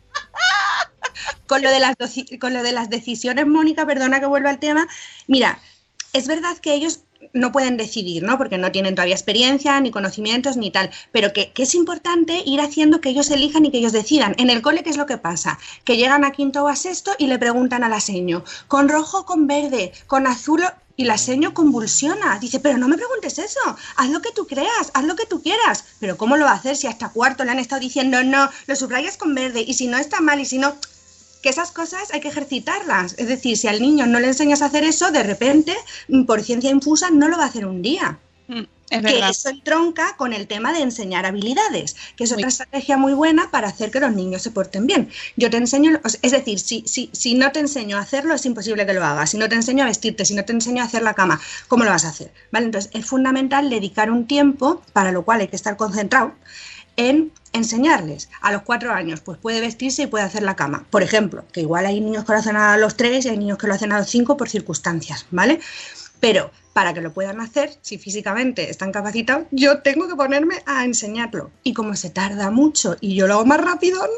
Con 1.48 1.62
lo, 1.62 1.70
de 1.70 1.80
las 1.80 1.96
con 2.40 2.54
lo 2.54 2.64
de 2.64 2.72
las 2.72 2.90
decisiones, 2.90 3.46
Mónica, 3.46 3.86
perdona 3.86 4.20
que 4.20 4.26
vuelva 4.26 4.50
al 4.50 4.60
tema. 4.60 4.88
Mira, 5.28 5.60
es 6.12 6.28
verdad 6.28 6.58
que 6.58 6.74
ellos 6.74 7.02
no 7.34 7.52
pueden 7.52 7.78
decidir, 7.78 8.24
¿no? 8.24 8.38
Porque 8.38 8.58
no 8.58 8.72
tienen 8.72 8.96
todavía 8.96 9.16
experiencia, 9.16 9.80
ni 9.80 9.92
conocimientos, 9.92 10.58
ni 10.58 10.72
tal. 10.72 10.90
Pero 11.12 11.34
que, 11.34 11.52
que 11.52 11.64
es 11.64 11.76
importante 11.76 12.42
ir 12.46 12.62
haciendo 12.62 13.00
que 13.00 13.10
ellos 13.10 13.30
elijan 13.30 13.66
y 13.66 13.72
que 13.72 13.78
ellos 13.78 13.92
decidan. 13.92 14.36
En 14.38 14.50
el 14.50 14.62
cole, 14.62 14.84
¿qué 14.84 14.90
es 14.90 14.98
lo 14.98 15.06
que 15.06 15.18
pasa? 15.18 15.60
Que 15.84 15.98
llegan 15.98 16.26
a 16.26 16.32
quinto 16.32 16.64
o 16.64 16.68
a 16.68 16.76
sexto 16.76 17.12
y 17.18 17.28
le 17.28 17.40
preguntan 17.40 17.84
a 17.84 17.90
la 17.90 18.00
seño, 18.00 18.44
¿con 18.68 18.90
rojo 18.90 19.20
o 19.20 19.26
con 19.26 19.48
verde? 19.48 19.92
¿Con 20.08 20.28
azul 20.28 20.64
o-?". 20.64 20.85
Y 20.98 21.06
la 21.06 21.18
seño 21.18 21.54
convulsiona. 21.54 22.40
Dice, 22.40 22.60
pero 22.60 22.78
no 22.78 22.88
me 22.88 22.98
preguntes 22.98 23.38
eso. 23.38 23.60
Haz 23.98 24.10
lo 24.10 24.22
que 24.22 24.32
tú 24.32 24.48
creas, 24.48 24.92
haz 24.94 25.04
lo 25.04 25.16
que 25.16 25.26
tú 25.26 25.42
quieras. 25.42 25.84
Pero 26.00 26.18
¿cómo 26.18 26.38
lo 26.38 26.46
va 26.46 26.52
a 26.52 26.56
hacer 26.56 26.78
si 26.78 26.88
hasta 26.88 27.10
cuarto 27.10 27.44
le 27.44 27.52
han 27.52 27.60
estado 27.60 27.82
diciendo, 27.82 28.24
no, 28.24 28.50
lo 28.68 28.76
subrayas 28.76 29.18
con 29.18 29.36
verde? 29.36 29.64
Y 29.68 29.74
si 29.74 29.88
no 29.88 29.98
está 29.98 30.22
mal, 30.22 30.40
y 30.40 30.46
si 30.46 30.58
no 30.58 30.76
que 31.46 31.50
esas 31.50 31.72
cosas 31.72 32.12
hay 32.12 32.22
que 32.22 32.30
ejercitarlas. 32.30 33.14
Es 33.20 33.28
decir, 33.28 33.56
si 33.56 33.68
al 33.68 33.80
niño 33.80 34.08
no 34.08 34.20
le 34.20 34.26
enseñas 34.26 34.64
a 34.64 34.66
hacer 34.66 34.84
eso, 34.84 35.12
de 35.12 35.22
repente, 35.22 35.76
mm, 36.08 36.24
por 36.24 36.42
ciencia 36.42 36.72
infusa, 36.72 37.12
no 37.12 37.28
lo 37.28 37.38
va 37.38 37.44
a 37.44 37.48
hacer 37.48 37.68
un 37.68 37.84
día. 37.84 38.18
Mm, 38.48 38.64
Es 38.90 39.02
Que 39.02 39.14
verdad. 39.14 39.30
eso 39.32 39.50
entronca 39.50 40.16
con 40.16 40.32
el 40.32 40.48
tema 40.48 40.72
de 40.72 40.82
enseñar 40.82 41.26
habilidades, 41.26 41.96
que 42.16 42.24
es 42.26 42.32
Muy 42.32 42.44
otra 42.44 42.50
estrategia 42.50 42.98
muy 42.98 43.14
buena 43.14 43.50
para 43.50 43.68
hacer 43.68 43.90
que 43.90 44.00
los 44.00 44.14
niños 44.14 44.44
se 44.44 44.52
porten 44.52 44.86
bien. 44.86 45.10
Yo 45.36 45.50
te 45.50 45.58
enseño, 45.58 46.00
es 46.22 46.32
decir, 46.32 46.60
si, 46.60 46.84
si, 46.86 47.10
si 47.12 47.34
no 47.34 47.52
te 47.52 47.60
enseño 47.60 47.98
a 47.98 48.02
hacerlo, 48.02 48.36
es 48.36 48.46
imposible 48.46 48.86
que 48.86 48.94
lo 48.94 49.04
hagas. 49.04 49.32
Si 49.32 49.38
no 49.38 49.50
te 49.50 49.56
enseño 49.56 49.84
a 49.84 49.88
vestirte, 49.88 50.24
si 50.24 50.36
no 50.36 50.46
te 50.46 50.54
enseño 50.54 50.84
a 50.84 50.86
hacer 50.86 51.02
la 51.02 51.16
cama, 51.16 51.42
¿cómo 51.68 51.84
lo 51.84 51.90
vas 51.90 52.06
a 52.06 52.10
hacer? 52.10 52.32
¿Vale? 52.52 52.68
Entonces, 52.68 52.92
es 52.94 53.06
fundamental 53.06 53.70
dedicar 53.72 54.12
un 54.12 54.28
tiempo, 54.28 54.84
para 54.94 55.12
lo 55.12 55.26
cual 55.26 55.42
hay 55.42 55.48
que 55.48 55.56
estar 55.56 55.78
concentrado, 55.78 56.34
en 56.98 57.32
enseñarles. 57.54 58.30
A 58.42 58.52
los 58.52 58.62
cuatro 58.62 58.92
años, 58.94 59.20
pues 59.22 59.38
puede 59.40 59.62
vestirse 59.62 60.04
y 60.04 60.08
puede 60.08 60.26
hacer 60.26 60.44
la 60.44 60.56
cama. 60.56 60.86
Por 60.90 61.04
ejemplo, 61.04 61.44
que 61.52 61.62
igual 61.62 61.86
hay 61.86 62.00
niños 62.02 62.24
que 62.26 62.34
lo 62.34 62.38
hacen 62.40 62.56
a 62.56 62.78
los 62.78 62.96
tres 62.96 63.26
y 63.26 63.30
hay 63.30 63.38
niños 63.38 63.58
que 63.58 63.68
lo 63.68 63.74
hacen 63.74 63.92
a 63.92 63.98
los 64.00 64.10
cinco 64.10 64.38
por 64.38 64.50
circunstancias, 64.50 65.26
¿vale? 65.32 65.60
Pero 66.20 66.52
para 66.76 66.94
que 66.94 67.00
lo 67.00 67.14
puedan 67.14 67.40
hacer, 67.40 67.74
si 67.82 67.98
físicamente 67.98 68.70
están 68.70 68.92
capacitados, 68.92 69.48
yo 69.52 69.80
tengo 69.82 70.10
que 70.10 70.16
ponerme 70.16 70.62
a 70.66 70.84
enseñarlo. 70.84 71.50
Y 71.64 71.72
como 71.74 71.96
se 71.96 72.10
tarda 72.10 72.52
mucho 72.52 72.98
y 73.00 73.16
yo 73.16 73.28
lo 73.28 73.36
hago 73.36 73.46
más 73.46 73.62
rápido, 73.62 74.00
no 74.02 74.06
lo 74.08 74.10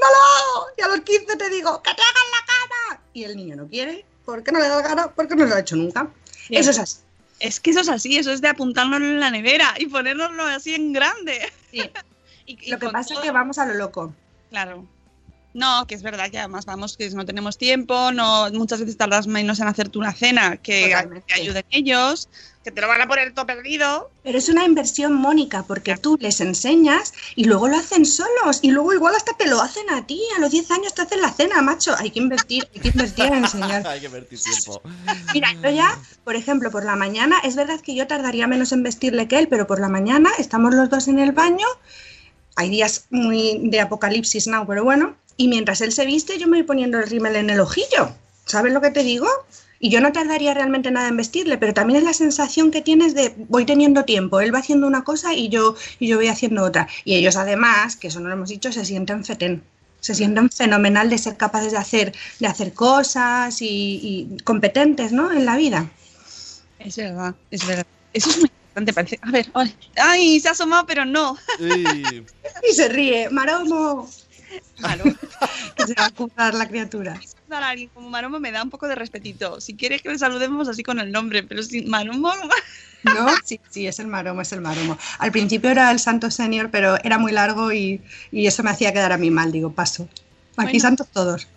hago. 0.63 0.67
Y 0.76 0.82
a 0.82 0.88
los 0.88 1.02
15 1.02 1.36
te 1.36 1.50
digo, 1.52 1.84
que 1.84 1.91
te 1.93 2.02
hagan 2.02 2.32
la 2.32 2.46
cama. 2.48 3.04
Y 3.13 3.26
el 3.26 3.38
niño 3.38 3.58
no 3.58 3.67
quiere, 3.67 4.06
¿por 4.26 4.41
qué 4.43 4.52
no 4.52 4.58
le 4.58 4.70
da 4.70 4.78
la 4.82 4.88
gana? 4.88 5.08
Porque 5.13 5.36
no 5.36 5.46
lo 5.46 5.54
ha 5.54 5.60
hecho 5.60 5.76
nunca. 5.76 6.10
Bien. 6.50 6.60
Eso 6.60 6.72
es 6.72 6.80
así. 6.80 6.98
Es 7.39 7.60
que 7.60 7.70
eso 7.70 7.82
es 7.82 7.89
así, 7.89 8.17
eso 8.17 8.32
es 8.32 8.41
de 8.41 8.48
apuntárnoslo 8.48 9.06
en 9.06 9.20
la 9.20 9.30
nevera 9.30 9.76
y 9.78 9.86
ponérnoslo 9.86 10.41
así 10.46 10.74
en 10.74 10.93
grande. 10.93 11.39
Sí. 11.70 11.84
Y- 12.48 12.58
y 12.65 12.72
Lo 12.72 12.80
que 12.80 12.89
pasa 12.89 13.13
es 13.13 13.20
que 13.20 13.30
vamos 13.30 13.60
a 13.60 13.65
lo 13.67 13.74
loco. 13.76 14.15
Claro. 14.50 14.84
No, 15.58 15.88
que 15.88 15.96
es 15.96 16.04
verdad 16.04 16.30
que 16.30 16.38
además 16.38 16.67
vamos, 16.67 16.96
que 16.98 17.10
no 17.10 17.26
tenemos 17.26 17.58
tiempo, 17.58 18.12
no 18.12 18.48
muchas 18.52 18.80
veces 18.80 18.96
tardas 18.96 19.26
menos 19.26 19.60
en 19.60 19.67
hacerte 19.67 19.98
una 19.98 20.13
cena 20.13 20.58
que, 20.58 20.93
ayuden 21.34 21.65
ellos, 21.72 22.30
que 22.63 22.70
te 22.70 22.80
lo 22.80 22.88
van 22.88 23.02
a 23.02 23.08
poner 23.08 23.34
todo 23.34 23.48
perdido. 23.48 24.12
Pero 24.22 24.38
es 24.38 24.50
una 24.50 24.65
inversión, 24.65 25.15
Mónica, 25.15 25.63
porque 25.63 25.98
tú 25.98 26.15
les 26.22 26.41
enseñas 26.41 27.12
y 27.36 27.46
luego 27.46 27.70
lo 27.70 27.78
hacen 27.78 28.06
solos. 28.06 28.60
Y 28.62 28.70
luego 28.70 28.93
igual 28.93 29.15
hasta 29.15 29.34
te 29.34 29.48
lo 29.48 29.60
hacen 29.60 29.89
a 29.89 30.06
ti. 30.06 30.22
A 30.38 30.41
los 30.41 30.52
10 30.52 30.70
años 30.70 30.93
te 30.93 31.02
hacen 31.02 31.22
la 31.22 31.34
cena, 31.34 31.60
macho. 31.63 31.96
Hay 31.98 32.12
que 32.12 32.20
invertir, 32.20 32.67
hay 32.76 32.82
que 32.82 32.89
invertir 32.89 33.26
en 33.26 33.34
enseñar. 33.34 33.88
Hay 33.88 34.00
que 34.00 34.06
invertir 34.06 34.39
tiempo. 34.39 34.84
Mira, 35.34 35.54
yo 35.54 35.72
ya, 35.72 36.00
por 36.24 36.36
ejemplo, 36.36 36.70
por 36.70 36.86
la 36.86 36.96
mañana, 36.96 37.39
es 37.43 37.56
verdad 37.56 37.82
que 37.82 37.96
yo 37.96 38.06
tardaría 38.06 38.46
menos 38.46 38.72
en 38.74 38.84
vestirle 38.84 39.28
que 39.28 39.39
él, 39.39 39.48
pero 39.48 39.65
por 39.65 39.80
la 39.80 39.89
mañana 39.89 40.30
estamos 40.38 40.76
los 40.76 40.88
dos 40.91 41.08
en 41.08 41.17
el 41.17 41.32
baño. 41.32 41.65
Hay 42.58 42.70
días 42.70 43.08
muy 43.10 43.70
de 43.70 43.82
apocalipsis 43.82 44.46
now, 44.46 44.67
pero 44.67 44.84
bueno. 44.84 45.15
Y 45.38 45.47
mientras 45.47 45.82
él 45.82 45.91
se 45.91 46.06
viste, 46.06 46.38
yo 46.38 46.47
me 46.47 46.58
voy 46.58 46.63
poniendo 46.63 46.97
el 47.00 47.08
rímel 47.08 47.36
en 47.36 47.50
el 47.50 47.60
ojillo. 47.60 48.12
¿Sabes 48.45 48.73
lo 48.73 48.82
que 48.82 48.91
te 48.91 49.04
digo? 49.04 49.28
Y 49.80 49.89
yo 49.89 50.02
no 50.02 50.12
tardaría 50.12 50.54
realmente 50.54 50.89
nada 50.89 51.08
en 51.08 51.17
vestirle, 51.17 51.58
pero 51.58 51.73
también 51.73 52.00
es 52.00 52.04
la 52.04 52.13
sensación 52.13 52.71
que 52.71 52.82
tienes 52.82 53.13
de 53.13 53.36
voy 53.50 53.65
teniendo 53.65 54.06
tiempo. 54.06 54.39
Él 54.39 54.54
va 54.54 54.60
haciendo 54.60 54.88
una 54.88 55.04
cosa 55.04 55.34
y 55.34 55.50
yo, 55.50 55.76
y 56.00 56.08
yo 56.08 56.17
voy 56.17 56.30
haciendo 56.30 56.63
otra. 56.63 56.88
Y 57.06 57.15
ellos 57.15 57.36
además, 57.36 57.95
que 57.95 58.08
eso 58.08 58.19
no 58.19 58.30
lo 58.30 58.36
hemos 58.36 58.50
dicho, 58.50 58.71
se 58.71 58.86
sienten 58.86 59.23
fetén. 59.23 59.62
Se 60.00 60.15
sienten 60.15 60.50
fenomenal 60.50 61.10
de 61.10 61.17
ser 61.17 61.38
capaces 61.38 61.71
de 61.71 61.78
hacer, 61.78 62.13
de 62.39 62.47
hacer 62.47 62.73
cosas 62.73 63.62
y, 63.62 63.67
y 63.67 64.43
competentes, 64.43 65.12
¿no? 65.12 65.32
En 65.32 65.45
la 65.45 65.58
vida. 65.58 65.89
Es 66.80 66.95
verdad, 66.97 67.36
es 67.52 67.65
verdad. 67.65 67.86
Eso 68.13 68.30
es 68.30 68.38
muy 68.38 68.50
importante, 68.50 68.93
parece. 68.93 69.19
A 69.21 69.32
ver, 69.32 69.50
ay, 69.54 69.76
ay, 69.97 70.39
se 70.39 70.47
ha 70.47 70.52
asomado, 70.52 70.86
pero 70.88 71.06
no. 71.06 71.38
Y 72.69 72.73
se 72.73 72.89
ríe, 72.89 73.30
Maromo, 73.30 74.10
Claro. 74.77 75.03
que 75.75 75.87
se 75.87 75.93
va 75.93 76.05
a 76.05 76.11
currar 76.11 76.53
la 76.53 76.67
criatura. 76.67 77.19
A 77.49 77.69
alguien 77.69 77.89
como 77.93 78.09
Maromo 78.09 78.39
me 78.39 78.51
da 78.51 78.61
un 78.63 78.69
poco 78.69 78.87
de 78.87 78.95
respetito. 78.95 79.61
Si 79.61 79.75
quieres 79.75 80.01
que 80.01 80.09
le 80.09 80.17
saludemos 80.17 80.67
así 80.67 80.83
con 80.83 80.99
el 80.99 81.11
nombre, 81.11 81.43
pero 81.43 81.63
sin 81.63 81.89
Maromo. 81.89 82.33
¿No? 83.03 83.27
Sí, 83.45 83.59
sí, 83.69 83.87
es 83.87 83.99
el 83.99 84.07
Maromo, 84.07 84.41
es 84.41 84.51
el 84.51 84.61
Maromo. 84.61 84.97
Al 85.19 85.31
principio 85.31 85.69
era 85.69 85.91
el 85.91 85.99
Santo 85.99 86.29
Senior, 86.29 86.69
pero 86.71 86.97
era 87.03 87.17
muy 87.17 87.31
largo 87.31 87.71
y, 87.71 88.01
y 88.31 88.47
eso 88.47 88.63
me 88.63 88.71
hacía 88.71 88.91
quedar 88.91 89.13
a 89.13 89.17
mí 89.17 89.31
mal, 89.31 89.51
digo, 89.51 89.71
paso. 89.71 90.09
Aquí 90.57 90.71
Bueno. 90.71 90.79
santos 90.79 91.07
todos. 91.13 91.47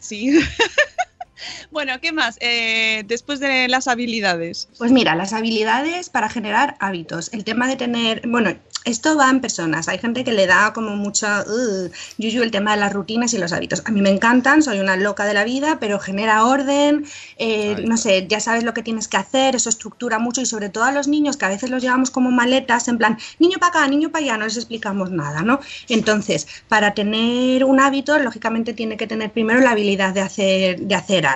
Sí. 0.00 0.38
bueno, 1.70 1.92
¿qué 2.00 2.12
más? 2.12 2.36
Eh, 2.40 3.04
después 3.06 3.40
de 3.40 3.68
las 3.68 3.88
habilidades. 3.88 4.68
Pues 4.78 4.92
mira, 4.92 5.14
las 5.14 5.32
habilidades 5.32 6.08
para 6.10 6.28
generar 6.28 6.76
hábitos. 6.80 7.32
El 7.32 7.44
tema 7.44 7.68
de 7.68 7.76
tener, 7.76 8.22
bueno, 8.26 8.54
esto 8.86 9.16
va 9.16 9.28
en 9.30 9.40
personas. 9.40 9.88
Hay 9.88 9.98
gente 9.98 10.22
que 10.22 10.32
le 10.32 10.46
da 10.46 10.72
como 10.72 10.94
mucha 10.94 11.42
uh, 11.42 11.90
yuyu 12.18 12.42
el 12.42 12.52
tema 12.52 12.74
de 12.74 12.80
las 12.80 12.92
rutinas 12.92 13.34
y 13.34 13.38
los 13.38 13.52
hábitos. 13.52 13.82
A 13.84 13.90
mí 13.90 14.00
me 14.00 14.10
encantan, 14.10 14.62
soy 14.62 14.78
una 14.78 14.96
loca 14.96 15.24
de 15.24 15.34
la 15.34 15.44
vida, 15.44 15.78
pero 15.80 15.98
genera 15.98 16.44
orden, 16.46 17.04
eh, 17.36 17.76
no 17.84 17.96
sé, 17.96 18.26
ya 18.28 18.38
sabes 18.38 18.62
lo 18.62 18.74
que 18.74 18.84
tienes 18.84 19.08
que 19.08 19.16
hacer, 19.16 19.56
eso 19.56 19.68
estructura 19.68 20.20
mucho 20.20 20.40
y 20.40 20.46
sobre 20.46 20.68
todo 20.68 20.84
a 20.84 20.92
los 20.92 21.08
niños 21.08 21.36
que 21.36 21.44
a 21.44 21.48
veces 21.48 21.68
los 21.68 21.82
llevamos 21.82 22.12
como 22.12 22.30
maletas, 22.30 22.86
en 22.86 22.96
plan, 22.96 23.18
niño 23.40 23.58
para 23.58 23.70
acá, 23.80 23.88
niño 23.88 24.10
para 24.10 24.24
allá, 24.24 24.36
no 24.38 24.44
les 24.44 24.56
explicamos 24.56 25.10
nada, 25.10 25.42
¿no? 25.42 25.58
Entonces, 25.88 26.46
para 26.68 26.94
tener 26.94 27.64
un 27.64 27.80
hábito, 27.80 28.16
lógicamente 28.20 28.72
tiene 28.72 28.96
que 28.96 29.08
tener 29.08 29.32
primero 29.32 29.60
la 29.60 29.70
habilidad 29.70 30.14
de 30.14 30.20
hacer, 30.20 30.80
de 30.80 30.94
hacer 30.94 31.26
algo. 31.26 31.35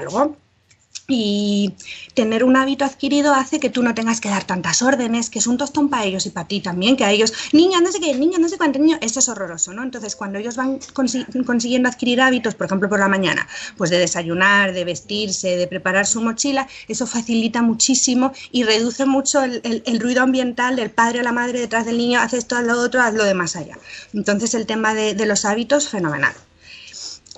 Y 1.12 1.74
tener 2.14 2.44
un 2.44 2.56
hábito 2.56 2.84
adquirido 2.84 3.34
hace 3.34 3.58
que 3.58 3.68
tú 3.68 3.82
no 3.82 3.94
tengas 3.94 4.20
que 4.20 4.28
dar 4.28 4.44
tantas 4.44 4.80
órdenes, 4.80 5.28
que 5.28 5.40
es 5.40 5.48
un 5.48 5.58
tostón 5.58 5.88
para 5.88 6.04
ellos 6.04 6.24
y 6.26 6.30
para 6.30 6.46
ti 6.46 6.60
también, 6.60 6.96
que 6.96 7.04
a 7.04 7.10
ellos, 7.10 7.32
niña, 7.52 7.80
no 7.80 7.90
sé 7.90 7.98
qué, 7.98 8.14
niña, 8.14 8.38
no 8.38 8.48
sé 8.48 8.56
cuánto, 8.56 8.78
niño, 8.78 8.96
esto 9.00 9.18
es 9.18 9.28
horroroso, 9.28 9.72
¿no? 9.72 9.82
Entonces, 9.82 10.14
cuando 10.14 10.38
ellos 10.38 10.54
van 10.54 10.78
consi- 10.78 11.26
consiguiendo 11.44 11.88
adquirir 11.88 12.20
hábitos, 12.20 12.54
por 12.54 12.66
ejemplo, 12.66 12.88
por 12.88 13.00
la 13.00 13.08
mañana, 13.08 13.48
pues 13.76 13.90
de 13.90 13.98
desayunar, 13.98 14.72
de 14.72 14.84
vestirse, 14.84 15.56
de 15.56 15.66
preparar 15.66 16.06
su 16.06 16.22
mochila, 16.22 16.68
eso 16.86 17.08
facilita 17.08 17.60
muchísimo 17.60 18.32
y 18.52 18.62
reduce 18.62 19.04
mucho 19.04 19.42
el, 19.42 20.00
ruido 20.00 20.22
ambiental 20.22 20.76
del 20.76 20.90
padre 20.92 21.20
o 21.20 21.22
la 21.24 21.32
madre 21.32 21.58
detrás 21.58 21.86
del 21.86 21.98
niño, 21.98 22.20
haz 22.20 22.34
esto, 22.34 22.56
haz 22.56 22.64
lo 22.64 22.80
otro, 22.80 23.02
haz 23.02 23.14
lo 23.14 23.24
de 23.24 23.34
más 23.34 23.56
allá. 23.56 23.76
Entonces, 24.14 24.54
el 24.54 24.64
tema 24.64 24.94
de 24.94 25.26
los 25.26 25.44
hábitos, 25.44 25.88
fenomenal. 25.88 26.34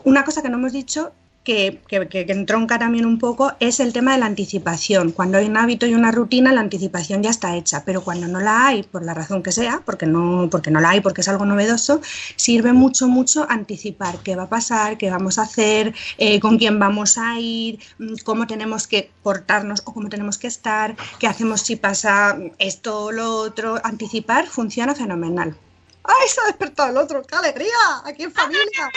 Una 0.05 0.25
cosa 0.25 0.42
que 0.42 0.51
no 0.51 0.59
hemos 0.59 0.72
dicho 0.72 1.12
que, 1.44 1.83
que, 1.88 2.09
que- 2.09 2.26
entronca 2.33 2.78
también 2.78 3.05
un 3.07 3.18
poco 3.18 3.52
es 3.61 3.81
el 3.81 3.92
tema 3.92 4.12
de 4.12 4.18
la 4.18 4.26
anticipación. 4.26 5.12
Cuando 5.12 5.38
hay 5.38 5.46
un 5.46 5.57
hábito 5.57 5.87
y 5.87 5.94
una 5.94 6.12
rutina, 6.12 6.52
la 6.52 6.61
anticipación 6.61 7.22
ya 7.22 7.31
está 7.31 7.57
hecha, 7.57 7.85
pero 7.85 8.02
cuando 8.02 8.28
no 8.28 8.40
la 8.40 8.66
hay, 8.68 8.83
por 8.85 9.05
la 9.05 9.14
razón 9.14 9.42
que 9.42 9.52
sea, 9.52 9.83
porque 9.85 10.07
no, 10.07 10.48
porque 10.50 10.70
no 10.70 10.81
la 10.81 10.90
hay, 10.90 11.00
porque 11.00 11.20
es 11.22 11.28
algo 11.28 11.44
novedoso, 11.44 12.00
sirve 12.37 12.72
mucho, 12.72 13.09
mucho 13.09 13.46
anticipar 13.50 14.18
qué 14.22 14.37
va 14.37 14.44
a 14.44 14.48
pasar, 14.48 14.98
qué 14.98 15.11
vamos 15.11 15.38
a 15.38 15.42
hacer, 15.42 15.94
eh, 16.18 16.40
con 16.40 16.59
quién 16.59 16.78
vamos 16.78 17.18
a 17.18 17.38
ir, 17.40 17.78
mm, 17.98 18.14
cómo 18.24 18.46
tenemos 18.46 18.87
que 18.87 19.11
portarnos 19.22 19.83
o 19.85 19.92
cómo 19.94 20.09
tenemos 20.09 20.38
que 20.38 20.46
estar, 20.48 20.96
qué 21.18 21.26
hacemos 21.26 21.61
si 21.62 21.76
pasa 21.76 22.37
esto 22.59 23.05
o 23.07 23.12
lo 23.12 23.37
otro. 23.37 23.81
Anticipar 23.85 24.47
funciona 24.47 24.95
fenomenal. 24.95 25.57
¡Ay, 26.05 26.28
se 26.28 26.40
ha 26.40 26.46
despertado 26.46 26.90
el 26.90 26.96
otro! 26.96 27.22
¡Qué 27.22 27.34
alegría! 27.34 28.03
¡Aquí 28.05 28.24
en 28.24 28.32
familia! 28.32 28.90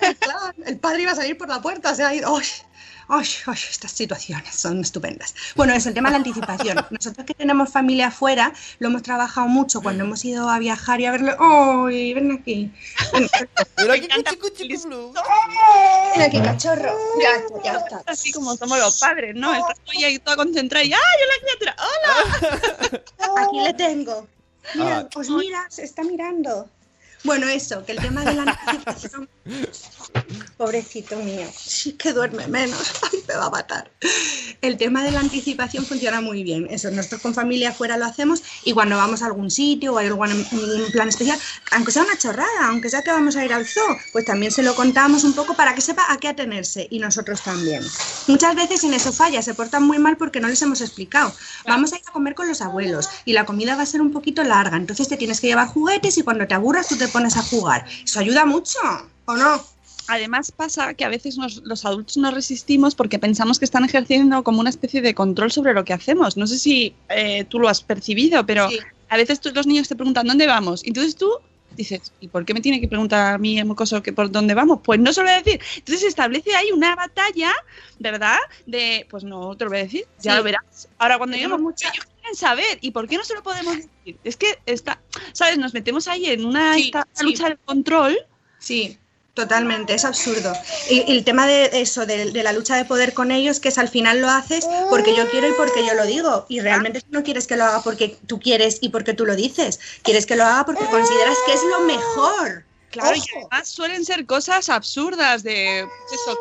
El, 0.00 0.16
plan, 0.16 0.54
el 0.66 0.78
padre 0.78 1.02
iba 1.02 1.12
a 1.12 1.16
salir 1.16 1.36
por 1.36 1.48
la 1.48 1.60
puerta, 1.60 1.94
se 1.94 2.02
ha 2.02 2.14
ido. 2.14 2.34
¡Ay! 2.36 2.46
Ay, 3.08 3.26
ay, 3.46 3.58
estas 3.70 3.92
situaciones 3.92 4.54
son 4.54 4.80
estupendas. 4.80 5.34
Bueno, 5.56 5.74
es 5.74 5.84
el 5.84 5.92
tema 5.92 6.08
de 6.08 6.12
la 6.12 6.16
anticipación. 6.18 6.86
Nosotros 6.90 7.26
que 7.26 7.34
tenemos 7.34 7.70
familia 7.70 8.06
afuera, 8.06 8.52
lo 8.78 8.88
hemos 8.88 9.02
trabajado 9.02 9.46
mucho 9.46 9.82
cuando 9.82 10.04
hemos 10.04 10.24
ido 10.24 10.48
a 10.48 10.58
viajar 10.58 11.00
y 11.00 11.06
a 11.06 11.12
verlo. 11.12 11.36
¡Ay, 11.38 12.14
ven 12.14 12.32
aquí! 12.32 12.72
Ven, 13.12 13.28
Mira 13.76 13.94
aquí, 16.26 16.40
cachorro. 16.40 16.96
Ya, 17.20 17.36
está, 17.36 17.62
ya 17.62 17.72
está. 17.72 18.02
Así 18.06 18.32
como 18.32 18.56
somos 18.56 18.78
los 18.78 18.98
padres, 18.98 19.34
¿no? 19.34 19.54
Estás 19.54 19.78
ahí 20.02 20.18
toda 20.18 20.36
concentrada 20.36 20.84
y 20.84 20.92
¡ay, 20.92 21.00
hola 21.00 21.34
criatura! 21.42 21.76
¡Hola! 21.78 23.42
Aquí 23.42 23.60
le 23.60 23.74
tengo. 23.74 24.26
Mira, 24.74 24.98
Ah. 25.00 25.08
os 25.14 25.28
mira, 25.30 25.66
se 25.68 25.84
está 25.84 26.02
mirando. 26.02 26.68
Bueno, 27.24 27.48
eso, 27.48 27.84
que 27.84 27.92
el 27.92 27.98
tema 27.98 28.24
de 28.24 28.34
la. 28.34 28.44
Pobrecito 30.56 31.16
mío, 31.16 31.46
sí 31.54 31.92
que 31.92 32.12
duerme 32.12 32.46
menos. 32.46 32.92
Ay, 33.12 33.22
me 33.28 33.34
va 33.34 33.46
a 33.46 33.50
matar. 33.50 33.90
El 34.62 34.78
tema 34.78 35.04
de 35.04 35.10
la 35.10 35.20
anticipación 35.20 35.84
funciona 35.84 36.20
muy 36.20 36.42
bien. 36.42 36.66
Eso, 36.70 36.90
nosotros 36.90 37.20
con 37.20 37.34
familia 37.34 37.70
afuera 37.70 37.98
lo 37.98 38.06
hacemos 38.06 38.42
y 38.64 38.72
cuando 38.72 38.96
vamos 38.96 39.22
a 39.22 39.26
algún 39.26 39.50
sitio 39.50 39.92
o 39.92 39.98
hay 39.98 40.06
algún 40.06 40.28
plan 40.92 41.08
especial, 41.08 41.38
aunque 41.72 41.92
sea 41.92 42.04
una 42.04 42.16
chorrada, 42.16 42.68
aunque 42.68 42.88
sea 42.88 43.02
que 43.02 43.10
vamos 43.10 43.36
a 43.36 43.44
ir 43.44 43.52
al 43.52 43.66
zoo, 43.66 43.82
pues 44.12 44.24
también 44.24 44.52
se 44.52 44.62
lo 44.62 44.74
contamos 44.74 45.24
un 45.24 45.34
poco 45.34 45.54
para 45.54 45.74
que 45.74 45.80
sepa 45.80 46.04
a 46.08 46.16
qué 46.16 46.28
atenerse 46.28 46.86
y 46.90 46.98
nosotros 46.98 47.42
también. 47.42 47.82
Muchas 48.26 48.54
veces 48.54 48.84
en 48.84 48.94
eso 48.94 49.12
falla, 49.12 49.42
se 49.42 49.54
portan 49.54 49.82
muy 49.82 49.98
mal 49.98 50.16
porque 50.16 50.40
no 50.40 50.48
les 50.48 50.62
hemos 50.62 50.80
explicado. 50.80 51.34
Vamos 51.66 51.92
a 51.92 51.96
ir 51.96 52.02
a 52.06 52.12
comer 52.12 52.34
con 52.34 52.48
los 52.48 52.62
abuelos 52.62 53.10
y 53.24 53.32
la 53.32 53.44
comida 53.44 53.76
va 53.76 53.82
a 53.82 53.86
ser 53.86 54.00
un 54.00 54.12
poquito 54.12 54.42
larga, 54.44 54.76
entonces 54.76 55.08
te 55.08 55.16
tienes 55.16 55.40
que 55.40 55.48
llevar 55.48 55.68
juguetes 55.68 56.16
y 56.16 56.22
cuando 56.22 56.46
te 56.46 56.54
aburras 56.54 56.88
tú 56.88 56.96
te 56.96 57.08
pones 57.08 57.36
a 57.36 57.42
jugar. 57.42 57.84
Eso 58.04 58.20
ayuda 58.20 58.46
mucho, 58.46 58.78
¿o 59.26 59.36
no? 59.36 59.62
Además 60.06 60.52
pasa 60.52 60.92
que 60.94 61.04
a 61.04 61.08
veces 61.08 61.38
nos- 61.38 61.62
los 61.64 61.84
adultos 61.86 62.18
nos 62.18 62.34
resistimos 62.34 62.94
porque 62.94 63.18
pensamos 63.18 63.58
que 63.58 63.64
están 63.64 63.84
ejerciendo 63.84 64.44
como 64.44 64.60
una 64.60 64.68
especie 64.70 65.00
de 65.00 65.14
control 65.14 65.50
sobre 65.50 65.72
lo 65.72 65.84
que 65.84 65.94
hacemos. 65.94 66.36
No 66.36 66.46
sé 66.46 66.58
si 66.58 66.94
eh, 67.08 67.44
tú 67.48 67.58
lo 67.58 67.68
has 67.68 67.80
percibido, 67.82 68.44
pero 68.44 68.68
Sí. 68.68 68.78
a 69.08 69.16
veces 69.16 69.40
tú- 69.40 69.50
los 69.54 69.66
niños 69.66 69.88
te 69.88 69.96
preguntan 69.96 70.26
dónde 70.26 70.46
vamos. 70.46 70.84
Y 70.84 70.88
entonces 70.88 71.16
tú 71.16 71.30
dices, 71.74 72.12
¿y 72.20 72.28
por 72.28 72.44
qué 72.44 72.52
me 72.54 72.60
tiene 72.60 72.80
que 72.82 72.86
preguntar 72.86 73.34
a 73.34 73.38
mí 73.38 73.62
mocoso 73.64 74.02
que 74.02 74.12
por 74.12 74.30
dónde 74.30 74.52
vamos? 74.52 74.80
Pues 74.84 75.00
no 75.00 75.10
se 75.12 75.22
lo 75.22 75.26
voy 75.26 75.34
a 75.36 75.42
decir. 75.42 75.58
Entonces 75.78 76.00
se 76.02 76.06
establece 76.08 76.54
ahí 76.54 76.70
una 76.70 76.94
batalla, 76.94 77.52
¿verdad? 77.98 78.36
De, 78.66 79.06
pues 79.10 79.24
no 79.24 79.56
te 79.56 79.64
lo 79.64 79.70
voy 79.70 79.80
a 79.80 79.84
decir, 79.84 80.04
ya 80.20 80.32
Sí. 80.32 80.36
lo 80.36 80.44
verás. 80.44 80.86
Ahora 80.98 81.16
cuando 81.16 81.34
lleguemos 81.36 81.60
mucha- 81.62 81.88
ellos 81.88 82.04
quieren 82.20 82.36
saber, 82.36 82.78
¿y 82.82 82.90
por 82.90 83.08
qué 83.08 83.16
no 83.16 83.24
se 83.24 83.34
lo 83.34 83.42
podemos 83.42 83.74
decir? 83.76 84.18
Es 84.22 84.36
que 84.36 84.58
está, 84.66 85.00
¿sabes? 85.32 85.56
Nos 85.56 85.72
metemos 85.72 86.08
ahí 86.08 86.26
en 86.26 86.44
una 86.44 86.74
Sí, 86.74 86.82
esta 86.84 87.08
sí. 87.14 87.24
lucha 87.24 87.48
del 87.48 87.58
control. 87.58 88.18
Sí, 88.58 88.98
totalmente, 89.34 89.94
es 89.94 90.04
absurdo. 90.04 90.52
Y, 90.88 91.10
y 91.10 91.16
el 91.16 91.24
tema 91.24 91.46
de 91.46 91.70
eso, 91.72 92.06
de, 92.06 92.30
de 92.30 92.42
la 92.42 92.52
lucha 92.52 92.76
de 92.76 92.84
poder 92.84 93.12
con 93.12 93.30
ellos, 93.30 93.60
que 93.60 93.68
es 93.68 93.78
al 93.78 93.88
final 93.88 94.20
lo 94.20 94.30
haces 94.30 94.66
porque 94.88 95.14
yo 95.14 95.28
quiero 95.30 95.48
y 95.48 95.52
porque 95.52 95.84
yo 95.86 95.94
lo 95.94 96.06
digo. 96.06 96.46
Y 96.48 96.60
realmente 96.60 97.00
tú 97.00 97.08
no 97.10 97.22
quieres 97.22 97.46
que 97.46 97.56
lo 97.56 97.64
haga 97.64 97.82
porque 97.82 98.16
tú 98.26 98.40
quieres 98.40 98.78
y 98.80 98.88
porque 98.88 99.14
tú 99.14 99.26
lo 99.26 99.36
dices. 99.36 99.80
Quieres 100.02 100.26
que 100.26 100.36
lo 100.36 100.44
haga 100.44 100.64
porque 100.64 100.84
consideras 100.86 101.36
que 101.46 101.52
es 101.52 101.62
lo 101.64 101.80
mejor. 101.80 102.64
Claro, 102.90 103.16
y 103.16 103.22
además 103.36 103.68
suelen 103.68 104.04
ser 104.04 104.24
cosas 104.24 104.68
absurdas 104.68 105.42
de 105.42 105.80
eso. 105.80 106.38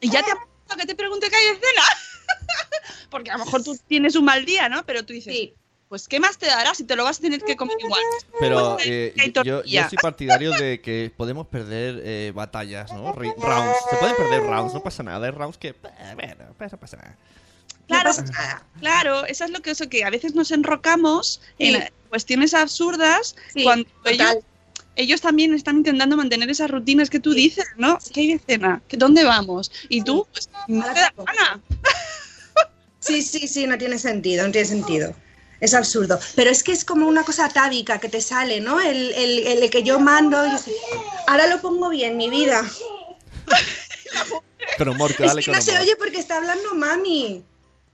Y 0.00 0.10
ya 0.10 0.22
te 0.22 0.30
apunto 0.30 0.76
que 0.76 0.86
te 0.86 0.94
pregunte 0.94 1.30
qué 1.30 1.36
hay 1.36 1.46
de 1.46 1.54
cena. 1.54 1.82
Porque 3.10 3.30
a 3.30 3.38
lo 3.38 3.44
mejor 3.44 3.64
tú 3.64 3.78
tienes 3.88 4.16
un 4.16 4.24
mal 4.24 4.44
día, 4.44 4.68
¿no? 4.68 4.84
Pero 4.84 5.04
tú 5.04 5.14
dices, 5.14 5.32
Sí, 5.32 5.54
pues 5.90 6.06
¿qué 6.06 6.20
más 6.20 6.38
te 6.38 6.46
dará 6.46 6.72
si 6.72 6.84
te 6.84 6.94
lo 6.94 7.02
vas 7.02 7.18
a 7.18 7.20
tener 7.20 7.42
que 7.42 7.56
comer 7.56 7.76
igual? 7.80 8.00
Pero 8.38 8.76
Pues, 8.76 8.86
eh, 8.88 9.32
yo, 9.44 9.62
soy 9.64 9.98
partidario 10.00 10.52
de 10.52 10.80
que 10.80 11.12
podemos 11.16 11.48
perder 11.48 12.00
eh, 12.04 12.32
batallas, 12.32 12.92
¿no? 12.92 13.12
Rounds. 13.12 13.76
Se 13.90 13.96
pueden 13.96 14.14
perder 14.14 14.42
rounds, 14.44 14.72
no 14.72 14.82
pasa 14.84 15.02
nada. 15.02 15.26
Hay 15.26 15.32
rounds 15.32 15.58
que, 15.58 15.70
eh, 15.70 15.74
bueno, 16.14 16.44
pues 16.56 16.70
no 16.70 16.78
pasa 16.78 16.96
nada. 16.96 17.16
Claro, 17.88 18.12
claro, 18.78 19.24
eso 19.26 19.44
es 19.44 19.50
lo 19.50 19.60
que 19.62 19.72
eso 19.72 19.88
que 19.88 20.04
a 20.04 20.10
veces 20.10 20.36
nos 20.36 20.52
enrocamos 20.52 21.40
Sí. 21.58 21.74
en 21.74 21.88
cuestiones 22.08 22.54
absurdas 22.54 23.34
Sí, 23.52 23.64
cuando 23.64 23.88
ellos, 24.04 24.36
ellos 24.94 25.20
también 25.20 25.52
están 25.54 25.78
intentando 25.78 26.16
mantener 26.16 26.48
esas 26.50 26.70
rutinas 26.70 27.10
que 27.10 27.18
tú 27.18 27.32
dices, 27.34 27.66
¿no? 27.76 27.98
¿Qué 28.14 28.20
hay 28.20 28.32
de 28.34 28.38
cena? 28.38 28.80
¿Qué- 28.86 28.96
¿Dónde 28.96 29.24
vamos? 29.24 29.72
Y 29.88 30.02
tú, 30.04 30.24
pues, 30.30 30.48
no 30.68 30.84
te 30.84 31.00
da 31.00 31.12
gana. 31.16 31.60
Sí, 33.00 33.22
sí, 33.22 33.48
sí, 33.48 33.66
no 33.66 33.76
tiene 33.76 33.98
sentido, 33.98 34.46
no 34.46 34.52
tiene 34.52 34.68
sentido. 34.68 35.12
Es 35.60 35.74
absurdo. 35.74 36.18
Pero 36.34 36.50
es 36.50 36.62
que 36.62 36.72
es 36.72 36.84
como 36.84 37.06
una 37.06 37.22
cosa 37.24 37.44
atávica 37.46 37.98
que 38.00 38.08
te 38.08 38.20
sale, 38.22 38.60
¿no? 38.60 38.80
El, 38.80 39.12
el- 39.12 39.46
el 39.46 39.70
que 39.70 39.82
yo 39.82 39.98
mando. 40.00 40.44
yo 40.46 40.56
sé- 40.58 40.74
Ahora 41.26 41.46
lo 41.46 41.60
pongo 41.60 41.88
bien, 41.90 42.16
mi 42.16 42.30
vida. 42.30 42.64
Con 44.78 44.88
humor, 44.88 45.14
que 45.14 45.24
Es 45.24 45.28
dale 45.28 45.42
que 45.42 45.50
con 45.50 45.58
no 45.58 45.62
se 45.62 45.78
oye 45.78 45.96
porque 45.96 46.18
está 46.18 46.36
hablando 46.38 46.74
mami. 46.74 47.44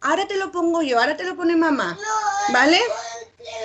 Ahora 0.03 0.29
te 0.29 0.37
lo 0.37 0.53
pongo 0.53 0.83
yo, 0.83 1.01
ahora 1.01 1.17
te 1.17 1.25
lo 1.25 1.35
pone 1.35 1.57
mamá. 1.57 1.99
¿Vale? 2.53 2.81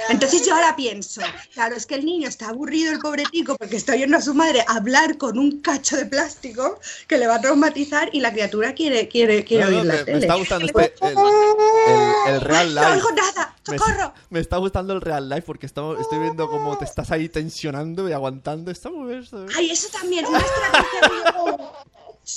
Entonces 0.10 0.45
yo 0.45 0.54
ahora 0.56 0.76
pienso, 0.76 1.22
claro, 1.54 1.76
es 1.76 1.86
que 1.86 1.95
el 1.95 2.06
niño 2.06 2.28
está 2.28 2.49
aburrido, 2.49 2.91
el 2.91 2.99
pobre 2.99 3.24
tico, 3.32 3.56
porque 3.56 3.78
está 3.78 3.93
oyendo 3.93 4.18
a 4.18 4.22
su 4.22 4.34
madre 4.34 4.64
hablar 4.68 5.18
con 5.18 5.38
un 5.38 5.62
cacho 5.62 5.95
de 5.97 6.06
plástico 6.06 6.80
que 7.08 7.18
le 7.18 7.28
va 7.28 7.36
a 7.36 7.41
traumatizar 7.41 8.10
y 8.14 8.20
la 8.20 8.32
criatura 8.32 8.74
quiere, 8.74 9.08
quiere, 9.08 9.43
quiere 9.45 9.66
No, 9.66 9.72
no, 9.72 9.78
oír 9.78 9.86
la 9.86 9.93
me, 10.06 10.12
me 10.14 10.18
está 10.20 10.36
gustando 10.36 10.66
este, 10.66 10.93
el, 11.02 11.18
el- 11.18 12.34
el 12.36 12.41
real 12.41 12.74
No 12.76 12.82
life. 12.82 12.93
oigo 12.93 13.12
nada, 13.12 13.56
Me, 13.68 13.78
socorro. 13.78 14.14
me 14.30 14.39
está 14.39 14.58
gustando 14.58 14.93
el 14.93 15.02
real 15.02 15.30
life 15.30 15.43
porque 15.43 15.66
estoy 15.66 15.95
viendo 16.20 16.49
cómo 16.49 16.78
te 16.78 16.86
estás 16.86 17.12
ahí 17.12 17.30
tensionando 17.30 18.08
y 18.10 18.14
aguantando. 18.14 18.72
Está 18.72 18.89
muy 18.89 19.08
bien. 19.16 19.26
Ay, 19.56 19.72
eso 19.72 19.88
también, 19.91 20.26
una 20.26 20.39
estrategia 20.39 21.02
que 21.02 21.32
yo, 21.32 21.74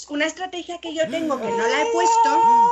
una 0.09 0.27
estrategia 0.27 0.79
que 0.81 0.95
yo 0.95 1.09
tengo 1.11 1.37
que 1.41 1.51
no 1.51 1.57
la 1.67 1.83
he 1.83 1.87
puesto 1.93 2.71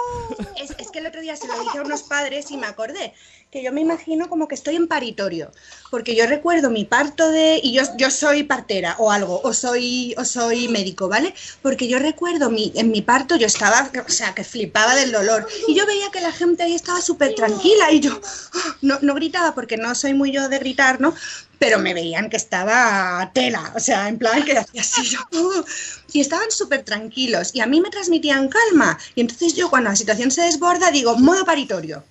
es, 0.56 0.70
es 0.78 0.90
que 0.90 0.98
el 1.00 1.06
otro 1.06 1.20
día 1.20 1.36
se 1.36 1.46
lo 1.46 1.58
dije 1.60 1.78
a 1.78 1.82
unos 1.82 2.02
padres 2.04 2.50
y 2.50 2.56
me 2.56 2.66
acordé 2.66 3.12
que 3.52 3.62
yo 3.62 3.70
me 3.70 3.82
imagino 3.82 4.30
como 4.30 4.48
que 4.48 4.54
estoy 4.54 4.76
en 4.76 4.88
paritorio, 4.88 5.52
porque 5.90 6.16
yo 6.16 6.26
recuerdo 6.26 6.70
mi 6.70 6.86
parto 6.86 7.28
de 7.28 7.60
y 7.62 7.74
yo, 7.74 7.82
yo 7.98 8.10
soy 8.10 8.44
partera 8.44 8.96
o 8.98 9.12
algo, 9.12 9.42
o 9.44 9.52
soy 9.52 10.14
o 10.16 10.24
soy 10.24 10.68
médico, 10.68 11.06
¿vale? 11.06 11.34
Porque 11.60 11.86
yo 11.86 11.98
recuerdo 11.98 12.48
mi, 12.48 12.72
en 12.76 12.90
mi 12.90 13.02
parto 13.02 13.36
yo 13.36 13.46
estaba, 13.46 13.90
o 14.06 14.10
sea, 14.10 14.34
que 14.34 14.42
flipaba 14.42 14.94
del 14.94 15.12
dolor 15.12 15.46
y 15.68 15.74
yo 15.74 15.84
veía 15.84 16.10
que 16.10 16.22
la 16.22 16.32
gente 16.32 16.62
ahí 16.62 16.74
estaba 16.74 17.02
súper 17.02 17.34
tranquila 17.34 17.92
y 17.92 18.00
yo 18.00 18.18
no, 18.80 18.98
no 19.02 19.14
gritaba 19.14 19.54
porque 19.54 19.76
no 19.76 19.94
soy 19.94 20.14
muy 20.14 20.32
yo 20.32 20.48
de 20.48 20.58
gritar, 20.58 20.98
¿no? 20.98 21.14
pero 21.58 21.78
me 21.78 21.94
veían 21.94 22.28
que 22.28 22.38
estaba 22.38 23.30
tela, 23.34 23.72
o 23.76 23.78
sea, 23.78 24.08
en 24.08 24.18
plan 24.18 24.44
que 24.44 24.58
hacía 24.58 24.80
así, 24.80 25.04
yo, 25.04 25.20
y 26.12 26.20
estaban 26.20 26.50
súper 26.50 26.82
tranquilos, 26.82 27.54
y 27.54 27.60
a 27.60 27.66
mí 27.66 27.80
me 27.80 27.88
transmitían 27.88 28.48
calma, 28.48 28.98
y 29.14 29.20
entonces 29.20 29.54
yo 29.54 29.70
cuando 29.70 29.90
la 29.90 29.94
situación 29.94 30.32
se 30.32 30.42
desborda 30.42 30.90
digo, 30.90 31.16
modo 31.16 31.44
paritorio, 31.44 32.02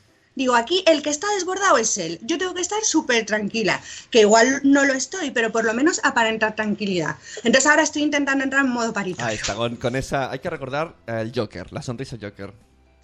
digo, 0.41 0.55
aquí 0.55 0.83
el 0.87 1.01
que 1.01 1.09
está 1.09 1.27
desbordado 1.35 1.77
es 1.77 1.97
él, 1.97 2.19
yo 2.23 2.37
tengo 2.37 2.53
que 2.53 2.61
estar 2.61 2.83
súper 2.83 3.25
tranquila, 3.25 3.81
que 4.09 4.21
igual 4.21 4.61
no 4.63 4.85
lo 4.85 4.93
estoy, 4.93 5.31
pero 5.31 5.51
por 5.51 5.65
lo 5.65 5.73
menos 5.73 5.99
aparentar 6.03 6.55
tranquilidad, 6.55 7.17
entonces 7.43 7.69
ahora 7.69 7.83
estoy 7.83 8.03
intentando 8.03 8.43
entrar 8.43 8.65
en 8.65 8.71
modo 8.71 8.93
paritorio. 8.93 9.25
Ahí 9.25 9.35
está, 9.35 9.55
con, 9.55 9.75
con 9.75 9.95
esa. 9.95 10.31
Hay 10.31 10.39
que 10.39 10.49
recordar 10.49 10.95
el 11.07 11.31
Joker, 11.33 11.71
la 11.71 11.81
sonrisa 11.81 12.17
Joker. 12.21 12.53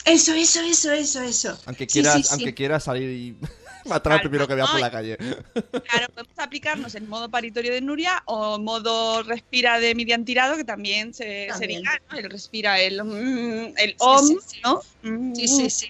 Eso, 0.06 0.34
eso, 0.34 0.62
eso, 0.62 0.92
eso, 0.92 1.22
eso. 1.22 1.60
Aunque 1.66 1.86
quieras, 1.86 2.16
sí, 2.16 2.24
sí. 2.24 2.30
aunque 2.32 2.54
quieras 2.54 2.86
salir 2.86 3.10
y 3.10 3.38
matar 3.86 4.14
al 4.14 4.22
primero 4.22 4.48
que 4.48 4.56
veas 4.56 4.70
por 4.70 4.78
ay. 4.78 4.82
la 4.82 4.92
calle. 4.92 5.18
Claro, 5.18 6.08
podemos 6.14 6.38
aplicarnos 6.38 6.96
en 6.96 7.10
modo 7.10 7.30
paritorio 7.30 7.74
de 7.74 7.82
Nuria 7.82 8.24
o 8.26 8.58
modo 8.58 9.24
respira 9.24 9.80
de 9.80 9.96
Miriam 9.96 10.24
Tirado, 10.24 10.56
que 10.56 10.64
también 10.64 11.14
se, 11.14 11.50
diga, 11.60 12.00
¿no? 12.10 12.18
El 12.18 12.30
respira, 12.30 12.80
el, 12.80 13.04
mm, 13.04 13.74
el 13.78 13.96
om, 14.00 14.28
sí, 14.28 14.38
sí. 14.46 14.62
¿no? 14.64 14.82
Mm, 15.04 15.36
Sí, 15.36 15.48
sí, 15.48 15.70
sí. 15.70 15.88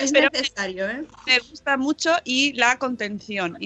Es 0.00 0.12
Pero- 0.12 0.28
necesario, 0.32 0.88
¿eh? 0.88 1.04
Me 1.26 1.38
gusta 1.50 1.76
mucho 1.76 2.10
y 2.24 2.52
la 2.54 2.78
contención. 2.78 3.56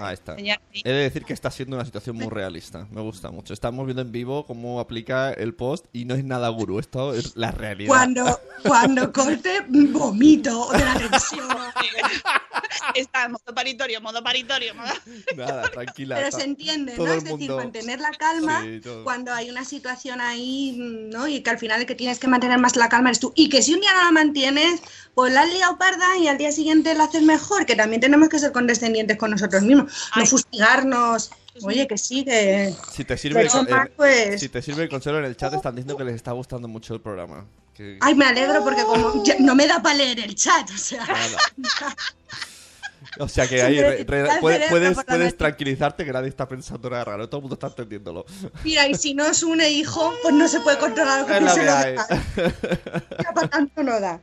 Ahí 0.00 0.14
está. 0.14 0.36
He 0.38 0.88
de 0.90 0.92
decir 0.92 1.24
que 1.24 1.32
está 1.32 1.50
siendo 1.50 1.76
una 1.76 1.84
situación 1.84 2.16
muy 2.16 2.28
realista. 2.28 2.86
Me 2.90 3.00
gusta 3.00 3.30
mucho. 3.30 3.52
Estamos 3.54 3.86
viendo 3.86 4.02
en 4.02 4.10
vivo 4.12 4.44
cómo 4.46 4.80
aplica 4.80 5.32
el 5.32 5.54
post 5.54 5.86
y 5.92 6.04
no 6.04 6.14
es 6.14 6.24
nada 6.24 6.48
gurú. 6.48 6.78
Esto 6.80 7.14
es 7.14 7.36
la 7.36 7.50
realidad. 7.52 7.88
Cuando, 7.88 8.40
cuando 8.64 9.12
corte, 9.12 9.64
vomito 9.68 10.68
de 10.72 10.84
la 10.84 10.94
tensión. 10.94 11.48
Está 12.94 13.24
en 13.26 13.32
modo 13.32 13.54
paritorio, 13.54 14.00
modo 14.00 14.22
paritorio. 14.22 14.74
modo- 14.74 14.92
Nada, 15.36 15.62
tranquila. 15.70 16.16
Pero 16.16 16.32
se 16.36 16.44
entiende, 16.44 16.96
todo 16.96 17.06
¿no? 17.06 17.12
Es 17.12 17.24
decir, 17.24 17.38
mundo- 17.38 17.56
mantener 17.58 18.00
la 18.00 18.10
calma 18.10 18.62
Sí, 18.62 18.80
cuando 19.04 19.32
hay 19.32 19.50
una 19.50 19.64
situación 19.64 20.20
ahí, 20.20 20.74
¿no? 20.78 21.28
Y 21.28 21.42
que 21.42 21.50
al 21.50 21.58
final 21.58 21.80
el 21.80 21.86
que 21.86 21.94
tienes 21.94 22.18
que 22.18 22.28
mantener 22.28 22.58
más 22.58 22.76
la 22.76 22.88
calma 22.88 23.10
eres 23.10 23.20
tú. 23.20 23.32
Y 23.36 23.48
que 23.48 23.62
si 23.62 23.74
un 23.74 23.80
día 23.80 23.92
no 23.94 24.04
la 24.04 24.10
mantienes, 24.12 24.80
pues 25.14 25.32
la 25.32 25.42
has 25.42 25.52
liado 25.58 25.76
parda 25.78 26.16
y 26.18 26.28
al 26.28 26.38
día 26.38 26.50
siguiente 26.52 26.94
la 26.94 27.04
haces 27.04 27.22
mejor, 27.22 27.66
que 27.66 27.76
también 27.76 28.00
tenemos 28.00 28.28
que 28.28 28.38
ser 28.38 28.52
condescendientes 28.52 29.16
con 29.18 29.30
nosotros 29.30 29.62
mismos. 29.62 29.92
No 30.16 30.24
fustigarnos. 30.26 31.30
Oye, 31.62 31.88
que 31.88 31.98
sí, 31.98 32.24
que... 32.24 32.72
Si 32.92 33.04
te 33.04 33.16
sirve, 33.18 33.42
el, 33.42 33.68
más, 33.68 33.88
pues- 33.96 34.40
si 34.40 34.48
te 34.48 34.62
sirve 34.62 34.84
el 34.84 34.88
consuelo 34.88 35.18
en 35.18 35.24
el 35.24 35.36
chat, 35.36 35.52
están 35.54 35.74
diciendo 35.74 35.96
que 35.96 36.04
les 36.04 36.14
está 36.14 36.30
gustando 36.32 36.68
mucho 36.68 36.94
el 36.94 37.00
programa. 37.00 37.46
Que- 37.74 37.98
Ay, 38.00 38.14
me 38.14 38.24
alegro 38.26 38.62
porque 38.62 38.82
como 38.84 39.24
ya 39.24 39.34
no 39.40 39.54
me 39.56 39.66
da 39.66 39.82
para 39.82 39.96
leer 39.96 40.20
el 40.20 40.34
chat, 40.36 40.70
o 40.70 40.78
sea... 40.78 41.04
Nada. 41.04 41.96
O 43.20 43.28
sea 43.28 43.48
que 43.48 43.60
ahí 43.62 43.80
re- 43.80 44.04
re- 44.04 44.20
el 44.34 44.40
puedes, 44.40 45.36
tranquilizarte 45.36 46.04
que 46.04 46.12
nadie 46.12 46.28
está 46.28 46.46
pensando 46.46 46.90
nada 46.90 47.04
raro. 47.04 47.28
Todo 47.28 47.38
el 47.38 47.42
mundo 47.42 47.54
está 47.54 47.68
entendiéndolo. 47.68 48.24
Mira, 48.62 48.86
y 48.86 48.94
si 48.94 49.14
no 49.14 49.26
es 49.26 49.42
un 49.42 49.60
hijo, 49.60 50.12
pues 50.22 50.34
no 50.34 50.46
se 50.46 50.60
puede 50.60 50.78
controlar 50.78 51.22
lo 51.22 51.26
que 51.26 51.34
Es 51.36 51.40
lo 51.40 51.46
los 51.48 51.58
hay. 51.58 51.90
demás. 51.92 52.08
Ya 53.24 53.32
para 53.32 53.48
tanto 53.48 53.82
no 53.82 53.98
da. 53.98 54.20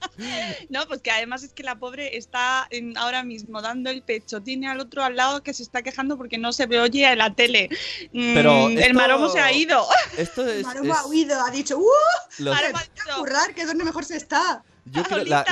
No, 0.70 0.86
pues 0.86 1.00
que 1.02 1.10
además 1.10 1.42
es 1.42 1.52
que 1.52 1.62
la 1.62 1.78
pobre 1.78 2.16
está 2.16 2.66
en- 2.70 2.96
ahora 2.98 3.22
mismo 3.24 3.62
dando 3.62 3.90
el 3.90 4.02
pecho. 4.02 4.42
Tiene 4.42 4.68
al 4.68 4.80
otro 4.80 5.02
al 5.02 5.16
lado 5.16 5.42
que 5.42 5.54
se 5.54 5.62
está 5.62 5.82
quejando 5.82 6.16
porque 6.16 6.38
no 6.38 6.52
se 6.52 6.66
ve 6.66 6.80
oye 6.80 7.10
en 7.10 7.18
la 7.18 7.34
tele. 7.34 7.68
Mm, 8.12 8.34
Pero 8.34 8.68
El 8.68 8.94
maromo 8.94 9.28
se 9.28 9.40
ha 9.40 9.52
ido. 9.52 9.86
Esto 10.16 10.46
es. 10.46 10.64
Maromo 10.64 10.92
es- 10.92 10.98
ha 11.00 11.06
huido, 11.06 11.40
ha 11.40 11.50
dicho, 11.50 11.78
¡uh! 11.78 11.84
los- 12.38 12.54
Maromo- 12.56 12.78
Vete 12.78 13.10
a 13.10 13.14
currar, 13.16 13.54
que 13.54 13.62
es 13.62 13.66
donde 13.66 13.84
mejor 13.84 14.04
se 14.04 14.16
está. 14.16 14.62
Yo 14.92 15.02
creo 15.04 15.24
la, 15.24 15.44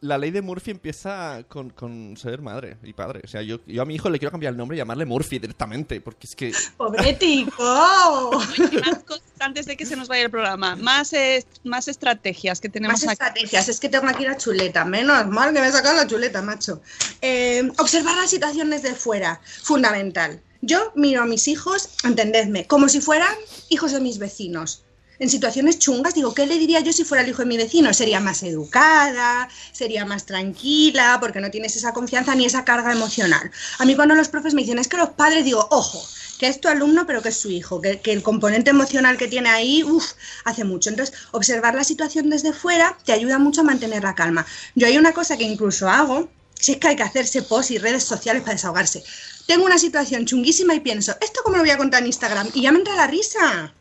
la- 0.00 0.18
ley 0.18 0.30
de 0.30 0.42
Murphy 0.42 0.70
empieza 0.72 1.42
con, 1.48 1.70
con 1.70 2.16
ser 2.16 2.40
madre 2.40 2.76
y 2.82 2.92
padre. 2.92 3.20
O 3.24 3.28
sea, 3.28 3.42
yo, 3.42 3.60
yo 3.66 3.82
a 3.82 3.84
mi 3.84 3.94
hijo 3.94 4.08
le 4.10 4.18
quiero 4.18 4.30
cambiar 4.30 4.52
el 4.52 4.56
nombre 4.56 4.76
y 4.76 4.78
llamarle 4.78 5.04
Murphy 5.04 5.38
directamente. 5.38 6.00
Porque 6.00 6.26
es 6.26 6.34
que. 6.36 6.52
¡Pobre 6.76 7.14
tico! 7.14 8.30
Y 8.72 8.76
más 8.78 9.02
cosas 9.04 9.22
antes 9.40 9.66
de 9.66 9.76
que 9.76 9.86
se 9.86 9.96
nos 9.96 10.08
vaya 10.08 10.22
el 10.24 10.30
programa. 10.30 10.76
Más, 10.76 11.12
eh, 11.12 11.44
más 11.64 11.88
estrategias 11.88 12.60
que 12.60 12.68
tenemos 12.68 12.94
Más 12.94 13.04
aquí. 13.04 13.12
estrategias, 13.12 13.68
es 13.68 13.80
que 13.80 13.88
tengo 13.88 14.08
aquí 14.08 14.24
la 14.24 14.36
chuleta. 14.36 14.84
Menos 14.84 15.26
mal 15.28 15.52
que 15.52 15.60
me 15.60 15.68
he 15.68 15.72
sacado 15.72 15.96
la 15.96 16.06
chuleta, 16.06 16.42
macho. 16.42 16.80
Eh, 17.22 17.70
observar 17.78 18.16
las 18.16 18.30
situaciones 18.30 18.82
de 18.82 18.94
fuera, 18.94 19.40
fundamental. 19.62 20.40
Yo 20.62 20.92
miro 20.96 21.22
a 21.22 21.26
mis 21.26 21.48
hijos, 21.48 21.90
entendedme, 22.04 22.66
como 22.66 22.88
si 22.88 23.00
fueran 23.00 23.32
hijos 23.68 23.92
de 23.92 24.00
mis 24.00 24.18
vecinos. 24.18 24.82
En 25.18 25.30
situaciones 25.30 25.78
chungas, 25.78 26.14
digo, 26.14 26.34
¿qué 26.34 26.46
le 26.46 26.58
diría 26.58 26.80
yo 26.80 26.92
si 26.92 27.04
fuera 27.04 27.24
el 27.24 27.30
hijo 27.30 27.42
de 27.42 27.46
mi 27.46 27.56
vecino? 27.56 27.92
Sería 27.94 28.20
más 28.20 28.42
educada, 28.42 29.48
sería 29.72 30.04
más 30.04 30.26
tranquila, 30.26 31.18
porque 31.20 31.40
no 31.40 31.50
tienes 31.50 31.76
esa 31.76 31.92
confianza 31.92 32.34
ni 32.34 32.44
esa 32.44 32.64
carga 32.64 32.92
emocional. 32.92 33.50
A 33.78 33.84
mí 33.84 33.96
cuando 33.96 34.14
los 34.14 34.28
profes 34.28 34.54
me 34.54 34.62
dicen, 34.62 34.78
es 34.78 34.88
que 34.88 34.96
los 34.96 35.10
padres, 35.10 35.44
digo, 35.44 35.66
ojo, 35.70 36.06
que 36.38 36.48
es 36.48 36.60
tu 36.60 36.68
alumno, 36.68 37.06
pero 37.06 37.22
que 37.22 37.30
es 37.30 37.36
su 37.36 37.50
hijo, 37.50 37.80
que, 37.80 38.00
que 38.00 38.12
el 38.12 38.22
componente 38.22 38.70
emocional 38.70 39.16
que 39.16 39.28
tiene 39.28 39.48
ahí, 39.48 39.82
uff, 39.82 40.12
hace 40.44 40.64
mucho. 40.64 40.90
Entonces, 40.90 41.16
observar 41.32 41.74
la 41.74 41.84
situación 41.84 42.28
desde 42.28 42.52
fuera 42.52 42.98
te 43.04 43.12
ayuda 43.12 43.38
mucho 43.38 43.62
a 43.62 43.64
mantener 43.64 44.02
la 44.02 44.14
calma. 44.14 44.46
Yo 44.74 44.86
hay 44.86 44.98
una 44.98 45.12
cosa 45.12 45.36
que 45.36 45.44
incluso 45.44 45.88
hago, 45.88 46.28
si 46.54 46.72
es 46.72 46.78
que 46.78 46.88
hay 46.88 46.96
que 46.96 47.02
hacerse 47.02 47.42
posts 47.42 47.70
y 47.70 47.78
redes 47.78 48.04
sociales 48.04 48.42
para 48.42 48.54
desahogarse. 48.54 49.02
Tengo 49.46 49.64
una 49.64 49.78
situación 49.78 50.26
chunguísima 50.26 50.74
y 50.74 50.80
pienso, 50.80 51.14
¿esto 51.20 51.40
cómo 51.44 51.56
lo 51.56 51.62
voy 51.62 51.70
a 51.70 51.78
contar 51.78 52.00
en 52.02 52.08
Instagram? 52.08 52.50
Y 52.54 52.62
ya 52.62 52.72
me 52.72 52.78
entra 52.78 52.96
la 52.96 53.06
risa. 53.06 53.72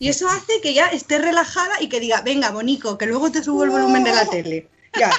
Y 0.00 0.08
eso 0.08 0.26
hace 0.28 0.60
que 0.62 0.72
ya 0.74 0.86
esté 0.88 1.18
relajada 1.18 1.80
y 1.80 1.88
que 1.90 2.00
diga, 2.00 2.22
venga, 2.22 2.50
bonico, 2.50 2.96
que 2.98 3.06
luego 3.06 3.30
te 3.30 3.44
subo 3.44 3.62
el 3.64 3.70
volumen 3.70 4.02
de 4.02 4.12
la 4.12 4.24
tele. 4.26 4.68
Ya. 4.98 5.10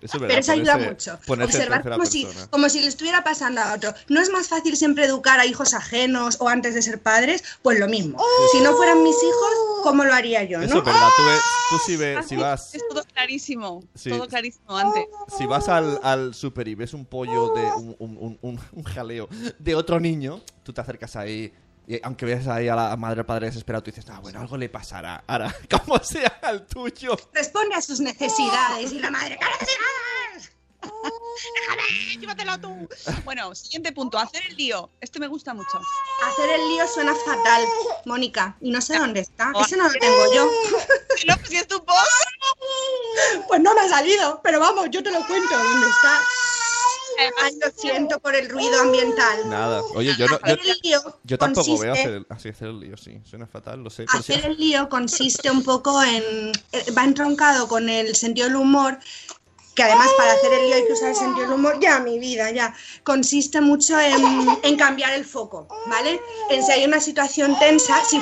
Eso 0.00 0.16
es 0.16 0.20
verdad, 0.22 0.28
Pero 0.28 0.40
eso 0.40 0.52
ayuda 0.52 0.74
ponerse- 0.78 0.88
mucho. 0.88 1.20
ponerse 1.26 1.56
Observar 1.58 1.82
como 1.82 2.06
si, 2.06 2.26
como 2.48 2.68
si 2.70 2.80
le 2.80 2.86
estuviera 2.86 3.22
pasando 3.22 3.60
a 3.60 3.74
otro. 3.74 3.92
¿No 4.08 4.22
es 4.22 4.30
más 4.30 4.48
fácil 4.48 4.74
siempre 4.78 5.04
educar 5.04 5.38
a 5.40 5.44
hijos 5.44 5.74
ajenos 5.74 6.38
o 6.40 6.48
antes 6.48 6.74
de 6.74 6.80
ser 6.80 7.02
padres? 7.02 7.44
Pues 7.60 7.78
lo 7.78 7.86
mismo. 7.86 8.18
Si 8.50 8.60
no 8.62 8.74
fueran 8.74 9.02
mis 9.02 9.14
hijos, 9.22 9.82
¿cómo 9.82 10.04
lo 10.04 10.14
haría 10.14 10.42
yo? 10.44 10.58
Eso 10.62 10.72
¿no? 10.76 10.78
es 10.80 10.84
verdad. 10.86 11.08
Tú, 11.18 11.22
ves- 11.26 11.42
tú 11.68 11.76
si, 11.84 11.96
ves, 11.96 12.26
si 12.26 12.36
vas. 12.36 12.74
Es 12.74 12.82
todo 12.88 13.04
clarísimo. 13.12 13.84
Sí. 13.94 14.08
Todo 14.08 14.26
clarísimo 14.26 14.74
antes. 14.78 15.04
Si 15.36 15.44
vas 15.44 15.68
al, 15.68 16.00
al 16.02 16.32
super 16.34 16.66
y 16.66 16.74
ves 16.76 16.94
un 16.94 17.04
pollo 17.04 17.52
de 17.52 17.64
un- 17.76 17.96
un- 17.98 18.38
un- 18.40 18.60
un 18.72 18.84
jaleo 18.84 19.28
de 19.58 19.74
otro 19.74 20.00
niño, 20.00 20.40
tú 20.62 20.72
te 20.72 20.80
acercas 20.80 21.14
ahí. 21.16 21.52
Y 21.86 21.98
aunque 22.04 22.24
veas 22.24 22.46
ahí 22.46 22.68
a 22.68 22.76
la 22.76 22.96
madre 22.96 23.22
o 23.22 23.26
padre 23.26 23.46
desesperado, 23.46 23.82
tú 23.82 23.90
dices, 23.90 24.06
ah, 24.10 24.20
bueno, 24.20 24.40
algo 24.40 24.56
le 24.56 24.68
pasará. 24.68 25.24
Ahora, 25.26 25.54
como 25.84 25.98
sea 26.02 26.38
el 26.50 26.64
tuyo. 26.66 27.16
Responde 27.32 27.74
a 27.74 27.80
sus 27.80 28.00
necesidades 28.00 28.92
y 28.92 28.98
la 29.00 29.10
madre. 29.10 29.38
"¿Qué 29.40 29.46
necesidades?". 29.46 30.52
Déjame, 31.54 32.16
llévatelo 32.20 32.58
tú. 32.60 32.88
Bueno, 33.24 33.54
siguiente 33.54 33.92
punto. 33.92 34.18
Hacer 34.18 34.42
el 34.46 34.56
lío. 34.56 34.90
Este 35.00 35.18
me 35.20 35.26
gusta 35.26 35.52
mucho. 35.52 35.80
Hacer 36.26 36.50
el 36.50 36.68
lío 36.68 36.86
suena 36.88 37.14
fatal, 37.14 37.64
Mónica, 38.06 38.56
y 38.60 38.70
no 38.70 38.80
sé 38.80 38.98
dónde 38.98 39.20
está. 39.20 39.52
Ese 39.60 39.76
no 39.76 39.84
lo 39.88 39.92
tengo 39.92 40.34
yo. 40.34 40.50
No, 41.26 41.36
pues 41.36 41.48
si 41.50 41.56
es 41.58 41.68
tu 41.68 41.84
post. 41.84 42.00
Pues 43.46 43.60
no 43.60 43.74
me 43.74 43.82
ha 43.82 43.88
salido, 43.90 44.40
pero 44.42 44.58
vamos, 44.58 44.86
yo 44.90 45.02
te 45.02 45.10
lo 45.10 45.18
cuento. 45.26 45.54
¿Dónde 45.58 45.86
está? 45.86 46.18
Ay, 47.42 47.56
lo 47.62 47.70
siento 47.70 48.18
por 48.20 48.34
el 48.34 48.48
ruido 48.48 48.80
ambiental. 48.80 49.48
Nada. 49.48 49.82
Oye, 49.94 50.14
yo, 50.18 50.26
no, 50.26 50.38
yo, 50.38 50.44
Hacer 50.44 50.60
el 50.60 50.78
lío 50.82 51.18
yo 51.24 51.38
tampoco 51.38 51.78
veo 51.78 51.92
consiste- 51.94 52.00
hacer 52.00 52.12
el, 52.14 52.26
así 52.28 52.48
hacer 52.48 52.68
el 52.68 52.80
lío, 52.80 52.96
sí. 52.96 53.20
Suena 53.24 53.46
fatal, 53.46 53.82
lo 53.82 53.90
sé. 53.90 54.06
Hacer 54.08 54.44
el 54.46 54.56
lío 54.56 54.88
consiste 54.88 55.50
un 55.50 55.62
poco 55.62 56.02
en. 56.02 56.52
eh, 56.72 56.90
va 56.96 57.04
entroncado 57.04 57.68
con 57.68 57.88
el 57.88 58.14
sentido 58.16 58.46
del 58.48 58.56
humor, 58.56 58.98
que 59.74 59.82
además 59.82 60.08
para 60.16 60.32
hacer 60.32 60.52
el 60.52 60.66
lío 60.66 60.74
hay 60.76 60.86
que 60.86 60.92
usar 60.92 61.10
el 61.10 61.16
sentido 61.16 61.46
del 61.46 61.54
humor. 61.54 61.78
Ya, 61.80 62.00
mi 62.00 62.18
vida, 62.18 62.50
ya. 62.50 62.74
Consiste 63.04 63.60
mucho 63.60 63.98
en, 63.98 64.58
en 64.62 64.76
cambiar 64.76 65.12
el 65.14 65.24
foco, 65.24 65.68
¿vale? 65.86 66.20
En 66.50 66.64
si 66.64 66.72
hay 66.72 66.84
una 66.84 67.00
situación 67.00 67.58
tensa, 67.58 68.04
si 68.04 68.16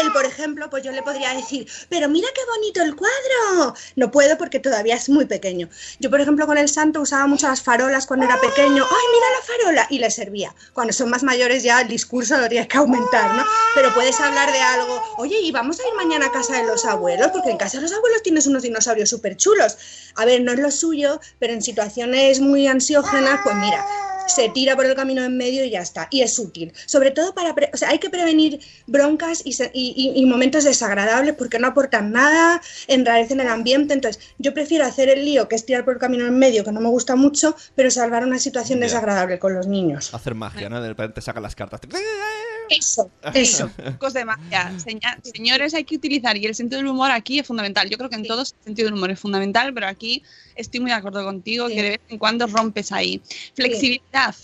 él, 0.00 0.12
por 0.12 0.24
ejemplo, 0.24 0.70
pues 0.70 0.82
yo 0.82 0.92
le 0.92 1.02
podría 1.02 1.34
decir, 1.34 1.66
pero 1.88 2.08
mira 2.08 2.28
qué 2.34 2.40
bonito 2.56 2.82
el 2.82 2.96
cuadro. 2.96 3.74
No 3.96 4.10
puedo 4.10 4.38
porque 4.38 4.60
todavía 4.60 4.94
es 4.94 5.08
muy 5.08 5.26
pequeño. 5.26 5.68
Yo, 5.98 6.10
por 6.10 6.20
ejemplo, 6.20 6.46
con 6.46 6.58
el 6.58 6.68
santo 6.68 7.00
usaba 7.00 7.26
mucho 7.26 7.48
las 7.48 7.62
farolas 7.62 8.06
cuando 8.06 8.26
era 8.26 8.40
pequeño. 8.40 8.84
¡Ay, 8.84 9.06
mira 9.12 9.26
la 9.30 9.46
farola! 9.46 9.86
Y 9.90 9.98
le 9.98 10.10
servía. 10.10 10.54
Cuando 10.72 10.92
son 10.92 11.10
más 11.10 11.22
mayores 11.22 11.62
ya 11.62 11.80
el 11.80 11.88
discurso 11.88 12.36
lo 12.38 12.48
tienes 12.48 12.68
que 12.68 12.78
aumentar, 12.78 13.34
¿no? 13.34 13.44
Pero 13.74 13.92
puedes 13.94 14.18
hablar 14.20 14.50
de 14.52 14.60
algo. 14.60 15.02
Oye, 15.18 15.38
y 15.40 15.52
vamos 15.52 15.78
a 15.80 15.88
ir 15.88 15.94
mañana 15.94 16.26
a 16.26 16.32
casa 16.32 16.56
de 16.56 16.64
los 16.64 16.84
abuelos, 16.84 17.28
porque 17.32 17.50
en 17.50 17.56
casa 17.56 17.78
de 17.78 17.82
los 17.82 17.92
abuelos 17.92 18.22
tienes 18.22 18.46
unos 18.46 18.62
dinosaurios 18.62 19.10
súper 19.10 19.36
chulos. 19.36 19.76
A 20.16 20.24
ver, 20.24 20.42
no 20.42 20.52
es 20.52 20.58
lo 20.58 20.70
suyo, 20.84 21.20
pero 21.38 21.52
en 21.54 21.62
situaciones 21.62 22.40
muy 22.40 22.66
ansiógenas, 22.66 23.40
pues 23.44 23.56
mira, 23.56 23.84
se 24.26 24.48
tira 24.50 24.74
por 24.76 24.86
el 24.86 24.94
camino 24.94 25.22
en 25.22 25.36
medio 25.36 25.64
y 25.64 25.70
ya 25.70 25.80
está. 25.80 26.08
Y 26.10 26.22
es 26.22 26.38
útil. 26.38 26.72
Sobre 26.86 27.10
todo 27.10 27.34
para... 27.34 27.54
pre- 27.54 27.70
o 27.74 27.76
sea, 27.76 27.90
hay 27.90 27.98
que 27.98 28.08
prevenir 28.10 28.58
broncas 28.86 29.42
y, 29.44 29.52
se- 29.52 29.70
y- 29.74 29.94
y- 29.96 30.20
y 30.20 30.26
momentos 30.26 30.64
desagradables 30.64 31.34
porque 31.34 31.58
no 31.58 31.66
aportan 31.68 32.10
nada, 32.12 32.60
enrarecen 32.86 33.40
el 33.40 33.48
ambiente. 33.48 33.92
Entonces, 33.94 34.22
yo 34.38 34.52
prefiero 34.54 34.84
hacer 34.86 35.08
el 35.10 35.24
lío 35.24 35.46
que 35.48 35.56
es 35.56 35.66
tirar 35.66 35.84
por 35.84 35.94
el 35.94 36.00
camino 36.00 36.26
en 36.26 36.38
medio, 36.38 36.64
que 36.64 36.72
no 36.72 36.80
me 36.80 36.88
gusta 36.88 37.16
mucho, 37.16 37.54
pero 37.74 37.90
salvar 37.90 38.24
una 38.24 38.38
situación 38.38 38.80
desagradable 38.80 39.38
con 39.38 39.54
los 39.54 39.66
niños. 39.66 40.12
Hacer 40.14 40.34
magia, 40.34 40.68
¿no? 40.70 40.80
De 40.80 40.88
repente 40.88 41.20
sacan 41.20 41.42
las 41.42 41.54
cartas. 41.54 41.80
Eso, 42.70 43.10
eso. 43.34 43.70
Trucos 43.76 44.14
de 44.14 44.24
magia. 44.24 44.72
Seña- 44.78 45.18
señores, 45.22 45.74
hay 45.74 45.84
que 45.84 45.96
utilizar. 45.96 46.34
Y 46.38 46.46
el 46.46 46.54
sentido 46.54 46.78
del 46.78 46.88
humor 46.88 47.10
aquí 47.10 47.38
es 47.40 47.46
fundamental. 47.46 47.90
Yo 47.90 47.98
creo 47.98 48.08
que 48.08 48.16
en 48.16 48.22
Sí. 48.22 48.28
todos 48.28 48.54
el 48.60 48.64
sentido 48.64 48.86
del 48.86 48.94
humor 48.94 49.10
es 49.10 49.20
fundamental, 49.20 49.74
pero 49.74 49.86
aquí 49.86 50.22
estoy 50.56 50.80
muy 50.80 50.90
de 50.90 50.96
acuerdo 50.96 51.24
contigo 51.24 51.68
Sí. 51.68 51.74
que 51.74 51.82
de 51.82 51.88
vez 51.90 52.00
en 52.08 52.18
cuando 52.18 52.46
rompes 52.46 52.92
ahí. 52.92 53.20
Flexibilidad. 53.54 54.34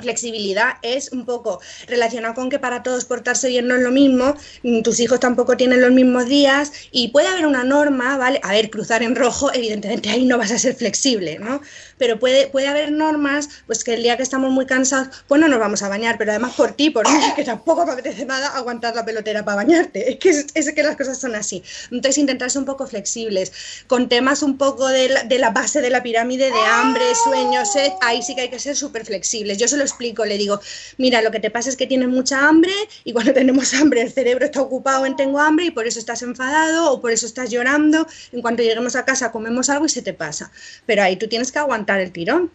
Flexibilidad 0.00 0.74
es 0.82 1.12
un 1.12 1.24
poco 1.26 1.60
relacionado 1.86 2.34
con 2.34 2.48
que 2.48 2.58
para 2.58 2.82
todos 2.82 3.04
portarse 3.04 3.48
bien 3.48 3.68
no 3.68 3.74
es 3.76 3.82
lo 3.82 3.90
mismo, 3.90 4.34
mm, 4.62 4.82
tus 4.82 5.00
hijos 5.00 5.20
tampoco 5.20 5.56
tienen 5.56 5.80
los 5.80 5.92
mismos 5.92 6.26
días 6.26 6.72
y 6.90 7.08
puede 7.08 7.28
haber 7.28 7.46
una 7.46 7.64
norma, 7.64 8.16
¿vale? 8.16 8.40
A 8.42 8.52
ver, 8.52 8.70
cruzar 8.70 9.02
en 9.02 9.14
rojo, 9.14 9.52
evidentemente 9.52 10.08
ahí 10.08 10.24
no 10.24 10.38
vas 10.38 10.50
a 10.50 10.58
ser 10.58 10.74
flexible, 10.74 11.38
¿no? 11.38 11.60
Pero 11.98 12.18
puede, 12.18 12.46
puede 12.48 12.68
haber 12.68 12.90
normas, 12.90 13.48
pues 13.66 13.84
que 13.84 13.94
el 13.94 14.02
día 14.02 14.16
que 14.16 14.22
estamos 14.22 14.50
muy 14.50 14.66
cansados, 14.66 15.24
pues 15.28 15.40
no 15.40 15.48
nos 15.48 15.58
vamos 15.58 15.82
a 15.82 15.88
bañar, 15.88 16.16
pero 16.18 16.32
además 16.32 16.54
por 16.54 16.72
ti, 16.72 16.90
por 16.90 17.06
mí, 17.08 17.18
que 17.36 17.44
tampoco 17.44 17.84
me 17.84 17.92
apetece 17.92 18.24
nada 18.24 18.48
aguantar 18.56 18.94
la 18.94 19.04
pelotera 19.04 19.44
para 19.44 19.56
bañarte, 19.56 20.12
es 20.12 20.18
que, 20.18 20.30
es, 20.30 20.72
que 20.72 20.82
las 20.82 20.96
cosas 20.96 21.18
son 21.18 21.34
así. 21.34 21.62
Entonces 21.90 22.18
intentar 22.18 22.50
ser 22.50 22.60
un 22.60 22.66
poco 22.66 22.86
flexibles, 22.86 23.52
con 23.86 24.08
temas 24.08 24.42
un 24.42 24.56
poco 24.56 24.88
de 24.88 25.08
la, 25.38 25.50
base 25.50 25.80
de 25.80 25.90
la 25.90 26.02
pirámide 26.02 26.46
de 26.46 26.60
hambre, 26.72 27.04
sueño, 27.14 27.64
sed, 27.66 27.92
ahí 28.00 28.22
sí 28.22 28.34
que 28.34 28.42
hay 28.42 28.50
que 28.50 28.58
ser 28.58 28.74
súper 28.74 29.04
flexibles. 29.04 29.58
Yo 29.58 29.68
se 29.68 29.81
lo 29.82 29.86
explico, 29.86 30.24
le 30.24 30.38
digo, 30.38 30.60
mira, 30.96 31.20
lo 31.22 31.30
que 31.30 31.40
te 31.40 31.50
pasa 31.50 31.68
es 31.68 31.76
que 31.76 31.86
tienes 31.86 32.08
mucha 32.08 32.48
hambre 32.48 32.72
y 33.04 33.12
cuando 33.12 33.32
tenemos 33.34 33.74
hambre 33.74 34.02
el 34.02 34.12
cerebro 34.12 34.44
está 34.44 34.62
ocupado 34.62 35.04
en 35.06 35.16
tengo 35.16 35.38
hambre 35.38 35.66
y 35.66 35.70
por 35.70 35.86
eso 35.86 35.98
estás 35.98 36.22
enfadado 36.22 36.92
o 36.92 37.00
por 37.00 37.10
eso 37.10 37.26
estás 37.26 37.50
llorando. 37.50 38.06
En 38.32 38.40
cuanto 38.40 38.62
lleguemos 38.62 38.96
a 38.96 39.04
casa 39.04 39.32
comemos 39.32 39.68
algo 39.68 39.86
y 39.86 39.88
se 39.88 40.02
te 40.02 40.14
pasa. 40.14 40.50
Pero 40.86 41.02
ahí 41.02 41.16
tú 41.16 41.28
tienes 41.28 41.52
que 41.52 41.58
aguantar 41.58 42.00
el 42.00 42.12
tirón. 42.12 42.50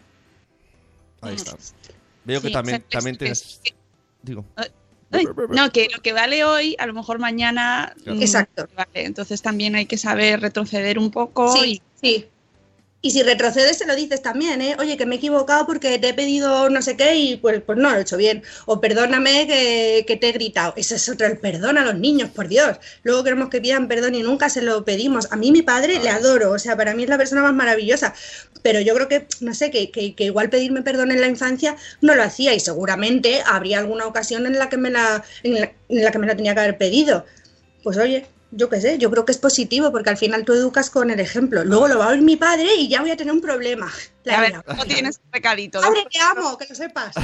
Ahí 1.20 1.34
está. 1.34 1.56
Veo 2.24 2.40
que 2.40 2.50
también, 2.50 2.84
también. 2.90 3.18
Digo. 4.22 4.44
Ay, 5.10 5.24
no, 5.50 5.70
que 5.70 5.88
lo 5.94 6.02
que 6.02 6.12
vale 6.12 6.44
hoy, 6.44 6.76
a 6.78 6.86
lo 6.86 6.92
mejor 6.92 7.18
mañana. 7.18 7.94
Claro. 8.02 8.18
mm, 8.18 8.22
Exacto. 8.22 8.68
Vale. 8.76 9.04
Entonces 9.06 9.40
también 9.40 9.74
hay 9.74 9.86
que 9.86 9.96
saber 9.96 10.40
retroceder 10.40 10.98
un 10.98 11.10
poco. 11.10 11.54
Sí, 11.56 11.80
sí. 12.00 12.28
Y 13.00 13.12
si 13.12 13.22
retrocedes, 13.22 13.78
se 13.78 13.86
lo 13.86 13.94
dices 13.94 14.22
también, 14.22 14.60
¿eh? 14.60 14.76
Oye, 14.80 14.96
que 14.96 15.06
me 15.06 15.14
he 15.14 15.18
equivocado 15.18 15.66
porque 15.66 16.00
te 16.00 16.08
he 16.08 16.14
pedido 16.14 16.68
no 16.68 16.82
sé 16.82 16.96
qué 16.96 17.14
y 17.14 17.36
pues, 17.36 17.62
pues 17.62 17.78
no 17.78 17.90
lo 17.90 17.96
he 17.98 18.00
hecho 18.02 18.16
bien. 18.16 18.42
O 18.66 18.80
perdóname 18.80 19.46
que, 19.46 20.04
que 20.04 20.16
te 20.16 20.30
he 20.30 20.32
gritado. 20.32 20.74
Eso 20.76 20.96
es 20.96 21.08
otro, 21.08 21.26
el 21.28 21.38
perdón 21.38 21.78
a 21.78 21.84
los 21.84 21.94
niños, 21.96 22.30
por 22.30 22.48
Dios. 22.48 22.78
Luego 23.04 23.22
queremos 23.22 23.50
que 23.50 23.60
pidan 23.60 23.86
perdón 23.86 24.16
y 24.16 24.22
nunca 24.22 24.50
se 24.50 24.62
lo 24.62 24.84
pedimos. 24.84 25.30
A 25.30 25.36
mí 25.36 25.52
mi 25.52 25.62
padre 25.62 26.00
le 26.00 26.10
adoro, 26.10 26.50
o 26.50 26.58
sea, 26.58 26.76
para 26.76 26.92
mí 26.92 27.04
es 27.04 27.08
la 27.08 27.18
persona 27.18 27.42
más 27.42 27.54
maravillosa. 27.54 28.14
Pero 28.62 28.80
yo 28.80 28.94
creo 28.94 29.08
que, 29.08 29.28
no 29.40 29.54
sé, 29.54 29.70
que, 29.70 29.92
que, 29.92 30.14
que 30.16 30.24
igual 30.24 30.50
pedirme 30.50 30.82
perdón 30.82 31.12
en 31.12 31.20
la 31.20 31.28
infancia 31.28 31.76
no 32.00 32.16
lo 32.16 32.22
hacía 32.24 32.52
y 32.54 32.60
seguramente 32.60 33.42
habría 33.46 33.78
alguna 33.78 34.06
ocasión 34.06 34.44
en 34.46 34.58
la 34.58 34.68
que 34.68 34.76
me 34.76 34.90
la, 34.90 35.22
en 35.44 35.54
la, 35.54 35.72
en 35.88 36.04
la 36.04 36.10
que 36.10 36.18
me 36.18 36.26
la 36.26 36.36
tenía 36.36 36.54
que 36.54 36.60
haber 36.60 36.78
pedido. 36.78 37.24
Pues 37.82 37.96
oye, 37.98 38.26
yo 38.50 38.68
qué 38.68 38.80
sé, 38.80 38.98
yo 38.98 39.10
creo 39.10 39.24
que 39.24 39.32
es 39.32 39.38
positivo 39.38 39.92
porque 39.92 40.10
al 40.10 40.16
final 40.16 40.44
tú 40.44 40.52
educas 40.52 40.90
con 40.90 41.10
el 41.10 41.20
ejemplo. 41.20 41.64
Luego 41.64 41.88
lo 41.88 41.98
va 41.98 42.06
a 42.06 42.08
oír 42.08 42.22
mi 42.22 42.36
padre 42.36 42.74
y 42.76 42.88
ya 42.88 43.00
voy 43.00 43.10
a 43.10 43.16
tener 43.16 43.32
un 43.32 43.40
problema. 43.40 43.92
La 44.28 44.38
A 44.38 44.40
ver, 44.42 44.62
no 44.76 44.84
tienes 44.84 45.20
recadito. 45.32 45.80
Padre, 45.80 46.06
te 46.12 46.20
amo, 46.20 46.58
que 46.58 46.66
lo 46.68 46.74
sepas. 46.74 47.14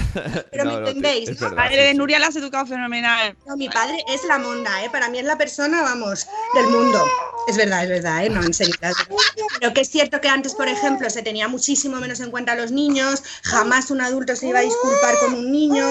Pero 0.51 0.65
No, 0.65 0.71
me 0.71 0.81
no, 0.81 0.89
entendéis, 0.89 1.29
¿no? 1.29 1.51
verdad. 1.51 1.65
Padre 1.65 1.83
de 1.85 1.95
Nuria 1.95 2.19
la 2.19 2.29
has 2.29 2.37
educado 2.37 2.65
fenomenal. 2.67 3.37
No, 3.47 3.57
mi 3.57 3.69
padre 3.69 4.03
es 4.09 4.25
la 4.25 4.39
monda, 4.39 4.83
¿eh? 4.83 4.89
Para 4.91 5.11
mí 5.11 5.19
es 5.19 5.25
la 5.25 5.37
persona, 5.37 5.83
vamos, 5.83 6.27
del 6.55 6.67
mundo. 6.69 7.05
Es 7.47 7.59
verdad, 7.59 7.85
es 7.85 7.91
verdad, 7.91 8.25
¿eh? 8.25 8.31
No, 8.31 8.43
en 8.43 8.55
serio. 8.55 8.75
es 8.75 8.81
verdad. 8.81 8.97
Pero 9.61 9.75
que 9.75 9.83
es 9.83 9.91
cierto 9.91 10.21
que 10.23 10.29
antes, 10.29 10.55
por 10.55 10.67
ejemplo, 10.69 11.11
se 11.11 11.23
tenía 11.23 11.47
muchísimo 11.47 11.99
menos 11.99 12.21
en 12.21 12.31
cuenta 12.31 12.53
a 12.53 12.57
los 12.57 12.71
niños, 12.73 13.23
jamás 13.43 13.91
un 13.91 14.01
adulto 14.01 14.35
se 14.35 14.47
iba 14.49 14.61
a 14.61 14.63
disculpar 14.63 15.19
con 15.19 15.35
un 15.35 15.53
niño, 15.53 15.87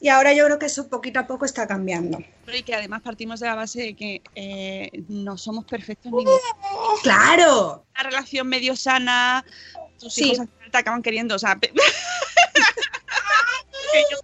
y 0.00 0.08
ahora 0.08 0.32
yo 0.32 0.44
creo 0.46 0.58
que 0.58 0.66
eso 0.66 0.88
poquito 0.88 1.20
a 1.20 1.26
poco 1.26 1.44
está 1.44 1.66
cambiando. 1.68 2.18
Y 2.52 2.62
que 2.64 2.74
además 2.74 3.02
partimos 3.02 3.38
de 3.38 3.46
la 3.46 3.54
base 3.54 3.80
de 3.80 3.94
que 3.94 4.22
eh, 4.34 4.90
no 5.08 5.38
somos 5.38 5.64
perfectos 5.64 6.10
ni 6.10 6.24
nada. 6.24 6.36
¡Claro! 7.02 7.84
Una 7.94 8.02
relación 8.10 8.48
medio 8.48 8.74
sana, 8.74 9.44
tus 10.00 10.14
Sí. 10.14 10.32
hijos 10.32 10.46
te 10.70 10.78
acaban 10.78 11.02
queriendo, 11.02 11.34
o 11.34 11.38
sea, 11.38 11.56
que, 11.60 11.68
yo- 14.10 14.18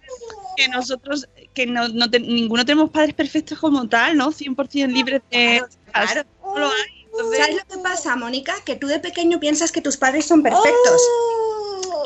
que 0.55 0.67
nosotros, 0.69 1.27
que 1.53 1.65
no, 1.65 1.87
no 1.89 2.09
te- 2.09 2.19
ninguno 2.19 2.65
tenemos 2.65 2.89
padres 2.89 3.13
perfectos 3.13 3.59
como 3.59 3.87
tal, 3.87 4.17
¿no? 4.17 4.31
100% 4.31 4.87
libres 4.91 5.21
de... 5.31 5.63
Claro. 5.93 6.23
No 6.43 6.57
lo 6.59 6.67
hay. 6.67 7.05
Entonces, 7.11 7.39
¿Sabes 7.39 7.55
lo 7.55 7.75
que 7.75 7.83
pasa, 7.83 8.15
Mónica? 8.15 8.53
Que 8.65 8.75
tú 8.75 8.87
de 8.87 8.99
pequeño 8.99 9.39
piensas 9.39 9.71
que 9.71 9.81
tus 9.81 9.97
padres 9.97 10.25
son 10.25 10.43
perfectos. 10.43 11.01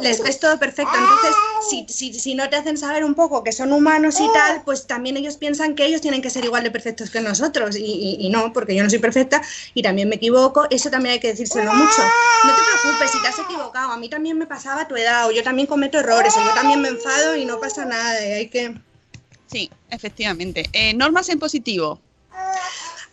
Les 0.02 0.22
ves 0.24 0.40
todo 0.40 0.58
perfecto. 0.58 0.98
Entonces, 0.98 1.36
si, 1.70 1.86
si, 1.90 2.14
si 2.20 2.36
no 2.36 2.50
te 2.50 2.56
hacen 2.56 2.78
saber 2.78 3.04
un 3.06 3.14
poco 3.14 3.44
que 3.44 3.52
son 3.52 3.72
humanos 3.72 4.20
y 4.20 4.28
tal, 4.34 4.64
pues 4.64 4.88
también 4.88 5.16
ellos 5.18 5.38
piensan 5.38 5.76
que 5.76 5.86
ellos 5.86 6.02
tienen 6.02 6.22
que 6.22 6.30
ser 6.30 6.44
igual 6.44 6.64
de 6.64 6.72
perfectos 6.72 7.10
que 7.10 7.22
nosotros. 7.22 7.76
Y, 7.76 7.84
y- 7.84 8.18
y 8.26 8.30
no, 8.30 8.52
porque 8.54 8.76
yo 8.76 8.84
no 8.84 8.90
soy 8.90 9.00
perfecta 9.00 9.42
y 9.74 9.82
también 9.84 10.10
me 10.10 10.16
equivoco. 10.16 10.66
Eso 10.70 10.90
también 10.90 11.14
hay 11.14 11.20
que 11.20 11.28
decírselo 11.30 11.72
mucho. 11.74 12.02
No 12.44 12.56
te 12.56 12.62
preocupes, 12.64 13.12
si 13.12 13.22
te 13.22 13.28
has 13.28 13.40
equivocado. 13.40 13.92
A 13.92 13.98
mí 13.98 14.10
también 14.10 14.38
me 14.38 14.48
pasaba 14.48 14.88
tu 14.88 14.96
edad, 14.96 15.28
o 15.28 15.32
yo 15.32 15.44
también 15.44 15.68
cometo 15.68 16.00
errores, 16.00 16.34
o 16.36 16.44
yo 16.44 16.54
también 16.56 16.82
me 16.82 16.88
enfado 16.90 17.36
y 17.36 17.46
no 17.46 17.60
pasa 17.60 17.86
nada. 17.86 18.14
hay 18.20 18.48
que. 18.48 18.76
sí, 19.48 19.70
efectivamente. 19.90 20.68
Eh, 20.74 20.94
normas 20.94 21.30
en 21.30 21.38
positivo. 21.40 22.00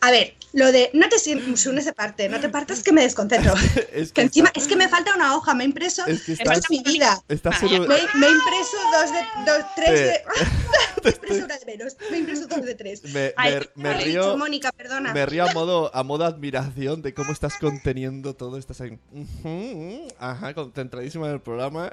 A 0.00 0.10
ver, 0.12 0.34
lo 0.52 0.72
de 0.72 0.90
no 0.94 1.08
te 1.08 1.18
sientes 1.18 1.66
esa 1.66 1.92
parte, 1.92 2.28
no 2.28 2.40
te 2.40 2.48
partas 2.48 2.82
que 2.82 2.92
me 2.92 3.02
desconcentro. 3.02 3.54
Es 3.92 4.08
Que 4.08 4.14
que 4.14 4.20
encima, 4.22 4.48
está- 4.48 4.60
es 4.60 4.66
que 4.68 4.76
me 4.76 4.88
falta 4.88 5.14
una 5.14 5.36
hoja, 5.36 5.54
me 5.54 5.64
he 5.64 5.66
impreso 5.66 6.06
Es 6.06 6.22
que 6.22 6.36
toda 6.36 6.54
estás- 6.54 6.70
mi 6.70 6.82
vida. 6.82 7.20
estás 7.28 7.62
en 7.62 7.68
un- 7.82 7.88
Me, 7.88 7.96
me 8.14 8.26
he 8.26 8.30
impreso 8.30 8.76
dos 8.92 9.12
de, 9.12 9.52
dos, 9.52 9.64
tres 9.76 10.00
de... 10.00 10.22
Me 11.04 11.10
he 11.10 11.14
impreso 11.14 11.44
una 11.44 11.56
de 11.58 11.66
menos, 11.66 11.96
me 12.10 12.16
he 12.16 12.20
impreso 12.20 12.46
dos 12.48 12.62
de 12.64 12.74
tres. 12.74 13.02
Me, 13.04 13.32
Ay, 13.36 13.54
me- 13.76 13.82
me 13.82 13.94
Lo 13.94 14.00
he 14.00 14.04
dicho, 14.04 14.22
río, 14.22 14.36
Mónica, 14.36 14.72
perdona. 14.72 15.12
me 15.14 15.26
río 15.26 15.48
a 15.48 15.52
modo, 15.52 15.94
a 15.94 16.02
modo 16.02 16.24
admiración 16.24 17.02
de 17.02 17.14
cómo 17.14 17.32
estás 17.32 17.54
conteniendo 17.58 18.34
todo. 18.34 18.58
Estás 18.58 18.80
ahí. 18.80 18.98
ujú, 19.12 20.08
Ajá, 20.18 20.54
concentradísima 20.54 21.28
en 21.28 21.34
el 21.34 21.40
programa. 21.40 21.90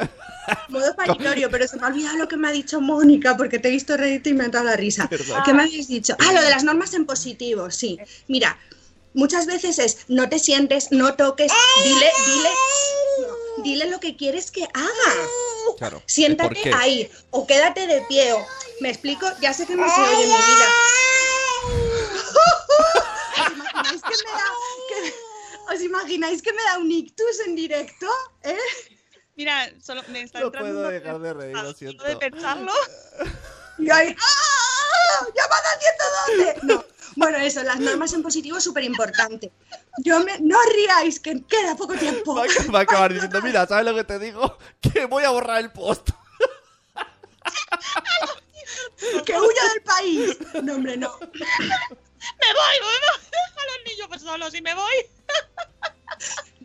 Modo 0.69 0.95
paritorio, 0.95 1.49
pero 1.51 1.67
se 1.67 1.77
me 1.77 1.83
ha 1.83 1.87
olvidado 1.87 2.17
lo 2.17 2.27
que 2.27 2.35
me 2.37 2.47
ha 2.47 2.51
dicho 2.51 2.81
Mónica 2.81 3.37
porque 3.37 3.59
te 3.59 3.67
he 3.67 3.71
visto 3.71 3.95
reírte 3.95 4.31
y 4.31 4.33
me 4.33 4.45
ha 4.45 4.47
dado 4.49 4.65
la 4.65 4.75
risa. 4.75 5.07
Verdad. 5.09 5.43
¿Qué 5.45 5.53
me 5.53 5.63
habéis 5.63 5.87
dicho? 5.87 6.15
Ah, 6.19 6.33
lo 6.33 6.41
de 6.41 6.49
las 6.49 6.63
normas 6.63 6.93
en 6.95 7.05
positivo, 7.05 7.69
sí. 7.71 7.97
Mira, 8.27 8.44
muchas 9.13 9.45
veces 9.45 9.79
es 9.79 9.97
no 10.07 10.27
te 10.29 10.39
sientes, 10.39 10.87
no 10.91 11.15
toques, 11.15 11.51
dile, 11.83 12.11
dile, 12.25 12.49
no, 13.21 13.63
dile 13.63 13.85
lo 13.87 13.99
que 13.99 14.15
quieres 14.17 14.51
que 14.51 14.63
haga. 14.73 15.13
Claro. 15.77 15.99
¿Por 15.99 16.09
Siéntate 16.11 16.73
ahí 16.73 17.09
o 17.31 17.45
quédate 17.47 17.87
de 17.87 18.01
pie. 18.09 18.33
o- 18.33 18.45
¿Me 18.81 18.89
explico? 18.89 19.25
Ya 19.41 19.53
sé 19.53 19.65
que 19.65 19.75
no 19.75 19.87
se 19.93 20.01
oye 20.01 20.23
en 20.23 20.29
mi 20.29 20.35
vida. 20.35 20.67
¿Os 23.35 23.51
imagináis 23.51 24.01
que 24.01 24.15
me 24.25 24.31
da, 24.31 24.49
que- 24.89 25.73
¿Os 25.73 25.81
imagináis 25.81 26.41
que 26.41 26.53
me 26.53 26.63
da 26.63 26.77
un 26.77 26.91
ictus 26.91 27.39
en 27.45 27.55
directo? 27.55 28.07
¿Eh? 28.43 28.57
Mira, 29.35 29.69
solo 29.83 30.01
me 30.09 30.21
está 30.21 30.39
No 30.39 30.45
entrando 30.47 30.71
puedo 30.73 30.87
un 30.87 30.93
dejar 30.93 31.19
de 31.19 31.33
reír, 31.33 31.57
lo 31.57 31.73
siento. 31.73 32.03
de 32.03 32.15
pensarlo. 32.17 32.71
Y 33.77 33.89
ahí, 33.89 34.15
¡ah! 34.17 35.25
¡Llamada 35.35 35.69
112! 36.37 36.59
No. 36.63 36.85
Bueno, 37.15 37.37
eso, 37.37 37.63
las 37.63 37.79
normas 37.79 38.13
en 38.13 38.21
positivo 38.23 38.57
es 38.57 38.63
súper 38.63 38.83
importante. 38.83 39.51
Yo 40.03 40.19
me, 40.21 40.37
no 40.39 40.57
os 40.57 40.73
riáis, 40.73 41.19
que 41.19 41.43
queda 41.43 41.75
poco 41.75 41.93
tiempo. 41.95 42.35
Va 42.35 42.43
a, 42.43 42.71
va 42.71 42.79
a 42.79 42.81
acabar 42.83 43.13
diciendo, 43.13 43.41
mira, 43.41 43.65
¿sabes 43.65 43.85
lo 43.85 43.95
que 43.95 44.03
te 44.03 44.19
digo? 44.19 44.57
Que 44.81 45.05
voy 45.05 45.23
a 45.23 45.29
borrar 45.29 45.61
el 45.61 45.71
post. 45.71 46.09
¡Que 49.25 49.33
huya 49.33 49.63
del 49.73 49.83
país! 49.83 50.37
No, 50.63 50.75
hombre, 50.75 50.97
no. 50.97 51.17
Me 51.19 52.53
voy, 52.53 52.75
me 52.81 52.87
voy. 52.89 53.21
Deja 53.31 53.61
a 53.61 53.65
los 53.65 53.85
niños 53.85 54.07
pues 54.07 54.21
solos 54.21 54.55
y 54.55 54.61
me 54.61 54.73
voy. 54.73 54.95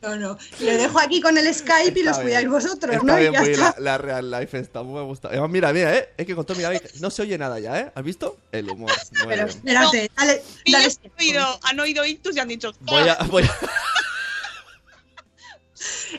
No, 0.02 0.16
no. 0.16 0.38
Lo 0.60 0.72
dejo 0.72 0.98
aquí 0.98 1.20
con 1.20 1.36
el 1.36 1.54
Skype 1.54 1.98
y 1.98 2.02
los 2.02 2.12
Está 2.12 2.22
cuidáis 2.22 2.44
bien. 2.48 2.52
vosotros, 2.52 2.94
Está 2.96 3.04
¿no? 3.06 3.18
Y 3.18 3.20
bien, 3.20 3.32
ya 3.34 3.40
muy 3.40 3.50
está. 3.50 3.74
la, 3.78 3.80
la 3.80 3.98
real 3.98 4.30
life 4.30 4.58
está 4.58 4.82
muy 4.82 4.98
me 5.00 5.06
gusta. 5.06 5.28
Además, 5.28 5.50
mira, 5.50 5.72
mira, 5.72 5.96
eh. 5.96 6.08
Es 6.16 6.26
que 6.26 6.34
con 6.34 6.46
todo 6.46 6.56
mira, 6.56 6.72
no 7.00 7.10
se 7.10 7.22
oye 7.22 7.36
nada 7.36 7.58
ya, 7.60 7.78
eh. 7.80 7.92
¿Has 7.94 8.02
visto? 8.04 8.38
El 8.50 8.70
humor. 8.70 8.90
Pero 9.12 9.28
bien. 9.28 9.48
espérate, 9.48 10.10
dale, 10.16 10.42
dale. 10.66 10.84
han 10.84 11.12
oído, 11.18 11.60
han 11.62 11.80
oído 11.80 12.04
ictus 12.04 12.36
y 12.36 12.40
han 12.40 12.48
dicho. 12.48 12.72
Voy 12.80 13.08
a, 13.08 13.14
voy 13.24 13.42
a, 13.42 13.58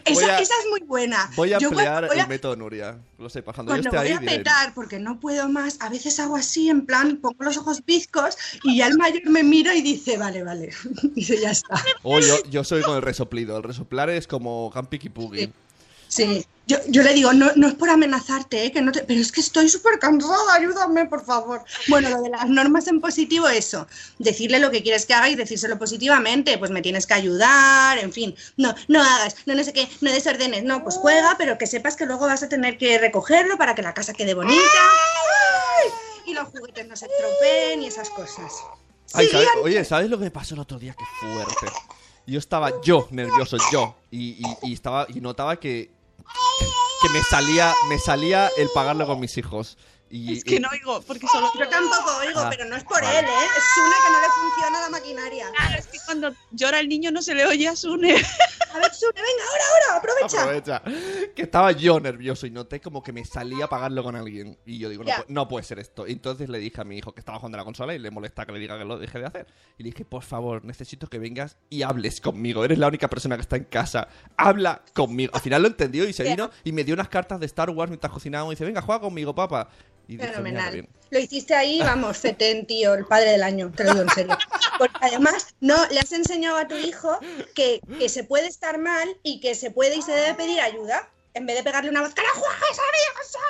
Esa, 0.05 0.13
voy 0.13 0.23
a- 0.25 0.39
esa 0.39 0.53
es 0.63 0.69
muy 0.69 0.79
buena. 0.81 1.29
voy 1.35 1.53
a 1.53 1.59
Yo 1.59 1.69
cuando 1.69 1.81
emplear 1.81 2.07
voy 2.07 2.17
a- 2.19 2.21
el 2.23 2.27
método 2.29 2.55
Nuria. 2.55 2.97
Lo 3.17 3.29
sepas, 3.29 3.53
cuando, 3.55 3.71
yo 3.75 3.81
Cuando 3.81 3.89
esté 3.89 3.97
voy 3.97 4.07
ahí 4.07 4.13
a 4.13 4.19
diré, 4.19 4.37
petar, 4.37 4.73
porque 4.73 4.99
no 4.99 5.19
puedo 5.19 5.47
más, 5.49 5.77
a 5.81 5.89
veces 5.89 6.19
hago 6.19 6.35
así, 6.35 6.69
en 6.69 6.85
plan, 6.85 7.17
pongo 7.17 7.43
los 7.43 7.57
ojos 7.57 7.83
bizcos 7.85 8.37
y 8.63 8.77
ya 8.77 8.87
el 8.87 8.97
mayor 8.97 9.29
me 9.29 9.43
mira 9.43 9.75
y 9.75 9.81
dice, 9.81 10.17
vale, 10.17 10.43
vale. 10.43 10.69
Dice, 11.15 11.39
ya 11.39 11.51
está. 11.51 11.83
Oh, 12.03 12.19
yo, 12.19 12.35
yo 12.49 12.63
soy 12.63 12.81
con 12.81 12.95
el 12.95 13.01
resoplido. 13.01 13.57
El 13.57 13.63
resoplar 13.63 14.09
es 14.09 14.27
como 14.27 14.69
Campiki 14.73 15.09
Puggy. 15.09 15.45
Sí. 15.45 15.53
Yo, 16.67 16.77
yo 16.87 17.01
le 17.03 17.13
digo, 17.13 17.33
no, 17.33 17.51
no 17.55 17.67
es 17.67 17.73
por 17.73 17.89
amenazarte, 17.89 18.63
¿eh? 18.65 18.71
que 18.71 18.81
no 18.81 18.91
te... 18.93 19.01
pero 19.03 19.19
es 19.19 19.31
que 19.31 19.41
estoy 19.41 19.67
súper 19.67 19.99
cansada, 19.99 20.53
ayúdame, 20.53 21.05
por 21.05 21.25
favor. 21.25 21.63
Bueno, 21.89 22.09
lo 22.09 22.21
de 22.21 22.29
las 22.29 22.47
normas 22.47 22.87
en 22.87 23.01
positivo, 23.01 23.49
eso. 23.49 23.87
Decirle 24.19 24.59
lo 24.59 24.71
que 24.71 24.81
quieres 24.81 25.05
que 25.05 25.13
haga 25.13 25.27
y 25.27 25.35
decírselo 25.35 25.77
positivamente. 25.77 26.57
Pues 26.57 26.71
me 26.71 26.81
tienes 26.81 27.07
que 27.07 27.13
ayudar, 27.15 27.97
en 27.97 28.13
fin. 28.13 28.35
No, 28.55 28.73
no 28.87 29.01
hagas, 29.01 29.35
no, 29.45 29.55
no 29.55 29.63
sé 29.65 29.73
qué, 29.73 29.89
no 29.99 30.11
desordenes. 30.11 30.63
No, 30.63 30.81
pues 30.83 30.95
juega, 30.95 31.35
pero 31.37 31.57
que 31.57 31.67
sepas 31.67 31.95
que 31.97 32.05
luego 32.05 32.27
vas 32.27 32.43
a 32.43 32.47
tener 32.47 32.77
que 32.77 32.97
recogerlo 32.99 33.57
para 33.57 33.75
que 33.75 33.81
la 33.81 33.93
casa 33.93 34.13
quede 34.13 34.33
bonita. 34.33 34.61
Y 36.25 36.33
los 36.33 36.47
juguetes 36.49 36.87
no 36.87 36.95
se 36.95 37.07
estropeen 37.07 37.81
y 37.81 37.87
esas 37.87 38.09
cosas. 38.11 38.53
Ay. 39.13 39.27
Oye, 39.63 39.83
¿sabes 39.83 40.09
lo 40.09 40.17
que 40.17 40.25
me 40.25 40.31
pasó 40.31 40.53
el 40.53 40.61
otro 40.61 40.79
día? 40.79 40.95
Qué 40.97 41.03
fuerte. 41.19 41.67
Yo 42.27 42.39
estaba 42.39 42.71
yo 42.81 43.07
nervioso, 43.11 43.57
yo. 43.73 43.95
Y, 44.11 44.37
y- 44.47 44.57
y 44.69 44.73
estaba 44.73 45.05
y 45.09 45.19
notaba 45.19 45.59
que 45.59 45.89
que 47.01 47.09
me 47.09 47.23
salía 47.23 47.73
me 47.89 47.99
salía 47.99 48.49
el 48.57 48.69
pagarlo 48.73 49.07
con 49.07 49.19
mis 49.19 49.37
hijos. 49.37 49.77
Y, 50.11 50.33
Es 50.37 50.43
que 50.43 50.55
y- 50.55 50.59
no 50.59 50.67
oigo, 50.71 51.01
porque 51.01 51.25
solo. 51.27 51.49
Yo 51.57 51.67
tampoco 51.69 52.17
oigo, 52.19 52.39
Ah, 52.41 52.47
pero 52.49 52.65
no 52.65 52.75
es 52.75 52.83
por 52.83 53.01
vale. 53.01 53.19
él, 53.19 53.25
¿eh? 53.25 53.29
Es 53.29 53.77
una 53.77 53.95
que 53.95 54.11
no 54.11 54.21
le 54.21 54.27
funciona 54.29 54.81
la 54.81 54.89
maquinaria. 54.89 55.51
Claro, 55.55 55.77
es 55.79 55.87
que 55.87 55.97
cuando 56.05 56.33
llora 56.51 56.79
el 56.79 56.89
niño 56.89 57.11
no 57.11 57.21
se 57.21 57.33
le 57.33 57.45
oye 57.45 57.67
a 57.67 57.75
Sune. 57.75 58.11
A 58.73 58.79
ver, 58.79 58.93
Sune, 58.93 59.13
venga, 59.13 59.43
ahora, 59.49 59.63
ahora, 59.71 59.97
aprovecha. 59.97 60.41
Aprovecha. 60.43 61.33
Que 61.35 61.41
estaba 61.43 61.71
yo 61.71 61.99
nervioso 61.99 62.45
y 62.45 62.51
noté 62.51 62.79
como 62.81 63.01
que 63.03 63.11
me 63.13 63.23
salía 63.25 63.65
a 63.65 63.69
pagarlo 63.69 64.03
con 64.03 64.15
alguien. 64.15 64.57
Y 64.65 64.79
yo 64.79 64.89
digo, 64.89 65.03
no, 65.03 65.11
no 65.27 65.47
puede 65.47 65.63
ser 65.65 65.79
esto. 65.79 66.07
Y 66.07 66.11
entonces 66.13 66.49
le 66.49 66.59
dije 66.59 66.81
a 66.81 66.83
mi 66.83 66.97
hijo 66.97 67.13
que 67.13 67.19
estaba 67.21 67.37
jugando 67.39 67.57
a 67.57 67.59
la 67.61 67.65
consola 67.65 67.93
y 67.93 67.99
le 67.99 68.11
molesta 68.11 68.45
que 68.45 68.51
le 68.51 68.59
diga 68.59 68.77
que 68.77 68.85
lo 68.85 68.97
deje 68.97 69.19
de 69.19 69.25
hacer. 69.25 69.47
Y 69.77 69.83
le 69.83 69.91
dije, 69.91 70.03
por 70.05 70.23
favor, 70.23 70.63
necesito 70.65 71.07
que 71.07 71.19
vengas 71.19 71.57
y 71.69 71.83
hables 71.83 72.19
conmigo. 72.21 72.63
Eres 72.65 72.77
la 72.79 72.87
única 72.87 73.09
persona 73.09 73.35
que 73.35 73.41
está 73.41 73.55
en 73.55 73.65
casa. 73.65 74.07
Habla 74.37 74.83
conmigo. 74.93 75.31
Al 75.33 75.41
final 75.41 75.61
lo 75.61 75.67
entendió 75.69 76.07
y 76.07 76.13
se 76.13 76.23
vino 76.23 76.49
y 76.63 76.71
me 76.73 76.83
dio 76.83 76.93
unas 76.95 77.07
cartas 77.09 77.39
de 77.39 77.45
Star 77.45 77.69
Wars 77.69 77.89
mientras 77.89 78.11
cocinábamos. 78.11 78.51
Y 78.51 78.55
dice, 78.55 78.65
venga, 78.65 78.81
juega 78.81 78.99
conmigo, 79.01 79.33
papá. 79.33 79.69
Y 80.11 80.17
dije, 80.17 80.27
"Mira, 80.27 80.31
qué 80.31 80.33
Fenomenal. 80.43 80.73
bien". 80.73 80.89
Lo 81.09 81.19
hiciste 81.19 81.53
ahí, 81.55 81.79
vamos, 81.79 82.17
fetén, 82.17 82.65
tío, 82.65 82.93
el 82.93 83.05
padre 83.05 83.31
del 83.31 83.43
año, 83.43 83.71
te 83.75 83.83
lo 83.83 83.91
digo 83.91 84.03
en 84.03 84.09
serio. 84.09 84.37
Porque 84.77 84.95
además, 85.01 85.55
no, 85.59 85.75
le 85.87 85.99
has 85.99 86.11
enseñado 86.11 86.57
a 86.57 86.67
tu 86.67 86.75
hijo 86.77 87.19
que, 87.55 87.81
que 87.99 88.09
se 88.09 88.23
puede 88.23 88.47
estar 88.47 88.77
mal 88.77 89.17
y 89.23 89.39
que 89.39 89.55
se 89.55 89.71
puede 89.71 89.95
y 89.95 90.01
se 90.01 90.11
debe 90.13 90.33
pedir 90.35 90.59
ayuda. 90.61 91.09
En 91.33 91.45
vez 91.45 91.55
de 91.55 91.63
pegarle 91.63 91.89
una 91.89 92.01
voz, 92.01 92.13
¡que 92.13 92.21
no 92.23 92.29
juegues 92.41 92.79
a 92.79 92.81
mi 92.81 93.15
consola! 93.15 93.45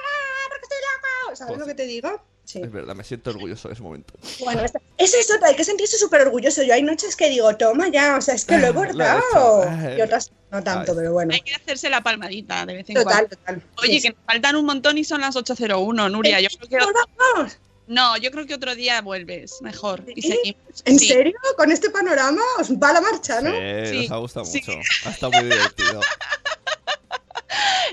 ¡Porque 0.49 0.63
estoy 0.63 0.77
loco! 0.79 1.35
¿Sabes 1.35 1.49
Pues- 1.51 1.59
lo 1.59 1.65
que 1.65 1.75
te 1.75 1.85
digo? 1.85 2.23
Sí. 2.43 2.59
Es 2.61 2.71
verdad, 2.71 2.95
me 2.95 3.03
siento 3.03 3.29
orgulloso 3.29 3.67
de 3.69 3.75
ese 3.75 3.83
momento. 3.83 4.13
Bueno, 4.39 4.61
esa 4.63 4.79
es 4.97 5.31
otra, 5.33 5.49
hay 5.49 5.55
que 5.55 5.63
sentirse 5.63 5.97
súper 5.97 6.21
orgulloso. 6.21 6.63
Yo 6.63 6.73
hay 6.73 6.83
noches 6.83 7.15
que 7.15 7.29
digo, 7.29 7.55
toma 7.55 7.87
ya, 7.89 8.17
o 8.17 8.21
sea, 8.21 8.33
es 8.35 8.43
que 8.45 8.57
lo 8.57 8.67
he 8.67 8.73
Lo 8.73 8.83
he 8.83 8.87
bordado. 8.87 9.63
hecho. 9.63 9.97
Y 9.97 10.01
otras 10.01 10.31
no 10.51 10.61
tanto, 10.61 10.91
Ay. 10.91 10.97
pero 10.97 11.13
bueno. 11.13 11.33
Hay 11.33 11.41
que 11.41 11.53
hacerse 11.55 11.89
la 11.89 12.01
palmadita 12.01 12.65
de 12.65 12.73
vez 12.73 12.89
en 12.89 12.95
Total, 12.95 13.13
cuando. 13.13 13.29
total. 13.37 13.63
Oye, 13.81 13.93
Sí, 13.93 14.01
que 14.01 14.09
nos 14.09 14.17
faltan 14.25 14.55
un 14.57 14.65
montón 14.65 14.97
y 14.97 15.03
son 15.05 15.21
las 15.21 15.35
8.01, 15.37 16.11
Nuria. 16.11 16.41
Yo 16.41 16.49
creo 16.57 16.69
que. 16.69 16.77
¡Nos 16.77 16.93
vamos! 17.35 17.57
No, 17.87 18.17
yo 18.17 18.31
creo 18.31 18.45
que 18.45 18.53
otro 18.55 18.75
día 18.75 19.01
vuelves 19.01 19.61
mejor. 19.61 20.03
Y. 20.13 20.55
¿En 20.85 20.99
Sí. 20.99 21.07
serio? 21.07 21.35
¿Con 21.57 21.71
este 21.71 21.89
panorama 21.89 22.41
os 22.59 22.71
va 22.73 22.91
la 22.93 23.01
marcha, 23.01 23.39
no? 23.41 23.51
Sí, 23.51 23.87
Sí, 23.91 24.01
nos 24.03 24.11
ha 24.11 24.17
gustado 24.17 24.45
sí. 24.45 24.59
mucho. 24.65 24.79
Ha 25.05 25.09
estado 25.11 25.31
muy 25.31 25.43
divertido. 25.43 26.01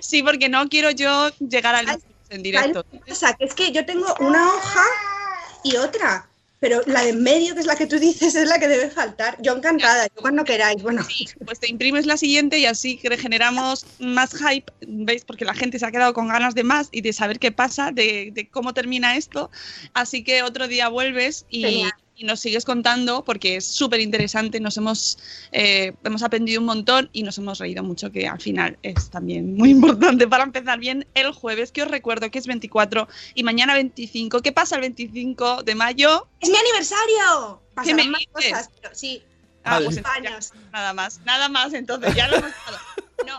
Sí, 0.01 0.23
porque 0.23 0.49
no 0.49 0.69
quiero 0.69 0.91
yo 0.93 1.29
llegar 1.41 1.75
al 1.75 1.89
Ay, 1.89 1.97
en 2.31 2.43
directo. 2.43 2.85
¿Sabes 3.07 3.22
lo 3.22 3.37
que 3.39 3.45
es 3.45 3.55
que 3.55 3.72
yo 3.72 3.85
tengo 3.85 4.14
una 4.20 4.55
hoja 4.55 4.85
y 5.64 5.76
otra. 5.76 6.29
pero 6.61 6.81
la 6.87 7.05
de 7.05 7.11
en 7.11 7.22
medio, 7.22 7.55
que 7.55 7.61
es 7.61 7.66
la 7.66 7.76
que 7.76 7.87
tú 7.87 8.01
dices, 8.01 8.35
es 8.35 8.49
la 8.49 8.59
que 8.59 8.66
debe 8.66 8.91
faltar. 8.91 9.37
Yo 9.41 9.55
encantada, 9.55 10.09
yo 10.09 10.20
cuando 10.20 10.45
queráis. 10.45 10.83
Bueno, 10.83 11.07
Pues 11.45 11.61
te 11.61 11.70
imprimes 11.70 12.05
la 12.05 12.16
siguiente 12.16 12.59
y 12.59 12.66
así 12.66 12.97
generamos 12.97 13.87
más 14.01 14.35
hype, 14.35 14.72
¿veis? 14.81 15.24
Porque 15.24 15.45
la 15.45 15.55
gente 15.55 15.79
se 15.79 15.87
ha 15.87 15.93
quedado 15.93 16.12
con 16.14 16.26
ganas 16.26 16.57
de 16.57 16.64
más 16.64 16.89
y 16.91 17.03
de 17.03 17.12
saber 17.12 17.39
qué 17.39 17.53
pasa, 17.53 17.93
de, 17.93 18.31
de 18.33 18.49
cómo 18.49 18.74
termina 18.74 19.16
esto. 19.16 19.51
Así 19.95 20.24
que 20.24 20.43
otro 20.43 20.66
día 20.66 20.89
vuelves 20.89 21.47
y, 21.49 21.62
Genial. 21.62 21.93
Y 22.19 22.25
nos 22.25 22.41
sigues 22.41 22.64
contando 22.64 23.25
porque 23.25 23.57
es 23.57 23.66
súper 23.66 24.01
interesante. 24.01 24.59
Nos 24.61 24.77
hemos, 24.77 25.19
eh, 25.53 25.95
hemos 26.05 26.23
aprendido 26.23 26.61
un 26.61 26.66
montón 26.66 27.09
y 27.12 27.23
nos 27.23 27.39
hemos 27.39 27.59
reído 27.59 27.83
mucho, 27.85 28.11
que 28.11 28.27
al 28.27 28.41
final 28.41 28.77
es 28.83 29.09
también 29.09 29.55
muy 29.57 29.71
importante 29.79 30.27
para 30.27 30.43
empezar 30.43 30.81
bien 30.81 31.07
el 31.14 31.33
jueves, 31.33 31.71
que 31.71 31.83
os 31.83 31.91
recuerdo 31.91 32.31
que 32.31 32.39
es 32.41 32.47
24 32.47 33.09
y 33.35 33.45
mañana 33.45 33.75
25. 33.75 34.43
¿Qué 34.43 34.53
pasa 34.53 34.75
el 34.75 34.81
25 34.83 35.62
de 35.62 35.75
mayo? 35.77 36.27
¡es 36.41 36.51
mi 36.51 36.57
aniversario! 36.57 37.62
¿Qué 37.85 37.95
me 37.95 38.05
más 38.09 38.21
dices? 38.35 38.51
cosas, 38.53 38.71
pero 38.83 38.95
sí, 38.95 39.23
Ah, 39.64 39.73
Vale. 39.73 39.85
pues 39.87 39.97
ya, 39.97 40.39
nada 40.73 40.93
más, 40.95 41.21
nada 41.27 41.49
más, 41.49 41.75
entonces 41.75 42.14
ya 42.14 42.27
lo 42.29 42.37
hemos 42.37 42.53
dado. 42.64 42.79
No, 43.27 43.39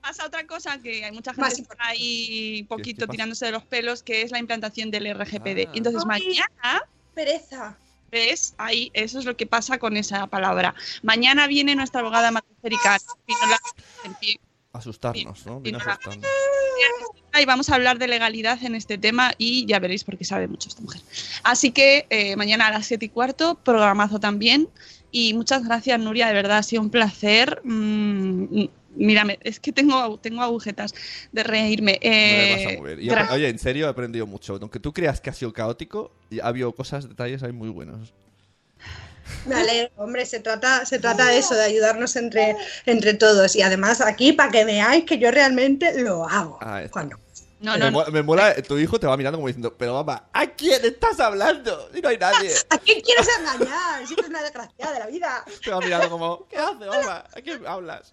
pasa 0.00 0.24
otra 0.26 0.46
cosa 0.46 0.78
que 0.80 1.04
hay 1.04 1.10
mucha 1.10 1.32
gente 1.32 1.40
Más 1.40 1.54
que 1.54 1.62
está 1.62 1.74
importante. 1.74 1.92
ahí 1.98 2.58
¿Qué 2.62 2.66
poquito 2.68 3.08
tirándose 3.08 3.46
de 3.46 3.52
los 3.52 3.64
pelos, 3.64 4.02
que 4.02 4.22
es 4.22 4.30
la 4.30 4.38
implantación 4.38 4.90
del 4.92 5.12
RGPD. 5.12 5.66
Ah. 5.66 5.72
Entonces 5.74 6.02
Ay. 6.08 6.22
mañana 6.28 6.82
Pereza. 7.14 7.76
Ves 8.14 8.54
ahí, 8.56 8.90
eso 8.94 9.18
es 9.18 9.24
lo 9.24 9.36
que 9.36 9.46
pasa 9.46 9.78
con 9.78 9.96
esa 9.96 10.26
palabra. 10.28 10.74
Mañana 11.02 11.46
viene 11.46 11.74
nuestra 11.74 12.00
abogada 12.00 12.30
pie, 14.20 14.40
Asustarnos, 14.72 15.46
¿no? 15.46 15.62
Asustarnos. 15.76 16.26
y 17.40 17.44
vamos 17.44 17.68
a 17.68 17.74
hablar 17.74 17.98
de 17.98 18.08
legalidad 18.08 18.62
en 18.64 18.74
este 18.74 18.96
tema 18.98 19.32
y 19.36 19.66
ya 19.66 19.78
veréis 19.80 20.04
por 20.04 20.16
qué 20.16 20.24
sabe 20.24 20.48
mucho 20.48 20.68
esta 20.68 20.82
mujer. 20.82 21.02
Así 21.42 21.72
que 21.72 22.06
eh, 22.10 22.36
mañana 22.36 22.68
a 22.68 22.70
las 22.70 22.86
7 22.86 23.04
y 23.04 23.08
cuarto, 23.08 23.56
programazo 23.56 24.20
también. 24.20 24.68
Y 25.10 25.34
muchas 25.34 25.64
gracias, 25.64 26.00
Nuria, 26.00 26.26
de 26.28 26.34
verdad 26.34 26.58
ha 26.58 26.62
sido 26.62 26.82
un 26.82 26.90
placer. 26.90 27.60
Mm, 27.64 28.64
mírame, 28.96 29.38
es 29.42 29.60
que 29.60 29.72
tengo, 29.72 30.18
tengo 30.20 30.42
agujetas 30.42 30.94
de 31.32 31.42
reírme. 31.42 31.92
No 32.02 32.08
me 32.10 32.52
Eh, 32.52 32.64
vas 32.66 32.74
a 32.74 32.78
mover. 32.78 33.00
Y, 33.00 33.08
gra- 33.08 33.30
oye, 33.32 33.48
en 33.48 33.58
serio 33.58 33.86
he 33.86 33.88
aprendido 33.90 34.26
mucho. 34.26 34.58
Aunque 34.60 34.80
tú 34.80 34.92
creas 34.92 35.20
que 35.20 35.30
ha 35.30 35.34
sido 35.34 35.52
caótico, 35.52 36.12
y 36.30 36.40
ha 36.40 36.46
habido 36.46 36.72
cosas, 36.72 37.08
detalles 37.08 37.42
ahí 37.42 37.52
muy 37.52 37.68
buenos. 37.68 38.12
Alegro, 39.52 39.90
hombre, 39.96 40.26
se 40.26 40.40
trata, 40.40 40.84
se 40.84 40.98
trata 40.98 41.26
de 41.26 41.38
eso, 41.38 41.54
de 41.54 41.64
ayudarnos 41.64 42.14
entre, 42.16 42.56
entre 42.86 43.14
todos. 43.14 43.56
Y 43.56 43.62
además 43.62 44.00
aquí, 44.00 44.32
para 44.32 44.50
que 44.50 44.64
veáis 44.64 45.04
que 45.04 45.18
yo 45.18 45.30
realmente 45.30 46.00
lo 46.02 46.28
hago. 46.28 46.58
Ah. 46.60 46.82
Cuando 46.90 47.18
no, 47.60 47.78
me, 47.78 47.90
no, 47.90 48.04
me 48.12 48.22
mola, 48.22 48.54
tu 48.62 48.76
hijo 48.78 49.00
te 49.00 49.06
va 49.06 49.16
mirando 49.16 49.38
como 49.38 49.46
diciendo, 49.48 49.74
pero 49.78 49.94
mamá, 49.94 50.28
¿a 50.34 50.46
quién 50.48 50.84
estás 50.84 51.18
hablando? 51.20 51.88
Y 51.94 52.00
no 52.02 52.10
hay 52.10 52.18
nadie. 52.18 52.52
¿A 52.68 52.76
quién 52.76 53.00
quieres 53.00 53.26
engañar? 53.38 54.06
Si 54.06 54.12
eres 54.12 54.28
una 54.28 54.42
desgraciada 54.42 54.92
de 54.92 54.98
la 54.98 55.06
vida. 55.06 55.44
Te 55.64 55.70
va 55.70 55.80
mirando 55.80 56.10
como, 56.10 56.46
¿qué 56.48 56.58
hace, 56.58 56.84
mamá? 56.84 57.24
¿A 57.34 57.40
quién 57.40 57.66
hablas? 57.66 58.12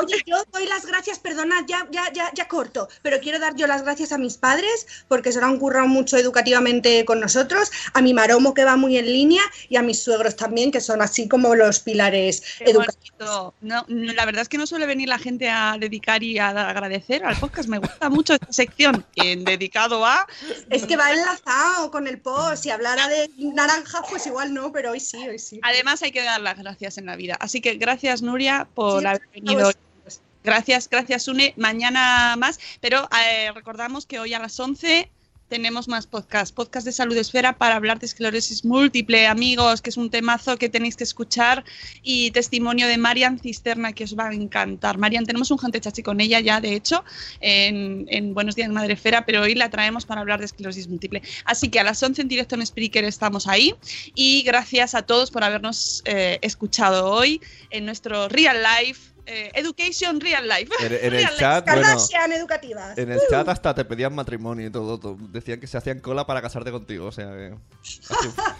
Oye, 0.00 0.22
yo 0.26 0.36
doy 0.52 0.66
las 0.66 0.86
gracias, 0.86 1.18
perdonad, 1.18 1.64
ya, 1.66 1.86
ya, 1.90 2.12
ya, 2.12 2.30
ya 2.34 2.48
corto, 2.48 2.88
pero 3.02 3.20
quiero 3.20 3.38
dar 3.38 3.56
yo 3.56 3.66
las 3.66 3.82
gracias 3.82 4.12
a 4.12 4.18
mis 4.18 4.36
padres 4.36 4.86
porque 5.08 5.32
se 5.32 5.40
lo 5.40 5.46
han 5.46 5.58
currado 5.58 5.86
mucho 5.86 6.16
educativamente 6.16 7.04
con 7.04 7.20
nosotros, 7.20 7.70
a 7.92 8.02
mi 8.02 8.14
maromo 8.14 8.54
que 8.54 8.64
va 8.64 8.76
muy 8.76 8.96
en 8.96 9.06
línea 9.06 9.42
y 9.68 9.76
a 9.76 9.82
mis 9.82 10.02
suegros 10.02 10.36
también, 10.36 10.70
que 10.70 10.80
son 10.80 11.02
así 11.02 11.28
como 11.28 11.54
los 11.54 11.80
pilares 11.80 12.42
Qué 12.58 12.70
educativos. 12.70 13.06
No, 13.18 13.54
no, 13.60 13.84
la 13.88 14.24
verdad 14.24 14.42
es 14.42 14.48
que 14.48 14.58
no 14.58 14.66
suele 14.66 14.86
venir 14.86 15.08
la 15.08 15.18
gente 15.18 15.48
a 15.48 15.76
dedicar 15.78 16.22
y 16.22 16.38
a 16.38 16.48
agradecer 16.48 17.24
al 17.24 17.36
podcast. 17.36 17.68
Me 17.68 17.78
gusta 17.78 18.10
mucho 18.10 18.34
esta 18.34 18.52
sección 18.52 19.04
en 19.16 19.44
dedicado 19.44 20.04
a 20.04 20.26
Es 20.70 20.86
que 20.86 20.96
va 20.96 21.12
enlazado 21.12 21.90
con 21.90 22.06
el 22.06 22.20
post, 22.20 22.62
si 22.62 22.70
hablara 22.70 23.08
de 23.08 23.30
naranja, 23.38 24.02
pues 24.08 24.26
igual 24.26 24.52
no, 24.52 24.72
pero 24.72 24.92
hoy 24.92 25.00
sí, 25.00 25.28
hoy 25.28 25.38
sí. 25.38 25.60
Además 25.62 26.02
hay 26.02 26.12
que 26.12 26.22
dar 26.22 26.40
las 26.40 26.58
gracias 26.58 26.98
en 26.98 27.06
la 27.06 27.16
vida. 27.16 27.36
Así 27.40 27.60
que 27.60 27.74
gracias 27.76 28.22
Nuria 28.22 28.68
por 28.74 29.00
Sí, 29.00 29.06
haber 29.06 29.28
venido. 29.34 29.55
Hoy. 29.56 29.74
vosotros. 30.04 30.20
Gracias, 30.44 30.88
gracias 30.88 31.28
Une. 31.28 31.54
Mañana 31.56 32.36
más, 32.36 32.60
pero 32.80 33.08
eh, 33.28 33.50
recordamos 33.52 34.06
que 34.06 34.20
hoy 34.20 34.34
a 34.34 34.38
las 34.38 34.58
11 34.58 35.10
tenemos 35.48 35.86
más 35.86 36.06
podcast, 36.06 36.54
podcast 36.54 36.84
de 36.84 36.92
Salud 36.92 37.16
Esfera 37.16 37.56
para 37.56 37.76
hablar 37.76 37.98
de 38.00 38.06
esclerosis 38.06 38.64
múltiple, 38.64 39.26
amigos, 39.26 39.80
que 39.80 39.90
es 39.90 39.96
un 39.96 40.10
temazo 40.10 40.56
que 40.56 40.68
tenéis 40.68 40.96
que 40.96 41.04
escuchar 41.04 41.64
y 42.02 42.30
testimonio 42.32 42.88
de 42.88 42.98
Marian 42.98 43.38
Cisterna 43.38 43.92
que 43.92 44.04
os 44.04 44.16
va 44.18 44.28
a 44.28 44.34
encantar. 44.34 44.98
Marian, 44.98 45.24
tenemos 45.24 45.50
un 45.50 45.58
gente 45.58 45.80
chachi 45.80 46.02
con 46.02 46.20
ella 46.20 46.40
ya, 46.40 46.60
de 46.60 46.74
hecho, 46.74 47.04
en, 47.40 48.06
en 48.08 48.34
Buenos 48.34 48.56
Días 48.56 48.70
Madre 48.70 48.94
Esfera, 48.94 49.24
pero 49.24 49.42
hoy 49.42 49.54
la 49.54 49.70
traemos 49.70 50.04
para 50.04 50.20
hablar 50.20 50.40
de 50.40 50.46
esclerosis 50.46 50.88
múltiple. 50.88 51.22
Así 51.44 51.68
que 51.68 51.78
a 51.78 51.84
las 51.84 52.02
11 52.02 52.22
en 52.22 52.28
directo 52.28 52.56
en 52.56 52.66
Spreaker 52.66 53.04
estamos 53.04 53.46
ahí 53.46 53.74
y 54.14 54.42
gracias 54.42 54.94
a 54.94 55.02
todos 55.02 55.30
por 55.30 55.44
habernos 55.44 56.02
eh, 56.06 56.38
escuchado 56.42 57.10
hoy 57.10 57.40
en 57.70 57.86
nuestro 57.86 58.28
Real 58.28 58.56
Life, 58.62 59.15
eh, 59.26 59.50
Education 59.54 60.20
Real 60.20 60.48
Life. 60.48 60.68
En, 60.80 60.86
en 60.92 60.92
el 61.04 61.10
Real 61.10 61.22
Life. 61.24 61.36
chat, 61.38 61.64
bueno, 61.66 61.82
Kardashian 61.82 62.32
educativas. 62.32 62.96
en 62.98 63.10
el 63.12 63.20
chat 63.30 63.48
hasta 63.48 63.74
te 63.74 63.84
pedían 63.84 64.14
matrimonio 64.14 64.66
y 64.66 64.70
todo, 64.70 64.98
todo. 64.98 65.16
Decían 65.30 65.60
que 65.60 65.66
se 65.66 65.76
hacían 65.76 66.00
cola 66.00 66.26
para 66.26 66.40
casarte 66.42 66.70
contigo, 66.70 67.06
o 67.06 67.12
sea 67.12 67.26
que... 67.32 67.54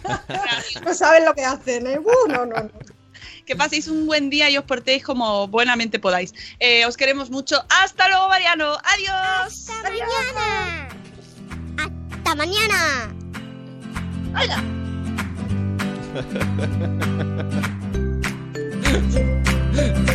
No 0.84 0.94
saben 0.94 1.24
lo 1.24 1.34
que 1.34 1.44
hacen, 1.44 1.86
¿eh? 1.86 1.98
Uh, 1.98 2.28
no, 2.28 2.46
no, 2.46 2.62
no. 2.62 2.70
Que 3.44 3.56
paséis 3.56 3.88
un 3.88 4.06
buen 4.06 4.28
día 4.28 4.50
y 4.50 4.58
os 4.58 4.64
portéis 4.64 5.04
como 5.04 5.46
buenamente 5.48 5.98
podáis. 5.98 6.34
Eh, 6.58 6.84
os 6.84 6.96
queremos 6.96 7.30
mucho. 7.30 7.64
Hasta 7.68 8.08
luego, 8.08 8.28
Mariano. 8.28 8.76
Adiós. 8.82 9.70
¡Hasta 9.70 9.90
mañana! 9.90 10.88
¡Hasta 11.78 12.34
mañana! 12.34 13.14
If 19.78 19.96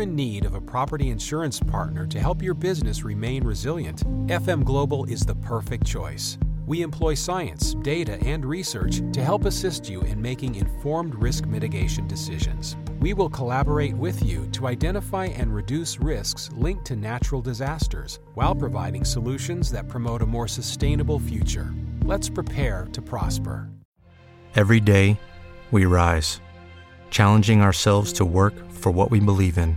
you're 0.00 0.08
in 0.08 0.16
need 0.16 0.46
of 0.46 0.54
a 0.54 0.60
property 0.60 1.10
insurance 1.10 1.60
partner 1.60 2.06
to 2.06 2.18
help 2.18 2.40
your 2.40 2.54
business 2.54 3.02
remain 3.02 3.44
resilient, 3.44 4.02
FM 4.28 4.64
Global 4.64 5.04
is 5.04 5.26
the 5.26 5.34
perfect 5.34 5.84
choice. 5.84 6.38
We 6.66 6.80
employ 6.80 7.12
science, 7.12 7.74
data, 7.82 8.18
and 8.24 8.46
research 8.46 9.02
to 9.12 9.22
help 9.22 9.44
assist 9.44 9.90
you 9.90 10.00
in 10.02 10.22
making 10.22 10.54
informed 10.54 11.14
risk 11.16 11.44
mitigation 11.44 12.08
decisions. 12.08 12.78
We 13.00 13.12
will 13.12 13.28
collaborate 13.28 13.94
with 13.94 14.22
you 14.24 14.46
to 14.52 14.68
identify 14.68 15.26
and 15.26 15.54
reduce 15.54 16.00
risks 16.00 16.48
linked 16.56 16.86
to 16.86 16.96
natural 16.96 17.42
disasters 17.42 18.20
while 18.32 18.54
providing 18.54 19.04
solutions 19.04 19.70
that 19.72 19.86
promote 19.86 20.22
a 20.22 20.26
more 20.26 20.48
sustainable 20.48 21.18
future. 21.18 21.74
Let's 22.04 22.30
prepare 22.30 22.88
to 22.92 23.02
prosper. 23.02 23.68
Every 24.54 24.80
day, 24.80 25.18
we 25.70 25.84
rise, 25.84 26.40
challenging 27.10 27.60
ourselves 27.60 28.14
to 28.14 28.24
work 28.24 28.54
for 28.70 28.90
what 28.90 29.10
we 29.10 29.20
believe 29.20 29.58
in. 29.58 29.76